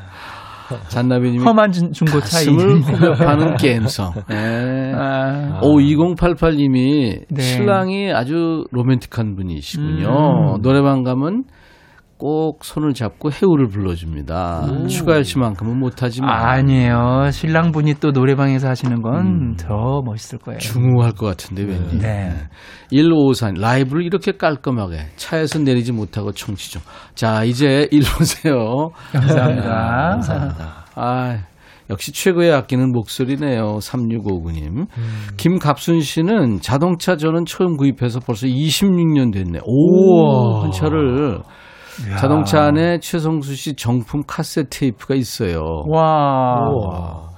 잔나비님이 0.90 1.44
험한 1.44 1.72
중- 1.72 1.92
중고차 1.92 2.20
가슴을. 2.38 2.82
후벼파는 2.82 3.56
게임성. 3.58 4.14
네. 4.30 4.94
아, 4.96 5.60
오 5.62 5.78
2088님이 5.80 7.26
네. 7.30 7.42
신랑이 7.42 8.12
아주 8.12 8.66
로맨틱한 8.72 9.36
분이시군요. 9.36 10.56
음. 10.58 10.62
노래방 10.62 11.04
가면 11.04 11.44
꼭 12.18 12.64
손을 12.64 12.94
잡고 12.94 13.32
해우를 13.32 13.68
불러줍니다. 13.68 14.88
추가할 14.88 15.24
시만큼은 15.26 15.78
못하지만 15.78 16.30
아니에요. 16.30 17.30
신랑분이 17.32 17.96
또 17.96 18.12
노래방에서 18.12 18.70
하시는 18.70 19.02
건더 19.02 20.02
멋있을 20.06 20.40
거예요. 20.40 20.60
중후할 20.60 21.12
것 21.14 21.26
같은데 21.26 21.64
왠지. 21.64 21.98
네. 22.00 22.32
1554 22.92 23.52
라이브를 23.60 24.04
이렇게 24.04 24.32
깔끔하게 24.32 25.08
차에서 25.16 25.60
내리지 25.60 25.92
못하고 25.92 26.32
청취 26.32 26.72
중. 26.72 26.82
자 27.16 27.44
이제 27.44 27.88
일로 27.92 28.06
오세요. 28.22 28.92
감사합니다. 29.12 29.70
감사합니다. 30.12 30.86
아 30.96 31.40
역시 31.90 32.14
최고의 32.14 32.54
아끼는 32.54 32.94
목소리네요. 32.94 33.80
3659님. 33.80 34.88
김갑순 35.36 36.00
씨는 36.00 36.62
자동차 36.62 37.18
저는 37.18 37.46
처음 37.46 37.76
구입해서 37.76 38.22
벌써 38.22 38.48
26년 38.48 39.34
됐네. 39.34 39.60
오, 39.66 40.62
한 40.62 40.72
차를. 40.72 41.42
자동차 42.20 42.64
안에 42.64 43.00
최성수 43.00 43.56
씨 43.56 43.76
정품 43.76 44.24
카세트 44.26 44.70
테이프가 44.80 45.16
있어요. 45.16 45.84
와. 45.88 47.30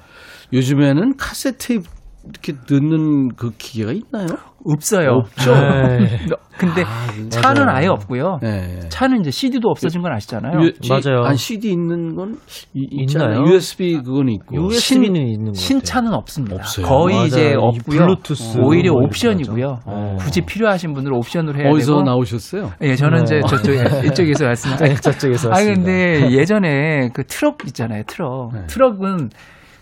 요즘에는 0.53 1.17
카세트 1.17 1.67
테이프 1.67 1.89
이렇게 2.27 2.53
넣는 2.69 3.35
그 3.35 3.51
기계가 3.57 3.91
있나요? 3.91 4.27
없어요. 4.65 5.21
없죠. 5.23 5.53
네. 5.53 6.19
근데 6.57 6.85
차는 7.29 7.67
아예 7.67 7.87
없고요. 7.87 8.39
네. 8.41 8.79
차는 8.87 9.19
이제 9.19 9.29
CD도 9.29 9.67
없어진 9.69 10.01
건 10.01 10.13
아시잖아요. 10.13 10.61
유- 10.63 10.71
맞아요. 10.89 11.25
안 11.25 11.35
CD 11.35 11.69
있는 11.71 12.15
건 12.15 12.37
이- 12.73 12.87
있잖아요. 13.03 13.39
있나요? 13.41 13.53
USB 13.53 14.01
그건 14.03 14.29
있고. 14.29 14.55
USB는 14.55 15.27
있는 15.27 15.45
거 15.51 15.53
신차는 15.53 16.13
없습니다. 16.13 16.55
없어요. 16.55 16.85
거의 16.85 17.15
맞아요. 17.15 17.27
이제 17.27 17.51
이 17.51 17.55
없고요. 17.55 17.99
블루투스 17.99 18.59
오히려 18.59 18.93
뭐 18.93 19.03
옵션이고요. 19.03 19.79
맞아. 19.85 20.15
굳이 20.23 20.41
필요하신 20.41 20.93
분들은 20.93 21.17
옵션으로 21.17 21.59
해야 21.59 21.69
어디서 21.71 21.91
되고. 21.91 22.03
나오셨어요? 22.03 22.71
예, 22.81 22.95
저는 22.95 23.23
이제 23.23 23.35
네. 23.35 23.41
저쪽 23.47 23.73
이쪽에서 24.05 24.45
왔습니다. 24.45 24.85
네, 24.85 24.95
저쪽에서 24.95 25.49
아 25.49 25.51
왔습니다. 25.51 25.81
근데 25.81 26.31
예전에 26.31 27.09
그 27.13 27.23
트럭 27.25 27.57
있잖아요. 27.67 28.03
트럭. 28.07 28.53
네. 28.53 28.65
트럭은 28.67 29.29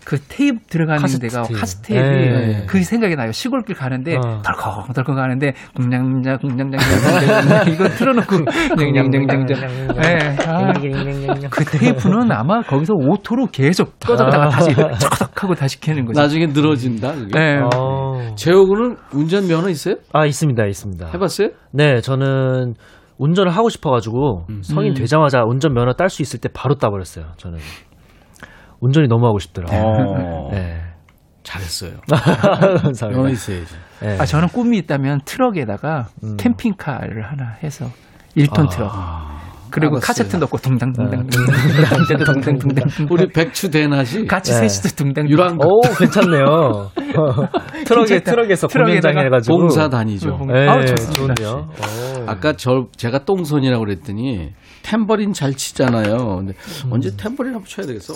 그 0.05 0.19
테이프 0.27 0.59
들어가는 0.67 1.01
카세트 1.01 1.27
데가 1.27 1.43
테이프. 1.43 1.59
카세트테이프 1.59 2.03
네. 2.05 2.65
그 2.67 2.83
생각이 2.83 3.15
나요. 3.15 3.31
시골길 3.31 3.75
가는데 3.75 4.15
어. 4.15 4.41
덜컹덜컹 4.43 5.15
가는데 5.15 5.53
궁냥냥 5.75 6.37
궁냥냥 6.39 6.79
궁냥냥 6.79 7.69
이거 7.71 7.87
틀어놓고 7.89 8.35
냥냥냥냥냥 8.77 9.57
예. 10.03 10.35
아, 10.47 10.73
그 11.49 11.65
테이프는 11.65 12.31
아마 12.31 12.61
거기서 12.61 12.93
auto로 12.95 13.47
계속 13.47 13.99
꺼졌다가 13.99 14.49
다시 14.49 14.73
쩍쩍하고 14.73 15.55
다시 15.55 15.79
켜는 15.79 16.05
거죠. 16.05 16.19
나중에 16.19 16.47
늘어진다. 16.47 17.13
그게. 17.15 17.39
네. 17.39 17.59
어. 17.73 18.35
재호군은 18.35 18.97
운전 19.13 19.47
면허 19.47 19.69
있어요? 19.69 19.95
아 20.11 20.25
있습니다, 20.25 20.65
있습니다. 20.65 21.07
해봤어요? 21.13 21.49
네, 21.71 22.01
저는 22.01 22.73
운전을 23.17 23.51
하고 23.51 23.69
싶어가지고 23.69 24.47
성인 24.63 24.93
되자마자 24.93 25.43
운전 25.43 25.73
면허 25.73 25.93
딸 25.93 26.09
수 26.09 26.21
있을 26.21 26.39
때 26.39 26.49
바로 26.53 26.75
따버렸어요. 26.75 27.25
저는 27.37 27.59
운전이 28.83 29.07
너무 29.07 29.25
하고 29.25 29.39
싶더라고요. 29.39 29.79
어. 29.81 30.49
네, 30.53 30.81
잘했어요. 31.43 31.93
감사합니다. 32.83 33.29
있어야지. 33.29 33.75
네. 34.01 34.17
아 34.19 34.25
저는 34.25 34.49
꿈이 34.49 34.77
있다면 34.79 35.21
트럭에다가 35.25 36.07
음. 36.23 36.35
캠핑카를 36.37 37.23
하나 37.23 37.55
해서 37.63 37.85
1톤 38.35 38.69
트럭. 38.69 38.91
그리고 39.69 39.95
알았어요. 39.95 40.05
카세트 40.05 40.35
넣고 40.35 40.57
둥당 40.59 40.93
둥당 40.93 41.25
둥당 41.25 42.23
둥당 42.23 42.59
둥당 42.59 42.85
우리 43.09 43.27
백추 43.27 43.71
대낮이 43.71 44.25
같이 44.27 44.51
네. 44.51 44.67
셋이서 44.67 44.95
둥당 44.95 45.27
유랑 45.29 45.57
오 45.59 45.81
괜찮네요. 45.97 46.91
트럭에. 47.87 48.19
트럭에서 48.19 48.67
트럭에다가 48.67 49.11
공연장 49.13 49.25
해가지고 49.25 49.57
봉사 49.57 49.89
다니죠. 49.89 50.37
네, 50.47 50.67
아우, 50.67 50.85
좋습니다. 50.85 51.67
아까 52.27 52.53
저 52.53 52.85
제가 52.97 53.25
똥손이라고 53.25 53.83
그랬더니 53.83 54.51
탬버린 54.83 55.33
잘 55.33 55.53
치잖아요. 55.55 56.17
근데 56.17 56.53
음. 56.85 56.93
언제 56.93 57.09
탬버린 57.17 57.53
한번 57.55 57.65
쳐야 57.65 57.87
되겠어? 57.87 58.13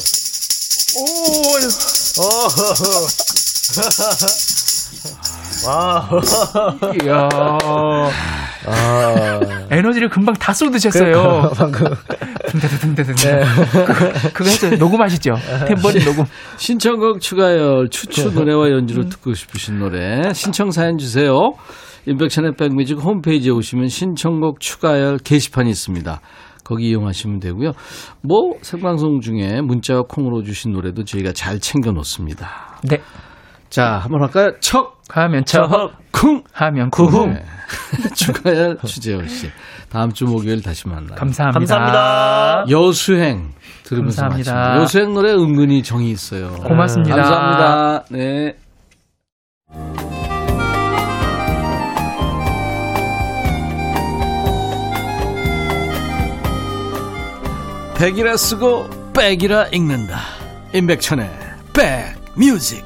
와, 5.68 6.10
이야 7.04 7.30
아, 8.66 9.40
에너지를 9.70 10.10
금방 10.10 10.34
다 10.36 10.54
쏟으셨어요. 10.54 11.52
방금 11.56 11.94
둥다둥다둥다. 12.50 13.86
그거, 13.86 14.12
그거 14.34 14.50
해서 14.50 14.70
녹음하시죠. 14.72 15.36
템버린 15.68 16.04
녹음. 16.06 16.26
신청곡 16.58 17.22
추가열 17.22 17.90
추추 17.90 18.32
노래와 18.32 18.72
연주로 18.72 19.08
듣고 19.10 19.34
싶으신 19.34 19.80
노래 19.80 20.34
신청 20.34 20.72
사연 20.72 20.98
주세요. 20.98 21.54
인백션의 22.08 22.56
백뮤직 22.56 22.98
홈페이지에 22.98 23.52
오시면 23.52 23.90
신청곡 23.90 24.60
추가열 24.60 25.20
게시판이 25.20 25.70
있습니다. 25.70 26.22
거기 26.68 26.90
이용하시면 26.90 27.40
되고요. 27.40 27.72
뭐 28.22 28.52
생방송 28.62 29.22
중에 29.22 29.62
문자와 29.62 30.04
콩으로 30.10 30.44
주신 30.44 30.74
노래도 30.74 31.06
저희가 31.06 31.32
잘 31.32 31.60
챙겨 31.60 31.92
놓습니다. 31.94 32.78
네. 32.90 33.00
자, 33.70 34.00
한번 34.04 34.22
할까요? 34.22 34.52
척, 34.60 35.02
하면 35.10 35.46
저, 35.46 35.62
쿵, 36.12 36.44
하면 36.52 36.90
구흥. 36.90 37.34
네. 37.34 37.44
추가열 38.16 38.78
추재호 38.86 39.26
씨. 39.28 39.50
다음 39.90 40.12
주 40.12 40.26
목요일 40.26 40.62
다시 40.62 40.88
만나요. 40.90 41.16
감사합니다. 41.16 41.60
감사합니다. 41.60 42.66
여수행 42.70 43.52
들으면서 43.84 44.24
감사합니다. 44.24 44.54
마칩니다. 44.54 44.82
여수행 44.82 45.14
노래 45.14 45.32
은근히 45.32 45.84
정이 45.84 46.12
있어요. 46.12 46.50
고맙습니다. 46.66 47.16
감사합니다. 47.16 48.04
네. 48.12 48.56
백이라 57.98 58.38
쓰고 58.38 59.12
백이라 59.12 59.70
읽는다. 59.74 60.20
임백천의 60.72 61.28
백뮤직. 61.74 62.86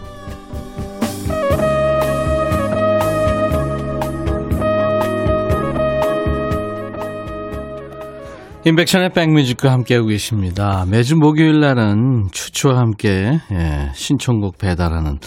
임백천의 8.66 9.09
백뮤직과 9.09 9.70
함께하고 9.74 10.07
계십니다. 10.07 10.86
매주 10.89 11.18
목요일 11.18 11.59
날은 11.59 12.30
추추와 12.32 12.78
함께 12.78 13.38
예, 13.51 13.91
신청곡 13.93 14.59
배달하는 14.59 15.20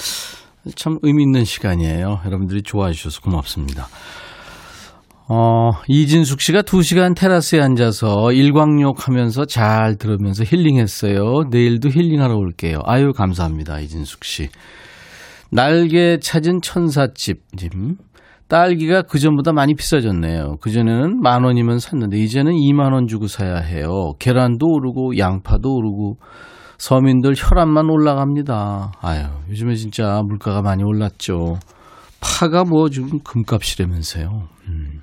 참 0.76 0.99
의미 1.03 1.24
있는 1.24 1.45
시간이에요. 1.45 2.22
여러분들이 2.24 2.62
좋아해 2.62 2.95
주셔서 2.95 3.20
고맙습니다. 3.20 3.89
어, 5.26 5.70
이진숙 5.88 6.40
씨가 6.40 6.62
2시간 6.62 7.16
테라스에 7.16 7.60
앉아서 7.60 8.32
일광욕 8.32 9.08
하면서 9.08 9.46
잘 9.46 9.96
들으면서 9.96 10.44
힐링했어요. 10.44 11.44
내일도 11.50 11.88
힐링하러 11.88 12.34
올게요. 12.36 12.80
아유, 12.84 13.12
감사합니다. 13.12 13.80
이진숙 13.80 14.24
씨. 14.24 14.48
날개 15.50 16.18
찾은 16.18 16.60
천사집 16.62 17.38
님. 17.56 17.96
딸기가 18.48 19.02
그전보다 19.02 19.52
많이 19.52 19.74
비싸졌네요. 19.74 20.56
그전에는 20.60 21.22
만 21.22 21.44
원이면 21.44 21.78
샀는데 21.78 22.18
이제는 22.18 22.52
2만 22.52 22.92
원 22.92 23.06
주고 23.06 23.26
사야 23.26 23.56
해요. 23.56 24.12
계란도 24.18 24.66
오르고 24.66 25.16
양파도 25.16 25.74
오르고 25.74 26.18
서민들 26.76 27.32
혈압만 27.34 27.88
올라갑니다. 27.88 28.92
아유, 29.00 29.24
요즘에 29.48 29.74
진짜 29.76 30.20
물가가 30.26 30.60
많이 30.60 30.84
올랐죠. 30.84 31.56
파가 32.20 32.64
뭐 32.64 32.90
지금 32.90 33.20
금값이라면서요. 33.24 34.48
음. 34.68 34.93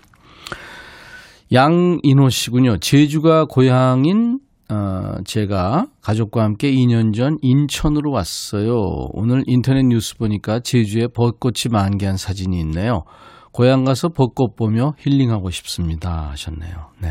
양인호 1.54 2.30
씨군요. 2.30 2.78
제주가 2.78 3.46
고향인 3.46 4.40
어, 4.70 5.16
제가 5.26 5.88
가족과 6.02 6.44
함께 6.44 6.72
2년 6.72 7.14
전 7.14 7.38
인천으로 7.42 8.10
왔어요. 8.12 8.74
오늘 9.12 9.44
인터넷 9.48 9.84
뉴스 9.84 10.16
보니까 10.16 10.62
제주에 10.62 11.08
벚꽃이 11.14 11.70
만개한 11.70 12.16
사진이 12.16 12.58
있네요. 12.62 13.04
고향 13.52 13.84
가서 13.84 14.10
벚꽃 14.10 14.56
보며 14.56 14.94
힐링하고 14.98 15.50
싶습니다. 15.50 16.30
하셨네요. 16.30 16.92
네. 17.02 17.10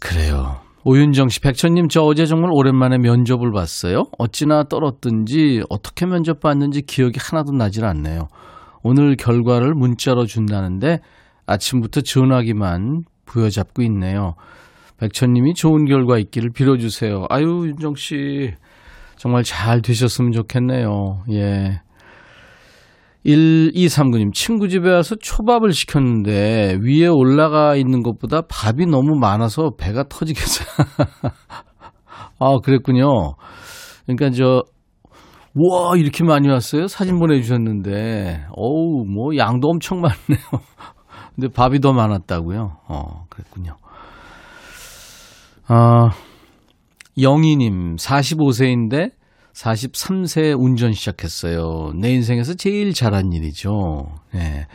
그래요. 0.00 0.56
오윤정 0.82 1.28
씨, 1.28 1.40
백천님, 1.40 1.88
저 1.88 2.02
어제 2.02 2.26
정말 2.26 2.50
오랜만에 2.52 2.98
면접을 2.98 3.52
봤어요. 3.52 4.02
어찌나 4.18 4.64
떨었든지, 4.64 5.62
어떻게 5.70 6.04
면접 6.04 6.40
봤는지 6.40 6.82
기억이 6.82 7.18
하나도 7.22 7.52
나질 7.52 7.86
않네요. 7.86 8.28
오늘 8.82 9.16
결과를 9.16 9.72
문자로 9.74 10.26
준다는데, 10.26 10.98
아침부터 11.46 12.00
전화기만 12.00 13.02
부여잡고 13.26 13.82
있네요. 13.82 14.34
백천님이 14.98 15.54
좋은 15.54 15.86
결과 15.86 16.18
있기를 16.18 16.50
빌어주세요. 16.54 17.26
아유, 17.28 17.66
윤정 17.66 17.94
씨. 17.96 18.54
정말 19.16 19.42
잘 19.42 19.82
되셨으면 19.82 20.32
좋겠네요. 20.32 21.24
예. 21.32 21.80
1239님, 23.26 24.34
친구 24.34 24.68
집에 24.68 24.90
와서 24.90 25.16
초밥을 25.16 25.72
시켰는데 25.72 26.78
위에 26.82 27.06
올라가 27.06 27.74
있는 27.74 28.02
것보다 28.02 28.42
밥이 28.42 28.86
너무 28.86 29.18
많아서 29.18 29.70
배가 29.78 30.04
터지겠어요. 30.08 30.66
아, 32.38 32.58
그랬군요. 32.62 33.34
그러니까 34.04 34.30
저, 34.30 34.62
와, 35.54 35.96
이렇게 35.96 36.22
많이 36.24 36.48
왔어요? 36.48 36.86
사진 36.86 37.18
보내주셨는데, 37.18 38.46
어우, 38.50 39.04
뭐, 39.06 39.34
양도 39.36 39.68
엄청 39.68 40.00
많네요. 40.00 40.44
근데 41.34 41.48
밥이 41.48 41.80
더 41.80 41.92
많았다고요? 41.92 42.78
어, 42.88 43.26
그랬군요. 43.28 43.76
아, 45.66 46.10
영희님, 47.20 47.96
45세인데 47.96 49.12
43세에 49.54 50.60
운전 50.60 50.92
시작했어요. 50.92 51.92
내 51.94 52.12
인생에서 52.12 52.54
제일 52.54 52.92
잘한 52.92 53.32
일이죠. 53.32 54.06
예. 54.34 54.66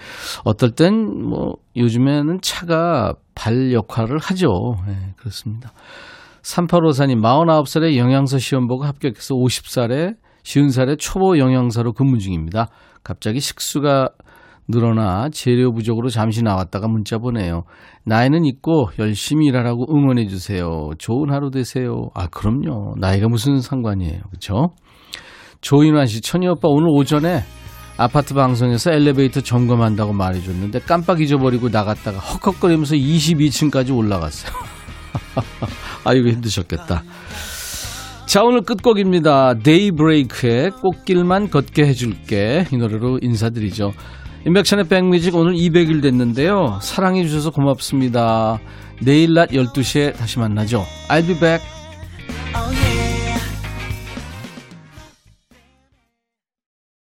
어떨 0.46 0.72
땐 0.72 1.24
뭐, 1.24 1.56
요즘에는 1.76 2.40
차가 2.42 3.14
발 3.36 3.74
역할을 3.74 4.20
하죠. 4.20 4.78
예, 4.88 5.14
그렇습니다. 5.18 5.74
3854님, 6.42 7.22
49살에 7.22 7.98
영양사 7.98 8.38
시험 8.40 8.68
보고 8.68 8.86
합격해서 8.86 9.36
50살에, 9.36 10.16
50살에 10.44 10.98
초보 10.98 11.38
영양사로 11.38 11.92
근무 11.94 12.18
중입니다. 12.18 12.70
갑자기 13.04 13.40
식수가 13.42 14.10
늘어나 14.70 15.30
재료 15.32 15.74
부족으로 15.74 16.10
잠시 16.10 16.44
나왔다가 16.44 16.88
문자 16.88 17.18
보내요. 17.18 17.64
나이는 18.06 18.46
있고 18.46 18.90
열심히 19.00 19.48
일하라고 19.48 19.88
응원해 19.94 20.28
주세요. 20.28 20.92
좋은 21.00 21.32
하루 21.32 21.50
되세요. 21.50 22.10
아, 22.14 22.28
그럼요. 22.28 22.94
나이가 23.00 23.28
무슨 23.28 23.62
상관이에요. 23.62 24.22
그렇죠? 24.30 24.70
조인환 25.62 26.06
씨, 26.06 26.22
천희 26.22 26.48
오빠 26.48 26.70
오늘 26.70 26.90
오전에 26.90 27.42
아파트 27.98 28.34
방송에서 28.34 28.92
엘리베이터 28.92 29.42
점검한다고 29.42 30.14
말해줬는데 30.14 30.80
깜빡 30.82 31.20
잊어버리고 31.20 31.68
나갔다가 31.68 32.20
헉헉거리면서 32.20 32.96
22층까지 32.96 33.94
올라갔어요. 33.94 34.54
아이고 36.06 36.30
힘드셨겠다. 36.30 37.04
자 38.26 38.44
오늘 38.44 38.62
끝곡입니다. 38.62 39.56
데이브레이크의 39.56 40.70
꽃길만 40.82 41.50
걷게 41.50 41.88
해줄게 41.88 42.66
이 42.72 42.78
노래로 42.78 43.20
인사드리죠. 43.22 43.92
인백천의 44.46 44.88
백뮤직 44.88 45.36
오늘 45.36 45.54
200일 45.54 46.02
됐는데요. 46.02 46.80
사랑해 46.82 47.24
주셔서 47.24 47.52
고맙습니다. 47.52 48.60
내일 49.02 49.34
낮 49.34 49.50
12시에 49.50 50.16
다시 50.16 50.40
만나죠. 50.40 50.86
I'll 51.10 51.26
be 51.26 51.38
back. 51.40 51.66